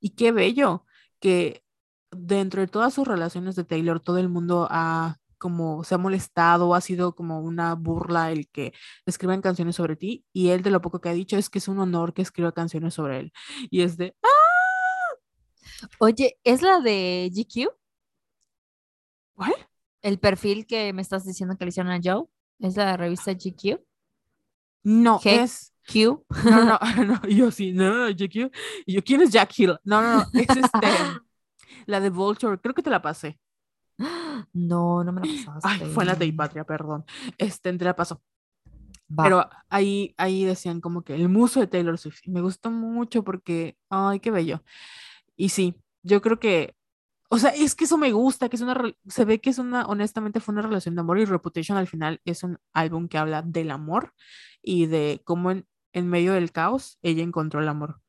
[0.00, 0.84] Y qué bello
[1.20, 1.64] que
[2.10, 6.74] dentro de todas sus relaciones de Taylor, todo el mundo ha como se ha molestado,
[6.74, 8.72] ha sido como una burla el que
[9.04, 11.68] escriban canciones sobre ti y él de lo poco que ha dicho es que es
[11.68, 13.32] un honor que escriba canciones sobre él.
[13.70, 14.28] Y es de ¡Ah!
[15.98, 17.68] Oye, ¿es la de GQ?
[19.34, 19.54] ¿Cuál?
[20.02, 22.24] El perfil que me estás diciendo que le hicieron a Joe,
[22.60, 23.80] ¿es la revista GQ?
[24.84, 25.72] No, es.
[25.86, 26.24] Q.
[26.44, 28.50] No, no, no, yo sí, no, Q.
[28.86, 29.76] Y yo, ¿quién es Jack Hill?
[29.84, 30.88] No, no, no, es este.
[31.86, 33.38] la de Vulture, creo que te la pasé.
[34.52, 35.84] No, no me la pasaste.
[35.84, 37.04] Ay, fue en la de Patria, perdón.
[37.38, 38.22] Este, te la paso.
[39.16, 42.20] Pero ahí, ahí decían como que el muso de Taylor Swift.
[42.24, 44.62] Y me gustó mucho porque, ay, qué bello.
[45.36, 46.74] Y sí, yo creo que
[47.28, 48.76] o sea, es que eso me gusta, que es una,
[49.08, 52.20] se ve que es una, honestamente fue una relación de amor y Reputation al final
[52.24, 54.12] es un álbum que habla del amor
[54.62, 58.00] y de cómo en, en medio del caos ella encontró el amor.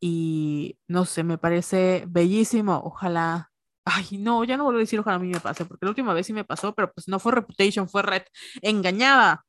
[0.00, 2.80] Y no sé, me parece bellísimo.
[2.84, 3.52] Ojalá
[3.86, 6.14] Ay, no, ya no vuelvo a decir ojalá a mí me pase, porque la última
[6.14, 8.22] vez sí me pasó, pero pues no fue Reputation, fue Red.
[8.62, 9.44] Engañada.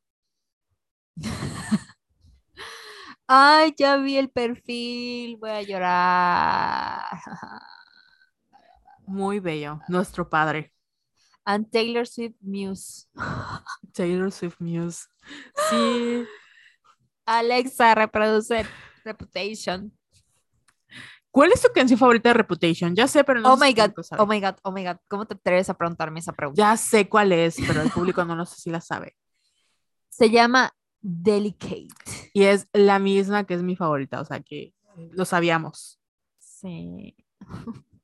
[3.28, 7.02] Ay, ya vi el perfil, voy a llorar.
[9.08, 10.74] Muy bello, nuestro padre.
[11.46, 13.08] And Taylor Swift Muse.
[13.94, 15.06] Taylor Swift Muse.
[15.70, 16.26] Sí.
[17.26, 18.66] Alexa, reproduce
[19.04, 19.92] Reputation.
[21.30, 22.96] ¿Cuál es tu canción favorita de Reputation?
[22.96, 24.98] Ya sé, pero no Oh sé my god, oh my god, oh my god.
[25.10, 26.62] ¿Cómo te atreves a preguntarme esa pregunta?
[26.62, 29.18] Ya sé cuál es, pero el público no, no sé si la sabe.
[30.10, 32.32] Se llama Delicate.
[32.34, 36.00] Y es la misma que es mi favorita, o sea que lo sabíamos.
[36.40, 37.16] Sí.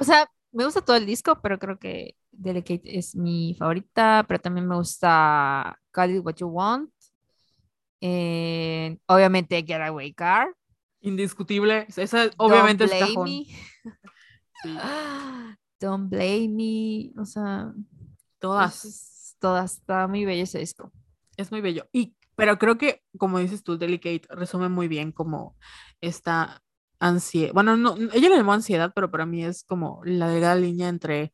[0.00, 4.40] O sea, me gusta todo el disco, pero creo que Delicate es mi favorita, pero
[4.40, 6.90] también me gusta Call It What You Want.
[8.00, 10.54] Eh, obviamente Getaway Car.
[11.00, 11.86] Indiscutible.
[11.96, 13.28] Esa obviamente Don't es Blame cajón.
[14.64, 15.56] Me.
[15.80, 17.20] Don't Blame Me.
[17.20, 17.72] O sea,
[18.38, 18.84] Todas.
[18.84, 19.74] es- todas.
[19.78, 20.92] Está muy bello ese disco.
[21.36, 21.88] Es muy bello.
[21.92, 25.56] Y, pero creo que, como dices tú, Delicate resume muy bien como
[26.00, 26.62] esta
[27.02, 27.52] ansiedad.
[27.52, 31.32] Bueno, no, ella le llamó ansiedad, pero para mí es como la delgada línea entre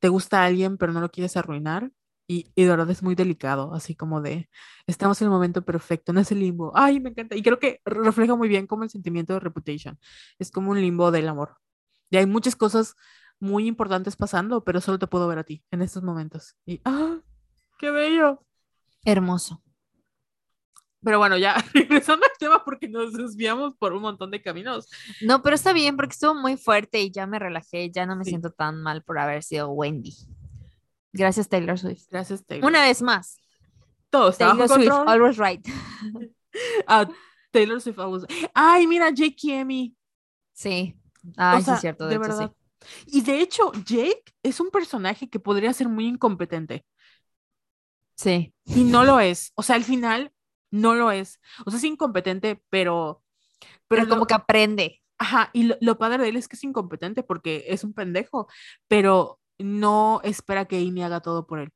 [0.00, 1.90] te gusta alguien, pero no lo quieres arruinar.
[2.30, 4.50] Y, y de verdad es muy delicado, así como de
[4.86, 6.72] estamos en el momento perfecto, no es el limbo.
[6.74, 7.36] Ay, me encanta.
[7.36, 9.98] Y creo que refleja muy bien como el sentimiento de Reputation.
[10.38, 11.56] Es como un limbo del amor.
[12.10, 12.96] Y hay muchas cosas
[13.40, 16.56] muy importantes pasando, pero solo te puedo ver a ti en estos momentos.
[16.66, 17.18] Y ¡ah!
[17.78, 18.44] ¡Qué bello!
[19.04, 19.62] Hermoso.
[21.02, 24.88] Pero bueno, ya regresando al tema porque nos desviamos por un montón de caminos.
[25.22, 28.24] No, pero está bien porque estuvo muy fuerte y ya me relajé, ya no me
[28.24, 28.30] Sí.
[28.30, 30.14] siento tan mal por haber sido Wendy.
[31.12, 32.04] Gracias, Taylor Swift.
[32.10, 32.68] Gracias, Taylor.
[32.68, 33.38] Una vez más,
[34.10, 35.08] Todo está Taylor Swift, control.
[35.08, 35.66] always right.
[36.86, 37.08] Ah,
[37.52, 37.98] Taylor Swift.
[37.98, 39.94] always- Ay, mira, Jake Emi.
[40.52, 40.96] Sí.
[41.36, 42.38] Ay, o sea, sí, es cierto, de, de hecho, sí.
[42.38, 42.52] verdad.
[43.06, 46.84] Y de hecho, Jake es un personaje que podría ser muy incompetente.
[48.16, 48.52] Sí.
[48.66, 49.52] Y no lo es.
[49.54, 50.32] O sea, al final,
[50.70, 51.40] no lo es.
[51.66, 53.22] O sea, es incompetente, pero.
[53.88, 55.02] Pero, como que aprende.
[55.18, 58.48] Ajá, y lo, lo padre de él es que es incompetente porque es un pendejo,
[58.86, 61.70] pero no espera que Amy haga todo por él.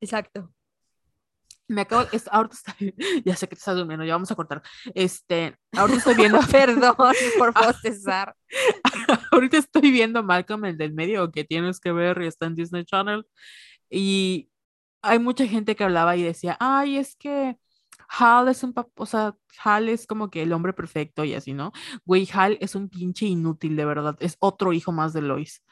[0.00, 0.52] Exacto.
[1.68, 2.76] Me acabo, es, ahorita está,
[3.24, 4.62] ya sé que te estás durmiendo, ya vamos a cortar.
[4.94, 6.94] Este, ahorita estoy viendo, Perdón
[7.38, 8.36] por bostezar.
[9.32, 12.84] ahorita estoy viendo Malcolm el del medio que tienes que ver y está en Disney
[12.84, 13.26] Channel
[13.90, 14.48] y
[15.06, 17.58] hay mucha gente que hablaba y decía, ay, es que
[18.08, 21.72] Hal es un, o sea, Hal es como que el hombre perfecto y así, ¿no?
[22.04, 25.62] Güey, Hal es un pinche inútil, de verdad, es otro hijo más de Lois.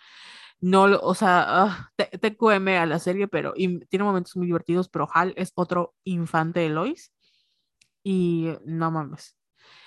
[0.60, 4.88] No, o sea, ah, te- TQM a la serie, pero y tiene momentos muy divertidos,
[4.88, 7.12] pero Hal es otro infante de Lois.
[8.02, 9.36] Y no mames.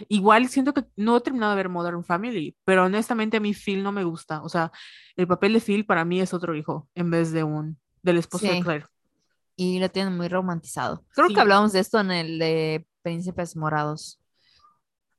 [0.09, 3.83] Igual siento que no he terminado de ver Modern Family, pero honestamente a mí Phil
[3.83, 4.41] no me gusta.
[4.43, 4.71] O sea,
[5.15, 8.49] el papel de Phil para mí es otro hijo en vez de un del esposo
[8.49, 8.59] de Sí.
[8.59, 8.85] Claire.
[9.57, 11.03] Y lo tienen muy romantizado.
[11.13, 11.33] Creo Sí.
[11.33, 14.21] que hablamos de esto en el de Príncipes Morados.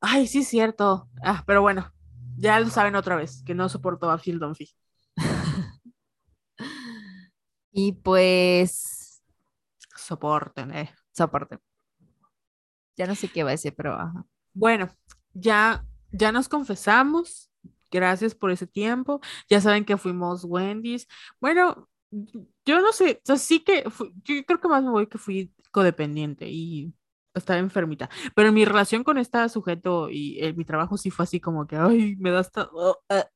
[0.00, 1.10] Ay, sí, cierto.
[1.24, 1.92] Ah, pero bueno,
[2.36, 4.70] ya lo saben otra vez, que no soporto a Phil Dunphy.
[7.72, 9.22] Y pues,
[9.96, 10.90] Soporten, eh.
[11.12, 11.58] soporte.
[12.96, 14.24] Ya no sé qué va a decir, pero ajá.
[14.54, 14.88] Bueno,
[15.34, 17.50] ya, ya nos confesamos.
[17.90, 19.20] Gracias por ese tiempo.
[19.48, 21.06] Ya saben que fuimos Wendy's.
[21.40, 21.88] Bueno,
[22.64, 25.18] yo no sé, o sea, sí que fu- yo creo que más me voy que
[25.18, 26.94] fui codependiente y
[27.34, 28.08] estaba enfermita.
[28.34, 31.76] Pero mi relación con este sujeto y eh, mi trabajo sí fue así como que,
[31.76, 33.26] ay, me da hasta oh, ah,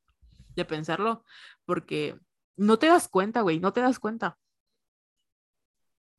[0.57, 1.25] de pensarlo,
[1.67, 2.19] porque
[2.57, 4.39] no te das cuenta, güey, no te das cuenta.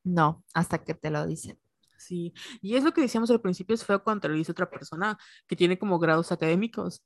[0.04, 1.60] No, hasta que te lo dicen.
[1.98, 4.70] Sí, y es lo que decíamos al principio, es feo cuando te lo dice otra
[4.70, 5.18] persona
[5.48, 7.02] que tiene como grados académicos.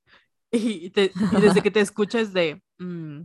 [0.51, 3.21] Y, te- y desde que te escuchas de, "Mm,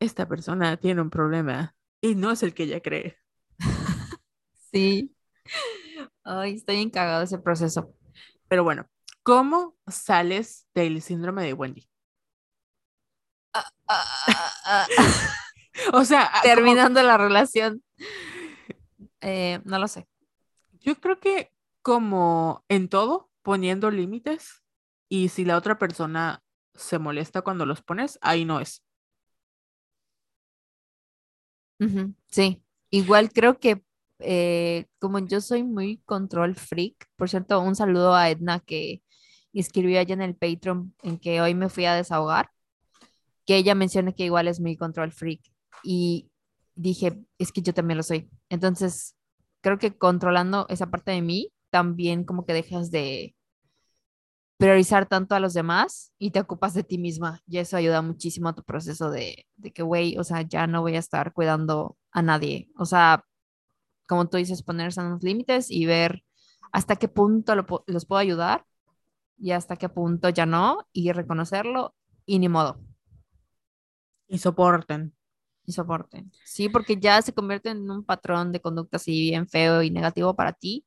[0.00, 3.16] esta persona tiene un problema y no es el que ella cree.
[4.70, 5.14] Sí.
[6.24, 7.94] Ay, estoy encagado de ese proceso.
[8.48, 8.86] Pero bueno,
[9.22, 11.88] ¿cómo sales del síndrome de Wendy?
[15.92, 17.82] O sea, ah, como- Terminando la relación.
[19.20, 20.06] Eh, no lo sé.
[20.80, 21.50] yo creo que
[21.82, 24.62] como en todo, poniendo límites
[25.08, 26.42] y si la otra persona
[26.74, 28.82] se molesta cuando los pones, ahí no es.
[32.26, 33.82] Sí, igual creo que
[34.20, 39.02] eh, como yo soy muy control freak, por cierto, un saludo a Edna que
[39.52, 42.50] escribió allá en el Patreon en que hoy me fui a desahogar,
[43.46, 45.40] que ella menciona que igual es muy control freak
[45.82, 46.30] y
[46.74, 48.30] dije, es que yo también lo soy.
[48.50, 49.16] Entonces,
[49.60, 53.34] creo que controlando esa parte de mí, también como que dejas de,
[54.58, 57.40] priorizar tanto a los demás y te ocupas de ti misma.
[57.46, 60.82] Y eso ayuda muchísimo a tu proceso de, de que, güey, o sea, ya no
[60.82, 62.68] voy a estar cuidando a nadie.
[62.76, 63.24] O sea,
[64.06, 66.24] como tú dices, ponerse unos límites y ver
[66.72, 68.66] hasta qué punto los puedo ayudar
[69.38, 71.94] y hasta qué punto ya no, y reconocerlo
[72.26, 72.80] y ni modo.
[74.26, 75.14] Y soporten.
[75.64, 76.32] Y soporten.
[76.44, 80.34] Sí, porque ya se convierte en un patrón de conducta así bien feo y negativo
[80.34, 80.84] para ti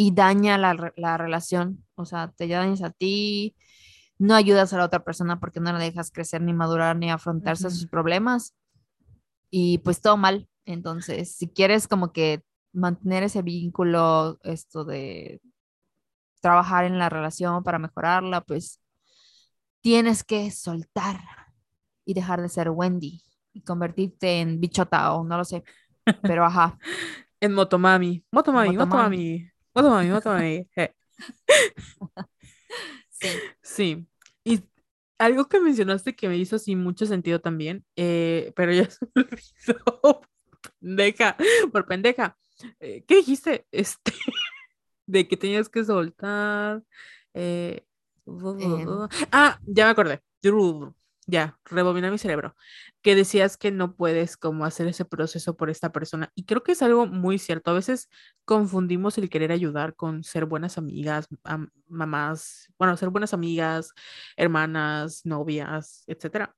[0.00, 1.84] y daña la, la relación.
[1.96, 3.56] O sea, te dañas a ti,
[4.16, 7.66] no ayudas a la otra persona porque no la dejas crecer ni madurar ni afrontarse
[7.66, 8.54] a sus problemas.
[9.50, 10.48] Y pues todo mal.
[10.66, 15.40] Entonces, si quieres como que mantener ese vínculo, esto de
[16.40, 18.80] trabajar en la relación para mejorarla, pues
[19.80, 21.18] tienes que soltar
[22.04, 23.20] y dejar de ser Wendy
[23.52, 25.64] y convertirte en bichota o no lo sé,
[26.22, 26.78] pero ajá.
[27.40, 30.66] en motomami, motomami, motomami, motomami, motomami.
[33.10, 33.28] sí.
[33.62, 34.06] Sí.
[34.44, 34.62] Y
[35.18, 39.20] algo que mencionaste que me hizo así mucho sentido también, eh, pero ya se me
[39.22, 40.20] olvidó.
[40.80, 41.36] pendeja,
[41.72, 42.38] por pendeja.
[42.80, 43.66] Eh, ¿Qué dijiste?
[43.70, 44.12] Este,
[45.06, 46.82] de que tenías que soltar.
[47.34, 47.84] Eh,
[49.32, 50.22] ah, ya me acordé.
[51.30, 52.56] Ya, rebobina mi cerebro.
[53.02, 56.32] Que decías que no puedes como hacer ese proceso por esta persona.
[56.34, 57.70] Y creo que es algo muy cierto.
[57.70, 58.08] A veces
[58.46, 61.28] confundimos el querer ayudar con ser buenas amigas,
[61.86, 63.92] mamás, bueno, ser buenas amigas,
[64.36, 66.56] hermanas, novias, etcétera.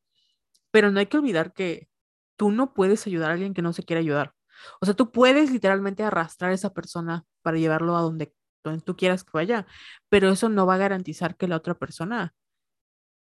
[0.70, 1.88] Pero no hay que olvidar que
[2.36, 4.34] tú no puedes ayudar a alguien que no se quiere ayudar.
[4.80, 8.34] O sea, tú puedes literalmente arrastrar a esa persona para llevarlo a donde,
[8.64, 9.66] donde tú quieras que vaya,
[10.10, 12.34] pero eso no va a garantizar que la otra persona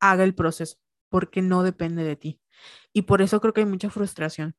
[0.00, 0.76] haga el proceso,
[1.14, 2.40] porque no depende de ti.
[2.92, 4.56] Y por eso creo que hay mucha frustración,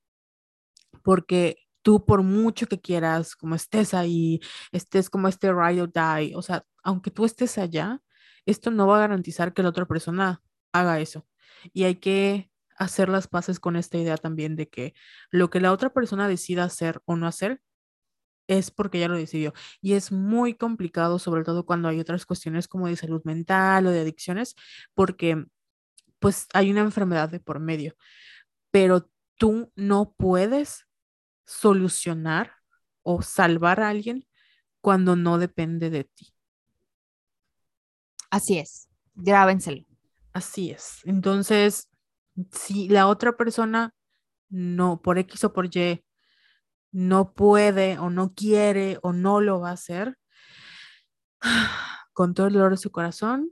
[1.04, 4.40] porque tú por mucho que quieras, como estés ahí,
[4.72, 8.02] estés como este ride or die, o sea, aunque tú estés allá,
[8.46, 10.42] esto no va a garantizar que la otra persona
[10.72, 11.28] haga eso.
[11.74, 14.94] Y hay que hacer las paces con esta idea también de que
[15.32, 17.60] lo que la otra persona decida hacer o no hacer
[18.48, 19.54] es porque ya lo decidió.
[19.82, 23.92] Y es muy complicado, sobre todo cuando hay otras cuestiones como de salud mental o
[23.92, 24.56] de adicciones,
[24.94, 25.46] porque
[26.26, 27.96] pues hay una enfermedad de por medio.
[28.72, 30.88] Pero tú no puedes
[31.46, 32.52] solucionar
[33.04, 34.26] o salvar a alguien
[34.82, 36.34] cuando no depende de ti.
[38.32, 39.86] Así es, grábenselo.
[40.34, 41.02] Así es.
[41.04, 41.92] Entonces,
[42.52, 43.94] si la otra persona
[44.50, 46.04] no, por X o por Y,
[46.92, 50.18] no puede o no quiere o no lo va a hacer,
[52.14, 53.52] con todo el dolor de su corazón,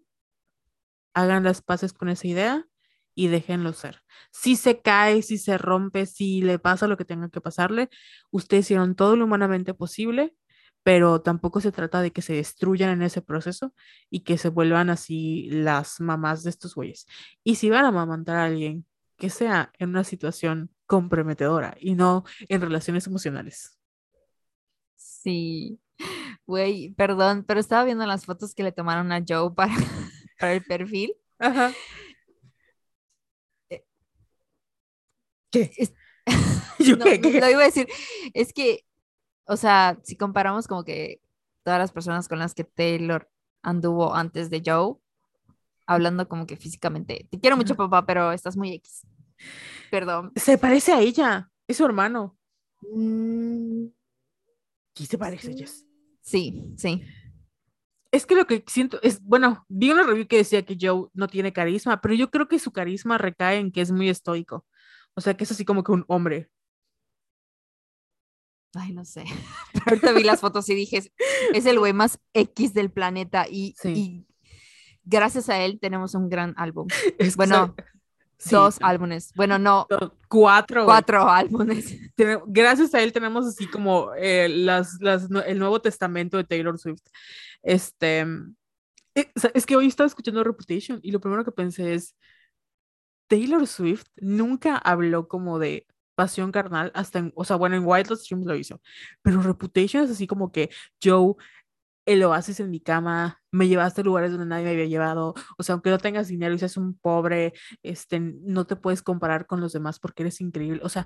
[1.13, 2.67] hagan las paces con esa idea
[3.15, 4.03] y déjenlo ser.
[4.31, 7.89] Si se cae, si se rompe, si le pasa lo que tenga que pasarle,
[8.31, 10.35] ustedes hicieron todo lo humanamente posible,
[10.83, 13.73] pero tampoco se trata de que se destruyan en ese proceso
[14.09, 17.07] y que se vuelvan así las mamás de estos güeyes.
[17.43, 18.85] Y si van a amamantar a alguien,
[19.17, 23.79] que sea en una situación comprometedora y no en relaciones emocionales.
[24.95, 25.79] Sí,
[26.45, 29.73] güey, perdón, pero estaba viendo las fotos que le tomaron a Joe para,
[30.43, 31.15] para el perfil.
[31.39, 31.71] Ajá.
[33.69, 33.83] Eh,
[35.51, 35.71] ¿Qué?
[37.21, 37.39] ¿Qué?
[37.39, 37.87] Lo iba a decir,
[38.33, 38.85] es que
[39.45, 41.21] o sea, si comparamos como que
[41.63, 43.29] todas las personas con las que Taylor
[43.61, 44.95] anduvo antes de Joe,
[45.85, 49.05] hablando como que físicamente, te quiero mucho papá, pero estás muy X.
[49.91, 50.31] Perdón.
[50.35, 52.37] Se parece a ella, es su hermano.
[52.81, 53.87] Mm.
[54.93, 55.85] ¿Qué se parece, Jess?
[56.21, 57.01] Sí, sí.
[58.13, 61.27] Es que lo que siento es, bueno, vi una review que decía que Joe no
[61.27, 64.67] tiene carisma, pero yo creo que su carisma recae en que es muy estoico.
[65.15, 66.47] O sea, que es así como que un hombre.
[68.75, 69.23] Ay, no sé.
[69.87, 71.01] ahorita vi las fotos y dije,
[71.53, 73.73] es el güey más X del planeta y,
[75.03, 76.87] gracias a él tenemos un gran álbum.
[77.35, 77.75] bueno,
[78.49, 79.31] dos álbumes.
[79.35, 79.87] Bueno, no.
[80.27, 80.85] Cuatro.
[80.85, 81.95] Cuatro álbumes.
[82.47, 87.03] Gracias a él tenemos así como eh, las, las, el Nuevo Testamento de Taylor Swift.
[87.61, 88.21] Este,
[89.15, 92.15] eh, es que hoy estaba escuchando Reputation y lo primero que pensé es,
[93.27, 98.15] Taylor Swift nunca habló como de pasión carnal hasta en, o sea, bueno, en Wild
[98.15, 98.81] Streams lo hizo,
[99.21, 100.69] pero Reputation es así como que
[101.03, 101.35] Joe,
[102.05, 105.63] el oasis en mi cama, me llevaste a lugares donde nadie me había llevado, o
[105.63, 107.53] sea, aunque no tengas dinero y seas un pobre,
[107.83, 111.05] este, no te puedes comparar con los demás porque eres increíble, o sea,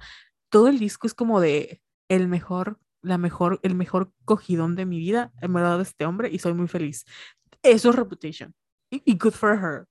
[0.49, 4.99] todo el disco es como de el mejor, la mejor, el mejor cogidón de mi
[4.99, 7.06] vida, me ha dado este hombre y soy muy feliz.
[7.64, 8.53] Eso es Reputation.
[8.90, 9.86] y good for her.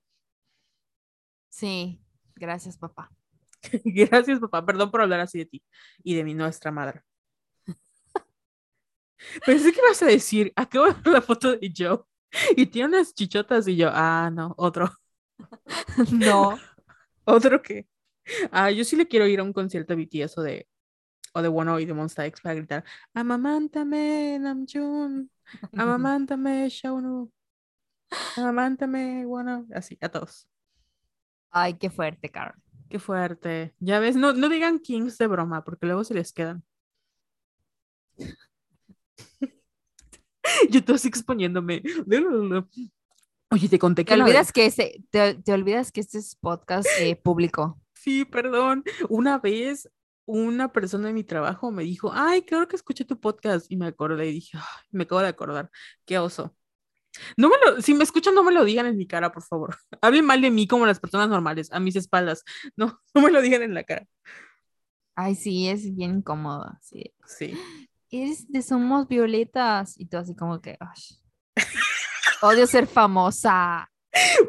[1.49, 2.01] Sí,
[2.35, 3.11] gracias papá.
[3.83, 4.65] Gracias, papá.
[4.65, 5.63] Perdón por hablar así de ti
[6.03, 7.01] y de mi nuestra madre.
[9.45, 11.99] Pensé que vas a decir, acabo de ver la foto de Joe
[12.55, 14.91] Y tiene unas chichotas y yo, ah, no, otro.
[16.11, 16.57] no.
[17.25, 17.87] ¿Otro qué?
[18.51, 20.67] Ah, yo sí le quiero ir a un concierto de BTS o de,
[21.33, 22.83] o de One y de Monsta X para gritar,
[23.13, 25.29] amamántame, Namjoon,
[25.73, 27.31] amamántame, Shaunu,
[28.35, 30.47] amamántame, One, así, a todos.
[31.51, 32.61] Ay, qué fuerte, Carol.
[32.89, 33.73] Qué fuerte.
[33.79, 36.63] Ya ves, no, no digan Kings de broma, porque luego se les quedan.
[40.69, 41.83] Yo estoy exponiéndome.
[43.51, 44.13] Oye, te conté que.
[44.13, 47.79] Te olvidas que, ese, te, olvidas que este es podcast eh, público.
[47.93, 48.83] Sí, perdón.
[49.09, 49.89] Una vez
[50.27, 53.71] una persona de mi trabajo me dijo, ay, claro que escuché tu podcast.
[53.71, 54.57] Y me acordé y dije,
[54.91, 55.71] me acabo de acordar.
[56.05, 56.55] Qué oso.
[57.35, 59.75] No me lo, si me escuchan, no me lo digan en mi cara, por favor.
[60.01, 62.43] Hablen mal de mí como las personas normales, a mis espaldas.
[62.75, 64.05] No, no me lo digan en la cara.
[65.15, 66.77] Ay, sí, es bien incómodo.
[66.81, 67.13] Sí.
[67.25, 67.57] Sí.
[68.09, 69.99] Eres de Somos Violetas.
[69.99, 70.77] Y tú así como que,
[72.41, 73.89] odio ser famosa.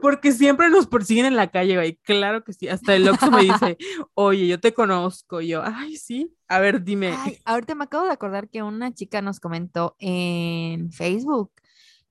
[0.01, 1.97] Porque siempre nos persiguen en la calle, güey.
[1.97, 2.68] Claro que sí.
[2.68, 3.76] Hasta el Oxxo me dice,
[4.14, 5.40] oye, yo te conozco.
[5.40, 6.35] yo, ay, sí.
[6.48, 7.14] A ver, dime.
[7.16, 11.52] Ay, ahorita me acabo de acordar que una chica nos comentó en Facebook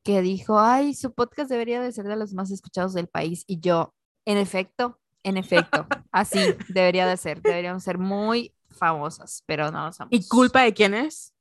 [0.03, 3.43] que dijo, ay, su podcast debería de ser de los más escuchados del país.
[3.47, 3.93] Y yo,
[4.25, 7.41] en efecto, en efecto, así debería de ser.
[7.41, 10.09] Deberíamos ser muy famosas, pero no lo somos.
[10.11, 11.33] ¿Y culpa de quién es?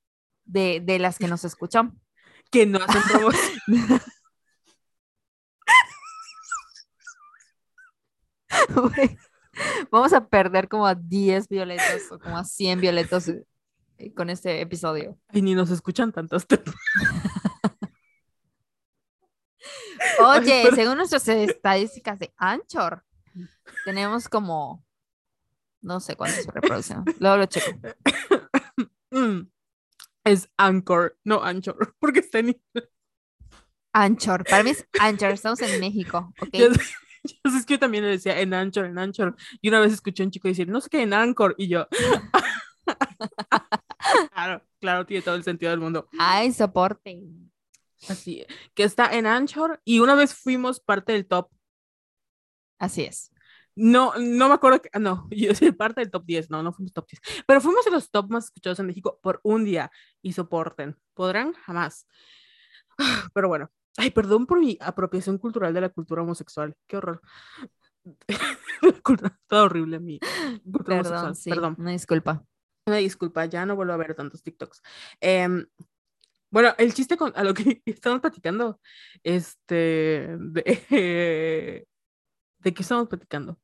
[0.47, 2.01] De, de las que nos escuchan.
[2.51, 3.61] Que no hacen promoción.
[9.91, 13.45] Vamos a perder como a 10 violetas o como a 100 violetas eh,
[14.15, 15.19] con este episodio.
[15.33, 16.47] Y ni nos escuchan tantos.
[20.21, 23.05] Oye, según nuestras estadísticas de Anchor,
[23.85, 24.85] tenemos como
[25.81, 27.21] no sé cuántas reproducciones.
[27.21, 27.79] Luego lo checo.
[30.27, 32.61] Es Anchor, no Anchor, porque está en
[33.93, 36.51] Anchor, para mí es Anchor, estamos en México, ¿ok?
[36.53, 36.69] Yo,
[37.67, 40.33] que yo también le decía en Anchor, en Anchor, y una vez escuché a un
[40.33, 41.87] chico decir, no sé qué, en Anchor, y yo,
[44.33, 46.09] claro, claro, tiene todo el sentido del mundo.
[46.19, 47.23] Ay, soporte.
[48.09, 48.45] Así,
[48.75, 51.49] que está en Anchor y una vez fuimos parte del top.
[52.79, 53.31] Así es.
[53.77, 56.95] No, no me acuerdo, que, no, yo soy parte del top 10, no, no fuimos
[56.95, 59.91] top 10, pero fuimos de los top más escuchados en México por un día
[60.23, 60.97] y soporten.
[61.15, 61.53] ¿Podrán?
[61.53, 62.07] Jamás.
[63.35, 67.21] Pero bueno, ay, perdón por mi apropiación cultural de la cultura homosexual, qué horror.
[69.47, 70.19] Todo horrible mi
[70.65, 71.37] cultura perdón, homosexual.
[71.37, 71.77] Sí, perdón.
[71.79, 72.45] Una disculpa.
[72.87, 74.83] Una disculpa, ya no vuelvo a ver tantos TikToks.
[75.21, 75.67] Eh,
[76.51, 78.81] bueno, el chiste con a lo que estamos platicando,
[79.23, 81.87] este, de,
[82.59, 83.59] ¿de qué estamos platicando?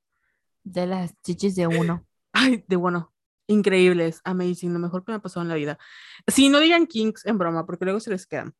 [0.65, 2.07] De las chichis de uno.
[2.33, 3.13] Ay, de bueno,
[3.47, 5.79] increíbles, amazing, lo mejor que me ha pasado en la vida.
[6.27, 8.55] Sí, no digan kinks en broma, porque luego se les quedan.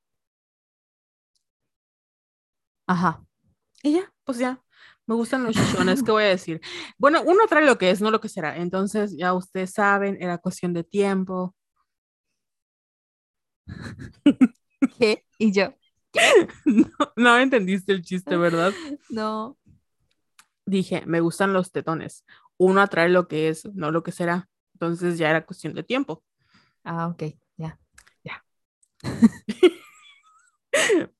[2.87, 3.25] Ajá.
[3.83, 4.63] Y ya, pues ya,
[5.07, 6.61] me gustan los chichones, ¿qué voy a decir?
[6.99, 8.57] Bueno, uno trae lo que es, no lo que será.
[8.57, 11.55] Entonces, ya ustedes saben, era cuestión de tiempo.
[14.99, 15.25] ¿Qué?
[15.39, 15.75] Y yo.
[16.67, 18.73] No, no entendiste el chiste, ¿verdad?
[19.11, 19.57] No.
[20.67, 22.25] Dije, me gustan los tetones.
[22.57, 24.49] Uno atrae lo que es, no lo que será.
[24.75, 26.23] Entonces ya era cuestión de tiempo.
[26.85, 27.25] Ah, ok,
[27.57, 27.79] ya.
[28.25, 28.45] Ya.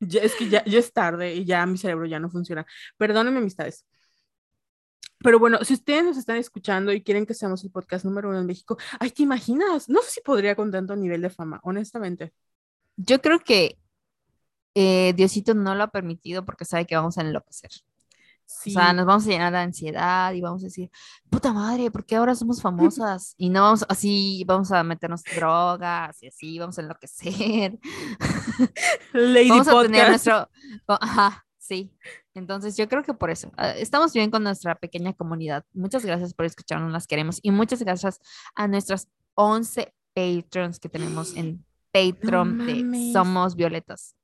[0.00, 2.66] ya es que ya, ya, es tarde y ya mi cerebro ya no funciona.
[2.96, 3.84] Perdónenme, amistades.
[5.24, 8.40] Pero bueno, si ustedes nos están escuchando y quieren que seamos el podcast número uno
[8.40, 9.88] en México, ay, ¿te imaginas?
[9.88, 12.34] No sé si podría con tanto nivel de fama, honestamente.
[12.96, 13.78] Yo creo que
[14.74, 17.70] eh, Diosito no lo ha permitido porque sabe que vamos a enloquecer.
[18.46, 20.90] O sea, nos vamos a llenar de ansiedad y vamos a decir,
[21.30, 23.34] puta madre, ¿por qué ahora somos famosas?
[23.36, 27.78] Y no vamos, así vamos a meternos drogas y así vamos a enloquecer.
[29.12, 30.48] Lady vamos a tener nuestro,
[30.86, 31.90] ajá, Sí,
[32.34, 35.64] entonces yo creo que por eso ah, estamos bien con nuestra pequeña comunidad.
[35.72, 38.20] Muchas gracias por escucharnos, las queremos y muchas gracias
[38.54, 44.14] a nuestras 11 patrons que tenemos en Patreon de Somos Violetas.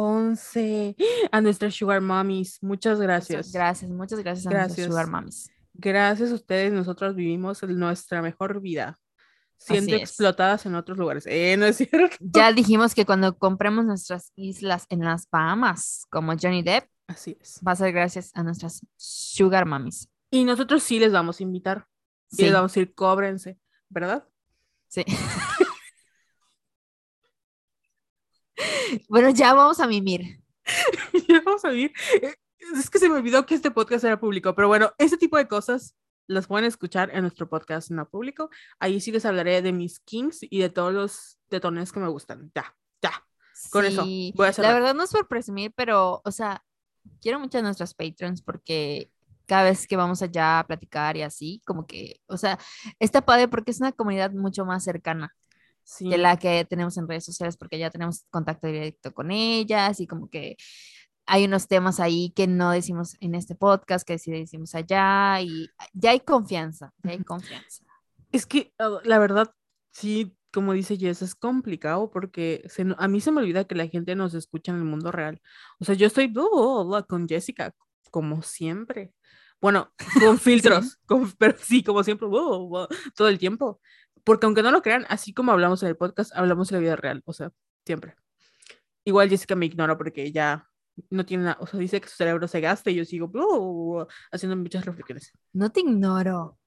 [0.00, 0.96] 11
[1.32, 2.58] a nuestras Sugar Mommies.
[2.62, 3.52] Muchas gracias.
[3.52, 5.50] Gracias, muchas gracias a nuestras Sugar Mommies.
[5.74, 8.98] Gracias a ustedes, nosotros vivimos nuestra mejor vida
[9.60, 11.26] siendo explotadas en otros lugares.
[11.26, 12.16] Eh, no es cierto.
[12.20, 17.60] Ya dijimos que cuando compremos nuestras islas en las Bahamas, como Johnny Depp, así es.
[17.66, 20.08] Va a ser gracias a nuestras Sugar Mummies.
[20.30, 21.86] Y nosotros sí les vamos a invitar.
[22.30, 22.44] Sí.
[22.44, 23.58] les vamos a decir, cóbrense,
[23.88, 24.24] ¿verdad?
[24.88, 25.04] Sí.
[29.08, 30.40] bueno, ya vamos a mimir.
[31.28, 31.92] ya vamos a vivir.
[32.22, 32.34] Eh,
[32.74, 35.48] es que se me olvidó que este podcast era público, pero bueno, ese tipo de
[35.48, 35.96] cosas
[36.26, 38.50] las pueden escuchar en nuestro podcast no público.
[38.78, 42.52] Ahí sí les hablaré de mis kings y de todos los detones que me gustan.
[42.54, 43.12] Ya, ya.
[43.70, 46.64] Con eso, Sí, voy a la verdad no es por presumir, pero, o sea,
[47.20, 49.10] quiero mucho a nuestros patrons porque
[49.46, 52.58] cada vez que vamos allá a platicar y así, como que, o sea,
[53.00, 55.34] está padre porque es una comunidad mucho más cercana
[55.90, 56.08] Sí.
[56.08, 60.06] que la que tenemos en redes sociales porque ya tenemos contacto directo con ellas y
[60.06, 60.56] como que
[61.26, 65.68] hay unos temas ahí que no decimos en este podcast, que sí decimos allá y
[65.92, 67.84] ya hay confianza, ya hay confianza.
[68.30, 69.52] Es que uh, la verdad,
[69.92, 73.88] sí, como dice Jess, es complicado porque se a mí se me olvida que la
[73.88, 75.40] gente nos escucha en el mundo real.
[75.80, 77.74] O sea, yo estoy uh, con Jessica,
[78.10, 79.12] como siempre.
[79.60, 83.80] Bueno, con filtros, con- pero sí, como siempre, uh, uh, todo el tiempo.
[84.24, 86.96] Porque aunque no lo crean, así como hablamos en el podcast, hablamos en la vida
[86.96, 87.50] real, o sea,
[87.84, 88.14] siempre.
[89.04, 90.68] Igual Jessica me ignora porque ya
[91.08, 94.06] no tiene nada, o sea, dice que su cerebro se gasta y yo sigo uh,
[94.30, 95.32] haciendo muchas reflexiones.
[95.52, 96.58] No te ignoro,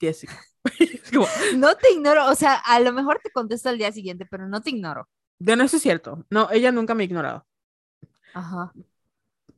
[0.00, 0.38] Jessica.
[1.12, 1.26] Como,
[1.56, 4.60] no te ignoro, o sea, a lo mejor te contesto al día siguiente, pero no
[4.60, 5.08] te ignoro.
[5.38, 6.26] De no, eso es cierto.
[6.30, 7.46] No, ella nunca me ha ignorado.
[8.34, 8.72] Ajá.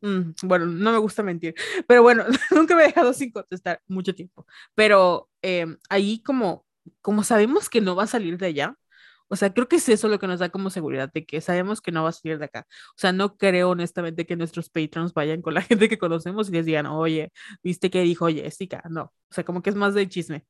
[0.02, 1.54] Mm, bueno, no me gusta mentir.
[1.86, 4.46] Pero bueno, nunca me he dejado sin contestar mucho tiempo.
[4.74, 6.66] Pero eh, ahí como,
[7.00, 8.76] como sabemos que no va a salir de allá,
[9.28, 11.80] o sea, creo que es eso lo que nos da como seguridad de que sabemos
[11.80, 12.66] que no va a salir de acá.
[12.90, 16.52] O sea, no creo honestamente que nuestros patrons vayan con la gente que conocemos y
[16.52, 18.82] les digan, oye, ¿viste qué dijo Jessica?
[18.90, 20.44] No, o sea, como que es más de chisme.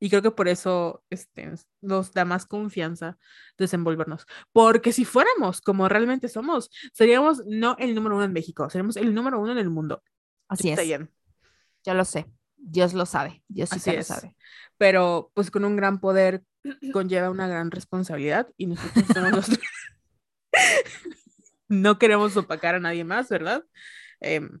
[0.00, 3.18] Y creo que por eso este, nos da más confianza
[3.56, 4.26] desenvolvernos.
[4.52, 9.14] Porque si fuéramos como realmente somos, seríamos no el número uno en México, seríamos el
[9.14, 10.02] número uno en el mundo.
[10.48, 10.88] Así Está es.
[10.88, 11.10] bien.
[11.84, 12.26] Yo lo sé.
[12.56, 13.42] Dios lo sabe.
[13.48, 14.36] Dios sí lo sabe.
[14.78, 16.44] Pero pues con un gran poder
[16.92, 19.46] conlleva una gran responsabilidad y nosotros somos
[21.68, 23.64] no queremos opacar a nadie más, ¿verdad?
[24.20, 24.60] Em,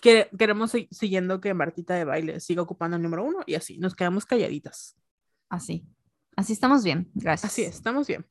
[0.00, 3.78] que- queremos seguir siguiendo que Martita de baile siga ocupando el número uno y así
[3.78, 4.96] nos quedamos calladitas.
[5.48, 5.86] Así.
[6.36, 7.10] Así estamos bien.
[7.14, 7.52] Gracias.
[7.52, 8.26] Así es, estamos bien.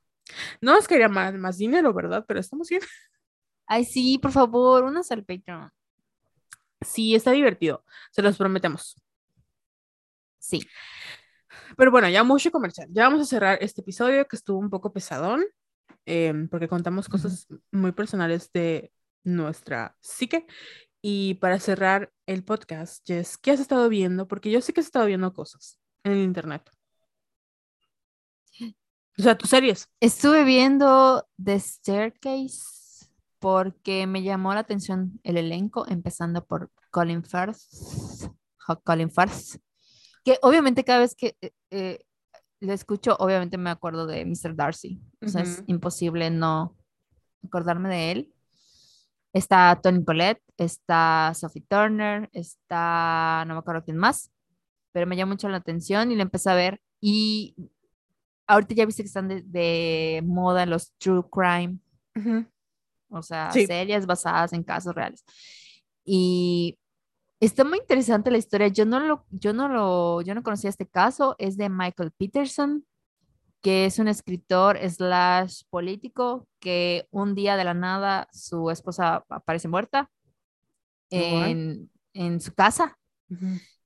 [0.62, 2.26] No nos quería más, más dinero, ¿verdad?
[2.28, 2.82] Pero estamos bien.
[3.68, 5.72] Ay, sí, por favor, unas al Patreon.
[6.82, 9.00] Sí, está divertido, se los prometemos.
[10.40, 10.62] Sí.
[11.78, 12.88] Pero bueno, ya mucho comercial.
[12.92, 15.44] Ya vamos a cerrar este episodio que estuvo un poco pesadón,
[16.06, 18.92] em, porque contamos cosas muy personales de
[19.24, 20.48] nuestra psique.
[21.02, 24.28] Y para cerrar el podcast, Jess, ¿qué has estado viendo?
[24.28, 26.70] Porque yo sé que has estado viendo cosas en el internet.
[29.18, 29.90] O sea, tus series.
[30.00, 33.08] Estuve viendo The Staircase
[33.40, 37.58] porque me llamó la atención el elenco, empezando por Colin Firth.
[38.84, 39.60] Colin Firth.
[40.24, 42.06] Que obviamente cada vez que eh, eh,
[42.60, 44.56] lo escucho, obviamente me acuerdo de Mr.
[44.56, 45.02] Darcy.
[45.22, 45.64] O sea, es Ujú.
[45.68, 46.78] imposible no
[47.44, 48.34] acordarme de él.
[49.34, 54.30] Está Tony Collette, está Sophie Turner, está, no me acuerdo quién más,
[54.92, 56.82] pero me llamó mucho la atención y la empecé a ver.
[57.00, 57.56] Y
[58.48, 61.80] ahorita ya viste que están de, de moda los true crime,
[62.16, 62.46] Ujú.
[63.10, 63.66] o sea, Sí.
[63.66, 65.24] series basadas en casos reales.
[66.04, 66.78] Y
[67.40, 68.68] está muy interesante la historia.
[68.68, 71.36] Yo no lo, yo no lo, yo no conocía este caso.
[71.40, 72.86] Es de Michael Peterson,
[73.62, 79.68] que es un escritor slash político que un día de la nada su esposa aparece
[79.68, 80.10] muerta
[81.10, 82.98] en, en su casa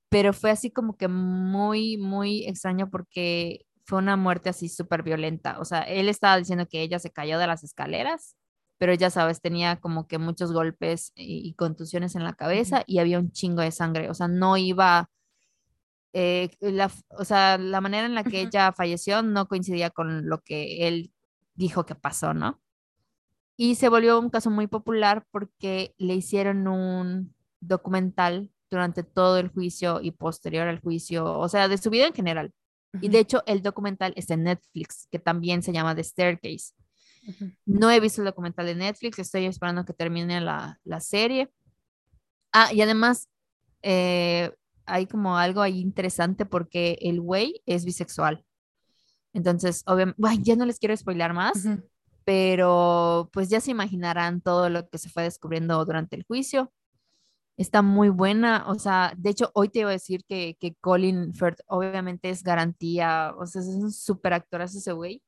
[0.08, 5.58] pero fue así como que muy, muy extraño porque fue una muerte así súper violenta.
[5.60, 8.36] O sea, él estaba diciendo que ella se cayó de las escaleras,
[8.78, 12.98] pero ya sabes, tenía como que muchos golpes y, y contusiones en la cabeza y
[12.98, 14.10] había un chingo de sangre.
[14.10, 15.10] O sea, no iba,
[16.18, 20.40] eh, la, o sea, la manera en la que ella falleció no coincidía con lo
[20.40, 21.12] que él
[21.54, 22.58] dijo que pasó, ¿no?
[23.54, 29.48] Y se volvió un caso muy popular porque le hicieron un documental durante todo el
[29.48, 32.50] juicio y posterior al juicio, o sea, de su vida en general.
[33.02, 36.72] Y de hecho, el documental está en Netflix, que también se llama The Staircase.
[37.66, 41.50] No he visto el documental de Netflix, estoy esperando que termine la, la serie.
[42.52, 43.28] Ah, y además,
[43.82, 44.50] eh,
[44.86, 48.44] hay como algo ahí interesante porque el güey es bisexual.
[49.32, 51.82] Entonces, obviamente, ya no les quiero spoilar más, Ujú.
[52.24, 56.72] pero pues ya se imaginarán todo lo que se fue descubriendo durante el juicio.
[57.58, 61.32] Está muy buena, o sea, de hecho, hoy te iba a decir que, que Colin
[61.32, 65.22] Firth obviamente es garantía, o sea, es un súper actorazo ese güey.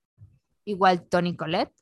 [0.64, 1.72] Igual Tony Collette.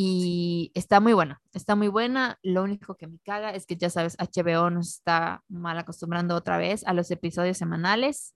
[0.00, 2.38] Y está muy buena, está muy buena.
[2.44, 6.56] Lo único que me caga es que ya sabes, HBO nos está mal acostumbrando otra
[6.56, 8.32] vez a los episodios semanales.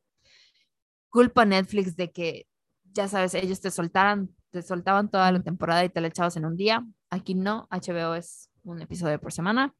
[1.08, 2.48] Culpa Netflix de que,
[2.92, 6.46] ya sabes, ellos te soltaran, te soltaban toda la temporada y te la echabas en
[6.46, 6.84] un día.
[7.10, 9.72] Aquí no, HBO es un episodio por semana.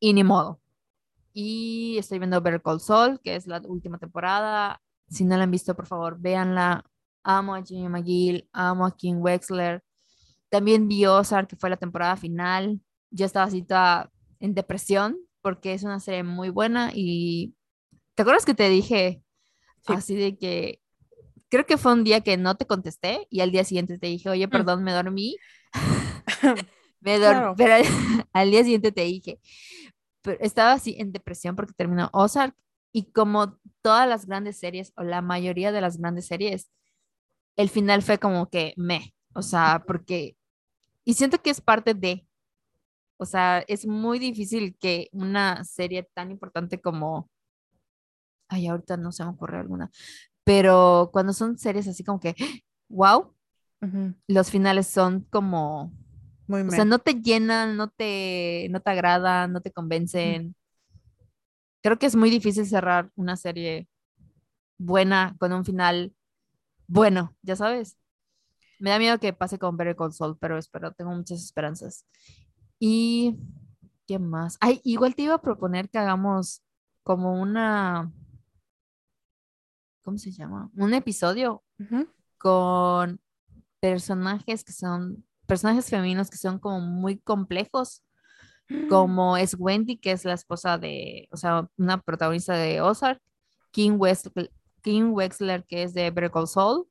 [0.00, 0.60] Y ni modo.
[1.32, 4.82] Y estoy viendo Better Call Saul, que es la última temporada.
[5.08, 6.84] Si no la han visto, por favor, véanla.
[7.22, 9.84] Amo a Jimmy McGill, amo a Kim Wexler.
[10.52, 12.78] También vi Ozark, que fue la temporada final.
[13.10, 17.54] Yo estaba así toda en depresión porque es una serie muy buena y
[18.14, 19.22] ¿te acuerdas que te dije
[19.86, 20.82] así de que
[21.48, 24.28] creo que fue un día que no te contesté y al día siguiente te dije,
[24.28, 24.50] oye, mm.
[24.50, 25.38] perdón, me dormí.
[27.00, 27.74] me dormí, pero
[28.34, 29.40] al día siguiente te dije,
[30.20, 32.54] pero estaba así en depresión porque terminó Ozark
[32.92, 36.70] y como todas las grandes series o la mayoría de las grandes series,
[37.56, 40.36] el final fue como que me, o sea, porque,
[41.04, 42.26] y siento que es parte de,
[43.16, 47.30] o sea, es muy difícil que una serie tan importante como,
[48.48, 49.90] ay, ahorita no se me ocurre alguna,
[50.44, 52.34] pero cuando son series así como que,
[52.88, 53.34] wow,
[54.28, 55.92] los finales son como,
[56.46, 60.54] muy o sea, no te llenan, no te, no te agradan, no te convencen.
[61.82, 63.88] Creo que es muy difícil cerrar una serie
[64.78, 66.14] buena con un final
[66.92, 67.96] bueno, ya sabes.
[68.82, 72.04] Me da miedo que pase con Better Call Saul, pero espero, tengo muchas esperanzas.
[72.80, 73.38] Y,
[74.08, 74.58] ¿qué más?
[74.60, 76.64] Ay, igual te iba a proponer que hagamos
[77.04, 78.12] como una,
[80.02, 80.68] ¿cómo se llama?
[80.74, 81.62] Un episodio
[82.38, 83.20] con
[83.78, 88.02] personajes que son, personajes femeninos que son como muy complejos,
[88.88, 93.22] como es Wendy, que es la esposa de, o sea, una protagonista de Ozark,
[93.70, 94.26] King West,
[94.80, 96.88] Kim Wexler, que es de Better Saul.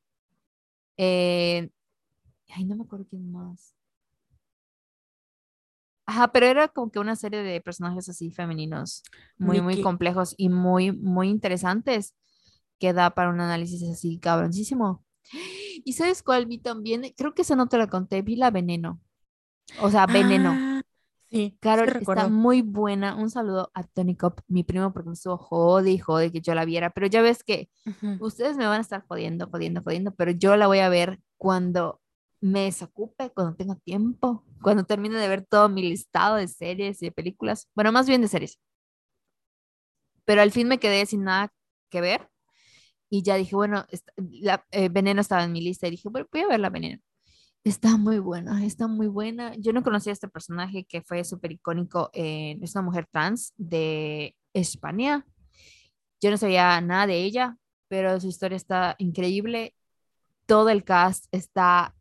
[0.96, 1.70] Eh,
[2.54, 3.76] ay, no me acuerdo quién más.
[6.06, 9.04] Ajá, pero era como que una serie de personajes así femeninos,
[9.38, 12.16] muy, muy complejos y muy, muy interesantes,
[12.80, 15.06] que da para un análisis así cabroncísimo.
[15.86, 17.04] ¿Y sabes cuál vi también?
[17.16, 19.00] Creo que esa no te la conté, vi la Veneno.
[19.80, 20.52] O sea, Veneno.
[20.54, 20.72] Ah,
[21.32, 23.16] Sí, Carol está muy buena.
[23.16, 26.54] Un saludo a Tony Cop, mi primo, porque me estuvo jode y jode que yo
[26.54, 26.90] la viera.
[26.90, 27.70] Pero ya ves que
[28.20, 32.01] ustedes me van a estar jodiendo, jodiendo, jodiendo, pero yo la voy a ver cuando
[32.42, 37.06] me desocupe, cuando tenga tiempo, cuando termine de ver todo mi listado de series y
[37.06, 37.70] de películas.
[37.76, 38.60] Bueno, más bien de series.
[40.26, 41.54] Pero al fin me quedé sin nada
[41.90, 42.30] que ver.
[43.10, 43.86] Y ya dije, bueno,
[44.18, 47.02] la, eh, Veneno estaba en mi lista y dije, bueno, voy a ver la Veneno.
[47.64, 49.56] Está muy buena, está muy buena.
[49.58, 52.10] Yo no conocía a este personaje que fue súper icónico.
[52.14, 55.26] es una mujer trans de España.
[56.22, 57.58] Yo no sabía nada de ella,
[57.88, 59.76] pero su historia está increíble.
[60.48, 61.96] Todo el cast está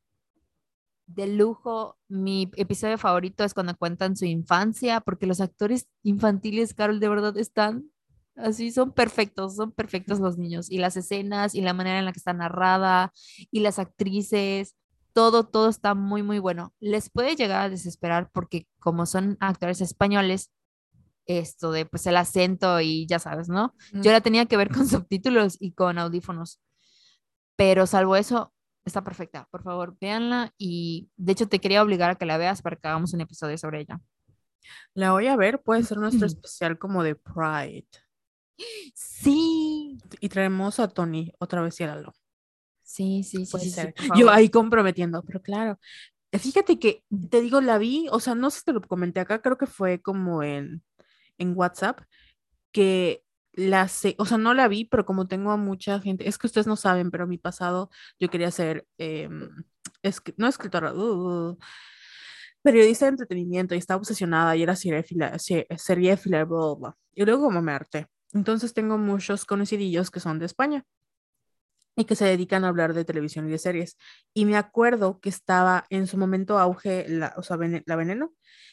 [1.15, 1.99] de lujo.
[2.09, 7.37] Mi episodio favorito es cuando cuentan su infancia, porque los actores infantiles, Carol, de verdad
[7.37, 7.91] están
[8.37, 10.71] así, son perfectos, son perfectos los niños.
[10.71, 13.13] Y las escenas y la manera en la que está narrada
[13.51, 14.77] y las actrices
[15.13, 16.73] todo, todo está muy, muy bueno.
[16.81, 20.51] Les puede llegar a desesperar porque como son actores españoles,
[21.27, 23.75] esto de pues el acento y ya sabes, ¿no?
[23.93, 26.61] Yo la tenía que ver con subtítulos y con audífonos.
[27.57, 28.53] Pero salvo eso,
[28.85, 29.47] está perfecta.
[29.51, 32.89] Por favor, véanla y de hecho te quería obligar a que la veas para que
[32.89, 34.01] hagamos un episodio sobre ella.
[34.95, 37.87] La voy a ver, puede ser nuestro especial como de Pride.
[38.95, 39.99] Sí.
[40.21, 42.15] Y traemos a Tony otra vez y a Lalo.
[42.83, 43.73] Sí, sí, sí.
[44.17, 45.79] Yo ahí comprometiendo, pero claro.
[46.33, 49.43] Fíjate que te digo, la vi, o sea, no sé si te lo comenté acá,
[49.43, 50.83] creo que fue como en,
[51.39, 52.01] en WhatsApp,
[52.73, 56.39] que la sé, o sea, no la vi, pero como tengo a mucha gente, es
[56.39, 59.51] que ustedes no saben, pero mi pasado yo quería ser, em,
[60.37, 61.59] no escritora, uh,
[62.63, 67.73] periodista de entretenimiento y estaba obsesionada y era seriéfila, seriéfila, bla, Y luego como me
[67.73, 68.07] harté.
[68.33, 70.85] Entonces tengo muchos conocidillos que son de España
[71.97, 73.97] y que se dedican a hablar de televisión y de series.
[74.35, 78.33] Y me acuerdo que estaba en su momento auge la, o sea, la veneno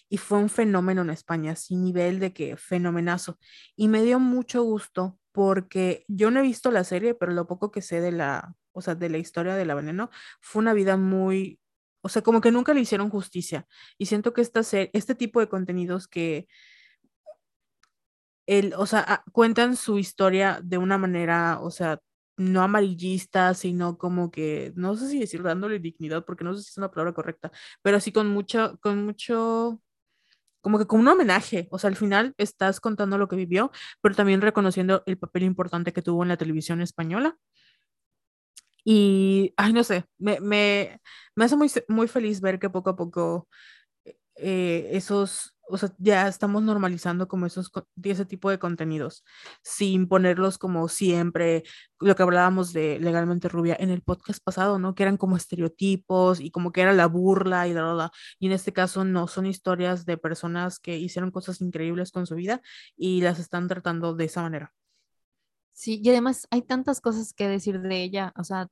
[0.09, 3.37] y fue un fenómeno en España, sin nivel de que fenomenazo.
[3.75, 7.71] Y me dio mucho gusto porque yo no he visto la serie, pero lo poco
[7.71, 10.09] que sé de la, o sea, de la historia de la veneno
[10.41, 11.59] fue una vida muy,
[12.01, 13.67] o sea, como que nunca le hicieron justicia.
[13.97, 14.61] Y siento que esta
[14.93, 16.47] este tipo de contenidos que
[18.47, 21.99] el, o sea, cuentan su historia de una manera, o sea,
[22.37, 26.69] no amarillista, sino como que, no sé si decir dándole dignidad, porque no sé si
[26.69, 27.51] es una palabra correcta,
[27.81, 29.81] pero sí con mucho, con mucho,
[30.61, 34.15] como que con un homenaje, o sea, al final estás contando lo que vivió, pero
[34.15, 37.37] también reconociendo el papel importante que tuvo en la televisión española.
[38.83, 41.01] Y, ay, no sé, me, me,
[41.35, 43.49] me hace muy, muy feliz ver que poco a poco
[44.35, 47.71] eh, esos o sea, ya estamos normalizando como esos,
[48.03, 49.23] ese tipo de contenidos,
[49.63, 51.63] sin ponerlos como siempre,
[51.99, 54.95] lo que hablábamos de legalmente rubia en el podcast pasado, ¿no?
[54.95, 58.53] Que eran como estereotipos y como que era la burla y la, la, Y en
[58.53, 62.61] este caso no, son historias de personas que hicieron cosas increíbles con su vida
[62.95, 64.73] y las están tratando de esa manera.
[65.73, 68.67] Sí, y además hay tantas cosas que decir de ella, o sea,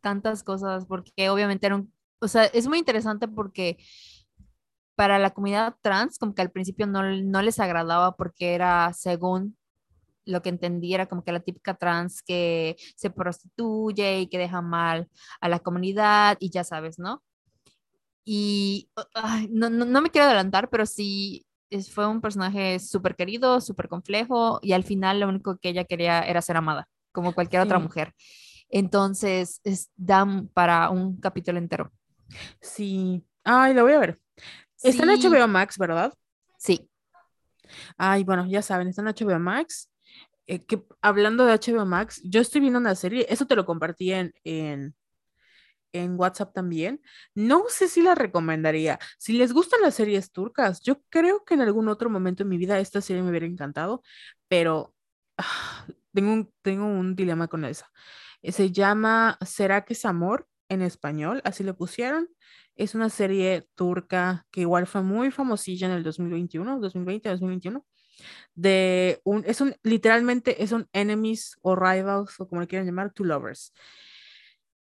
[0.00, 3.78] tantas cosas, porque obviamente era un o sea, es muy interesante porque
[4.96, 9.56] para la comunidad trans, como que al principio no, no les agradaba porque era según
[10.24, 14.60] lo que entendí era como que la típica trans que se prostituye y que deja
[14.60, 15.08] mal
[15.40, 17.22] a la comunidad y ya sabes, ¿no?
[18.24, 23.14] Y ay, no, no, no me quiero adelantar, pero sí es, fue un personaje súper
[23.14, 27.32] querido, súper complejo y al final lo único que ella quería era ser amada, como
[27.32, 27.84] cualquier otra Sí.
[27.84, 28.12] mujer.
[28.68, 31.92] Entonces, es, dan para un capítulo entero.
[32.60, 33.24] Sí.
[33.44, 34.18] Ay, lo voy a ver.
[34.86, 36.12] Está en HBO Max, ¿verdad?
[36.58, 36.88] sí.
[37.96, 39.90] Ay, bueno, ya saben, está en HBO Max.
[40.46, 44.12] Eh, que hablando de HBO Max, yo estoy viendo una serie, eso te lo compartí
[44.12, 44.94] en, en,
[45.92, 47.00] en WhatsApp también.
[47.34, 48.98] No sé si la recomendaría.
[49.18, 52.58] Si les gustan las series turcas, yo creo que en algún otro momento en mi
[52.58, 54.02] vida esta serie me hubiera encantado,
[54.48, 54.94] pero
[55.38, 57.90] ah, tengo un, tengo un dilema con esa.
[58.42, 60.46] Eh, Se llama ¿Será que es amor?
[60.68, 62.28] en español, así le pusieron.
[62.76, 67.84] Es una serie turca que igual fue muy famosilla en el 2021, 2020, 2021
[68.54, 73.12] de un, es un, literalmente es un enemies o rivals o como le quieran llamar,
[73.12, 73.72] two lovers.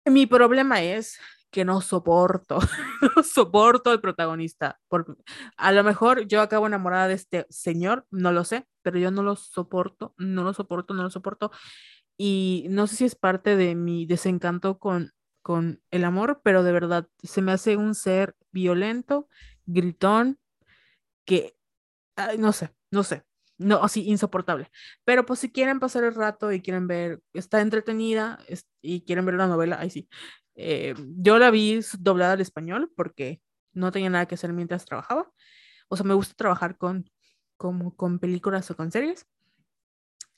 [0.04, 1.18] Mi problema es
[1.50, 2.58] que no soporto,
[3.16, 4.80] no soporto al protagonista.
[4.88, 5.18] Por,
[5.56, 9.22] a lo mejor yo acabo enamorada de este señor, no lo sé, pero yo no
[9.22, 11.50] lo soporto, no lo soporto, no lo soporto.
[12.16, 15.12] Y no sé si es parte de mi desencanto con,
[15.42, 19.28] con el amor, pero de verdad se me hace un ser violento,
[19.66, 20.38] gritón,
[21.24, 21.56] que
[22.38, 23.24] no sé, no sé,
[23.58, 24.70] no, así insoportable.
[25.04, 28.38] Pero pues si quieren pasar el rato y quieren ver, está entretenida
[28.80, 30.08] y quieren ver la novela, ahí sí.
[30.54, 33.40] Eh, yo la vi doblada al español porque
[33.72, 35.30] no tenía nada que hacer mientras trabajaba.
[35.88, 37.10] O sea, me gusta trabajar con,
[37.56, 39.26] como con películas o con series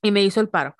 [0.02, 0.76] y me hizo el paro.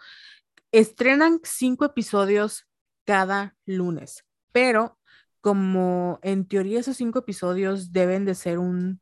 [0.71, 2.67] Estrenan cinco episodios
[3.05, 4.99] cada lunes, pero
[5.41, 9.01] como en teoría esos cinco episodios deben de ser un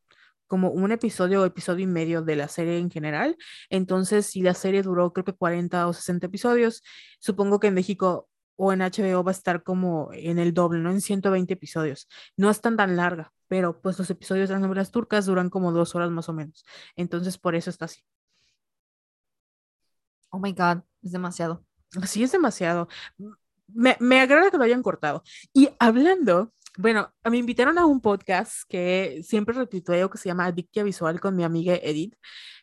[0.49, 3.39] como un episodio o episodio y medio de la serie en general,
[3.71, 6.83] entonces si la serie duró creo que 40 o 60 episodios,
[7.21, 10.91] supongo que en México o en HBO va a estar como en el doble, ¿no?
[10.91, 12.09] En 120 episodios.
[12.37, 15.73] No es tan tan larga, pero pues los episodios de las novelas turcas duran como
[15.73, 16.65] dos horas más o menos.
[16.97, 18.03] Entonces por eso está así.
[20.31, 21.65] Oh my God, es demasiado.
[22.07, 22.89] Sí, es demasiado.
[23.75, 25.23] Me, me agrada que lo hayan cortado.
[25.53, 30.83] Y hablando, bueno, me invitaron a un podcast que siempre retuiteo que se llama Adictia
[30.83, 32.15] Visual con mi amiga Edith.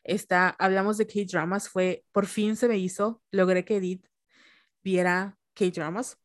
[0.03, 4.07] Está, hablamos de K-dramas, fue, por fin se me hizo, logré que Edith
[4.83, 6.17] viera K-dramas,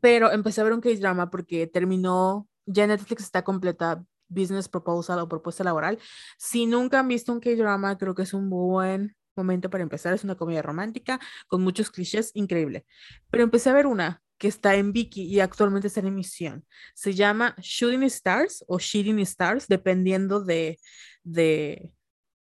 [0.00, 5.28] pero empecé a ver un K-drama porque terminó, ya Netflix está completa Business Proposal o
[5.28, 5.98] propuesta laboral.
[6.38, 10.14] Si nunca han visto un K-drama, creo que es un buen momento para empezar.
[10.14, 12.86] Es una comedia romántica con muchos clichés, increíble.
[13.30, 16.64] Pero empecé a ver una que está en Viki y actualmente está en emisión.
[16.94, 20.78] Se llama Shooting Stars o Shooting Stars, dependiendo de,
[21.22, 21.92] de,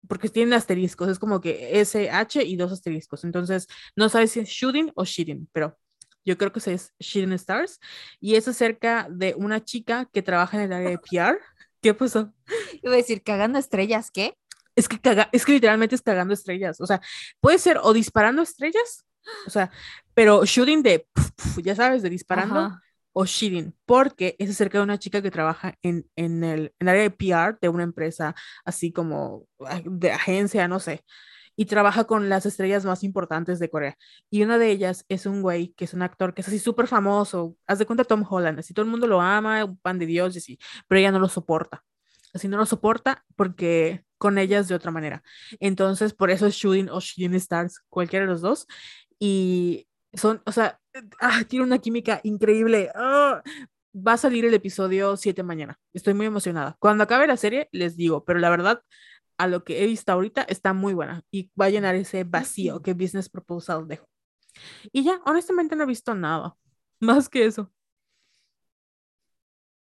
[0.07, 3.25] porque tienen asteriscos, es como que S, H y dos asteriscos.
[3.25, 5.79] Entonces, no sabes si es Shooting o Shooting, pero
[6.27, 7.81] yo creo que es Shooting Stars.
[8.21, 11.39] Y es acerca de una chica que trabaja en el área de PR.
[11.81, 12.35] ¿Qué pasó?
[12.83, 14.37] Iba a decir, cagando estrellas, ¿qué?
[14.77, 16.81] Es que, caga, es que literalmente es cagando estrellas.
[16.81, 17.01] O sea,
[17.41, 19.07] puede ser o disparando estrellas,
[19.47, 19.71] o sea,
[20.15, 21.07] pero shooting de,
[21.63, 22.81] ya sabes, de disparando, Ajá.
[23.13, 27.03] o shooting, porque es acerca de una chica que trabaja en, en el en área
[27.03, 28.35] de PR de una empresa
[28.65, 29.47] así como
[29.85, 31.05] de agencia, no sé,
[31.57, 33.97] y trabaja con las estrellas más importantes de Corea.
[34.31, 36.87] Y una de ellas es un güey que es un actor que es así súper
[36.87, 40.07] famoso, haz de cuenta Tom Holland, así todo el mundo lo ama, un pan de
[40.07, 41.83] Dios y así, pero ella no lo soporta.
[42.35, 45.23] Así no lo soporta porque con ellas de otra manera.
[45.61, 48.67] Entonces, por eso es Shooting o Shooting Stars, cualquiera de los dos.
[49.19, 50.81] Y son, o sea,
[51.21, 52.91] ah, tiene una química increíble.
[52.95, 53.43] Ah,
[53.95, 55.79] va a salir el episodio 7 mañana.
[55.95, 56.77] Estoy muy emocionada.
[56.79, 58.83] Cuando acabe la serie, les digo, pero la verdad,
[59.39, 62.83] a lo que he visto ahorita, está muy buena y va a llenar ese vacío
[62.83, 64.09] que Business Proposal dejó.
[64.93, 66.57] Y ya, honestamente no he visto nada
[67.01, 67.73] más que eso.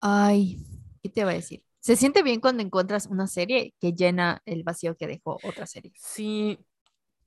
[0.02, 0.58] Ay,
[1.04, 1.65] ¿qué te voy a decir?
[1.86, 5.92] Se siente bien cuando encuentras una serie que llena el vacío que dejó otra serie.
[5.96, 6.58] Sí,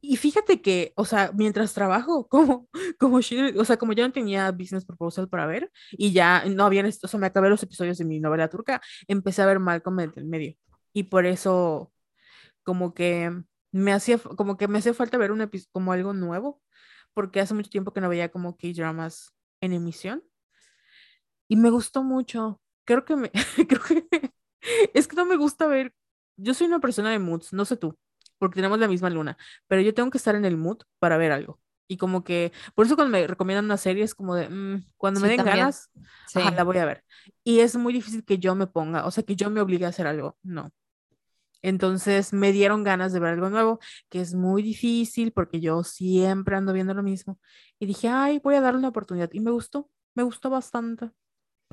[0.01, 2.69] y fíjate que, o sea, mientras trabajo, como,
[2.99, 6.87] como, o sea, como yo no tenía Business Proposal para ver y ya no habían,
[6.87, 10.13] o sea, me acabé los episodios de mi novela turca, empecé a ver Malcolm en
[10.17, 10.57] el medio.
[10.93, 11.93] Y por eso,
[12.65, 13.31] como que
[13.71, 16.61] me hacía, como que me hacía falta ver un como algo nuevo,
[17.15, 20.25] porque hace mucho tiempo que no veía como K-dramas en emisión.
[21.47, 22.61] Y me gustó mucho.
[22.85, 23.31] Creo que me,
[23.69, 24.33] creo que,
[24.95, 25.95] es que no me gusta ver,
[26.37, 27.97] yo soy una persona de moods, no sé tú,
[28.39, 29.37] porque tenemos la misma luna,
[29.67, 31.61] pero yo tengo que estar en el mood para ver algo.
[31.91, 35.21] Y como que, por eso cuando me recomiendan una serie es como de, mm, cuando
[35.21, 35.67] me Sí, den también.
[35.67, 35.91] ganas,
[36.27, 36.41] Sí.
[36.41, 37.05] ajá, la voy a ver.
[37.45, 39.89] Y es muy difícil que yo me ponga, o sea, que yo me obligue a
[39.89, 40.71] hacer algo, no.
[41.63, 46.57] Entonces me dieron ganas de ver algo nuevo, que es muy difícil porque yo siempre
[46.57, 47.41] ando viendo lo mismo.
[47.81, 49.31] Y dije, ay, voy a darle una oportunidad.
[49.33, 51.11] Y me gustó, me gustó bastante.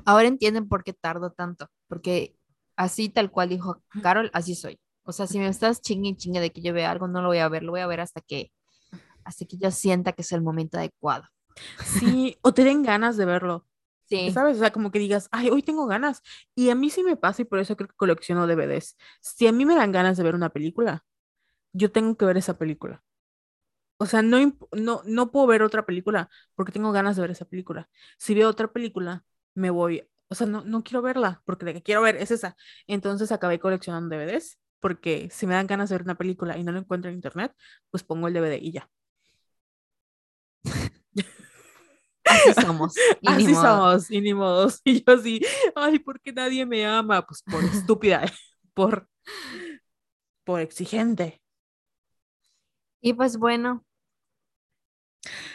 [0.04, 2.35] Ahora entienden por qué tardo tanto, porque
[2.76, 4.78] así tal cual dijo Carol, así soy.
[5.04, 7.28] O sea, si me estás chingue y chingue de que yo vea algo, no lo
[7.28, 8.50] voy a ver, lo voy a ver hasta que,
[9.24, 11.24] hasta que yo sienta que es el momento adecuado.
[11.84, 13.66] Sí, o te den ganas de verlo.
[14.06, 14.56] Sí, ¿Sabes?
[14.56, 16.22] O sea, como que digas, ay, hoy tengo ganas.
[16.54, 18.96] Y a mí sí me pasa y por eso creo que colecciono DVDs.
[19.20, 21.04] Si a mí me dan ganas de ver una película,
[21.72, 23.04] yo tengo que ver esa película.
[23.98, 24.38] O sea, no,
[24.72, 27.88] no, no puedo ver otra película porque tengo ganas de ver esa película.
[28.18, 29.24] Si veo otra película,
[29.54, 32.56] me voy, o sea, no, no quiero verla porque la que quiero ver es esa.
[32.86, 36.72] Entonces acabé coleccionando DVDs porque si me dan ganas de ver una película y no
[36.72, 37.52] lo encuentro en internet,
[37.90, 38.88] pues pongo el DVD y ya.
[42.24, 42.94] así somos.
[43.20, 44.80] y Así somos, y ni modos.
[44.84, 45.40] Y yo así,
[45.74, 47.24] ay, ¿por qué nadie me ama?
[47.26, 48.24] Pues por estúpida,
[48.74, 49.08] por,
[50.44, 51.40] por exigente.
[53.00, 53.84] Y pues bueno,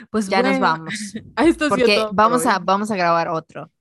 [0.10, 0.93] Pues ya nos vamos,
[1.38, 3.72] esto porque por vamos a, vamos a grabar otro.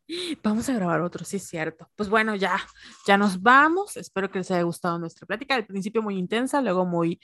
[0.43, 1.89] Vamos a grabar otro, sí es cierto.
[1.97, 2.59] Pues bueno, ya,
[3.07, 3.97] ya nos vamos.
[3.97, 5.55] Espero que les haya gustado nuestra plática.
[5.55, 7.21] Al principio muy intensa, luego muy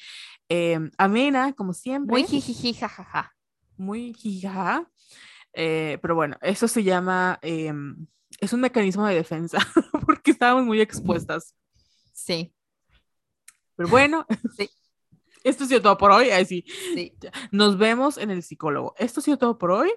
[0.48, 2.12] eh, amena, como siempre.
[2.12, 3.32] Muy jijiji, jajaja.
[3.76, 4.88] muy jijaja.
[5.52, 7.72] Eh, pero bueno, eso se llama, eh,
[8.40, 9.58] es un mecanismo de defensa,
[10.06, 11.54] porque estábamos muy expuestas.
[12.12, 12.52] Sí,
[13.74, 14.26] Pero bueno,
[14.56, 14.68] Sí.
[15.44, 16.30] esto ha sido todo por hoy.
[16.30, 16.64] Así,
[16.94, 17.14] sí.
[17.50, 18.94] nos vemos en el psicólogo.
[18.98, 19.90] Esto ha sido todo por hoy.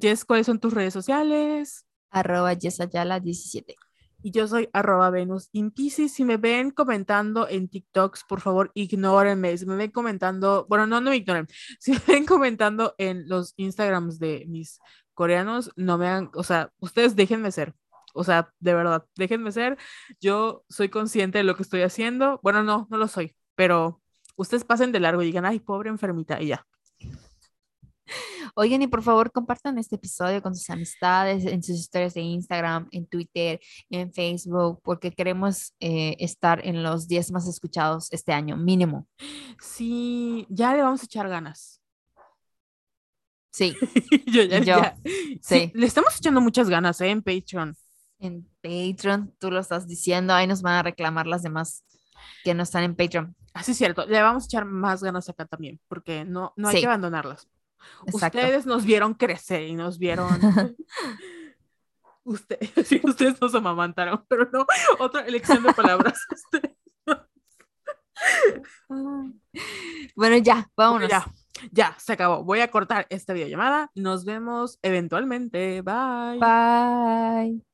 [0.00, 1.84] Jess, ¿cuáles son tus redes sociales?
[2.14, 3.76] Arroba Yesayala 17.
[4.22, 5.50] Y yo soy arroba Venus.
[5.52, 9.58] Si me ven comentando en TikToks, por favor, ignórenme.
[9.58, 11.46] Si me ven comentando, bueno, no, no me ignoren.
[11.78, 14.80] Si me ven comentando en los Instagrams de mis
[15.12, 17.74] coreanos, no me hagan, o sea, ustedes déjenme ser.
[18.14, 19.76] O sea, de verdad, déjenme ser.
[20.20, 22.40] Yo soy consciente de lo que estoy haciendo.
[22.42, 24.00] Bueno, no, no lo soy, pero
[24.36, 26.66] ustedes pasen de largo y digan, ay, pobre enfermita, y ya.
[28.56, 32.88] Oigan, y por favor compartan este episodio con sus amistades, en sus historias de Instagram,
[32.92, 33.58] en Twitter,
[33.90, 39.08] en Facebook, porque queremos eh, estar en los 10 más escuchados este año, mínimo.
[39.60, 41.80] Sí, ya le vamos a echar ganas.
[43.52, 43.74] Sí,
[44.26, 44.96] yo, ya, Yo, ya.
[45.04, 45.72] Sí, sí.
[45.74, 47.10] le estamos echando muchas ganas, ¿eh?
[47.10, 47.76] En Patreon.
[48.20, 51.84] en Patreon, tú lo estás diciendo, ahí nos van a reclamar las demás
[52.44, 53.34] que no están en Patreon.
[53.52, 56.76] Así es cierto, le vamos a echar más ganas acá también, porque no, no hay
[56.76, 56.80] Sí.
[56.82, 57.48] que abandonarlas.
[58.06, 58.38] Exacto.
[58.38, 60.28] Ustedes nos vieron crecer y nos vieron.
[62.24, 64.66] Usted, sí, ustedes nos amamantaron, pero no,
[64.98, 66.18] otra elección de palabras.
[66.30, 66.76] Ustedes-
[68.88, 71.08] Bueno, ya, Bueno, vámonos.
[71.10, 71.26] ya,
[71.72, 72.42] ya, se acabó.
[72.44, 73.90] Voy a cortar esta videollamada.
[73.94, 75.82] Nos vemos eventualmente.
[75.82, 76.38] Bye.
[76.38, 77.73] Bye.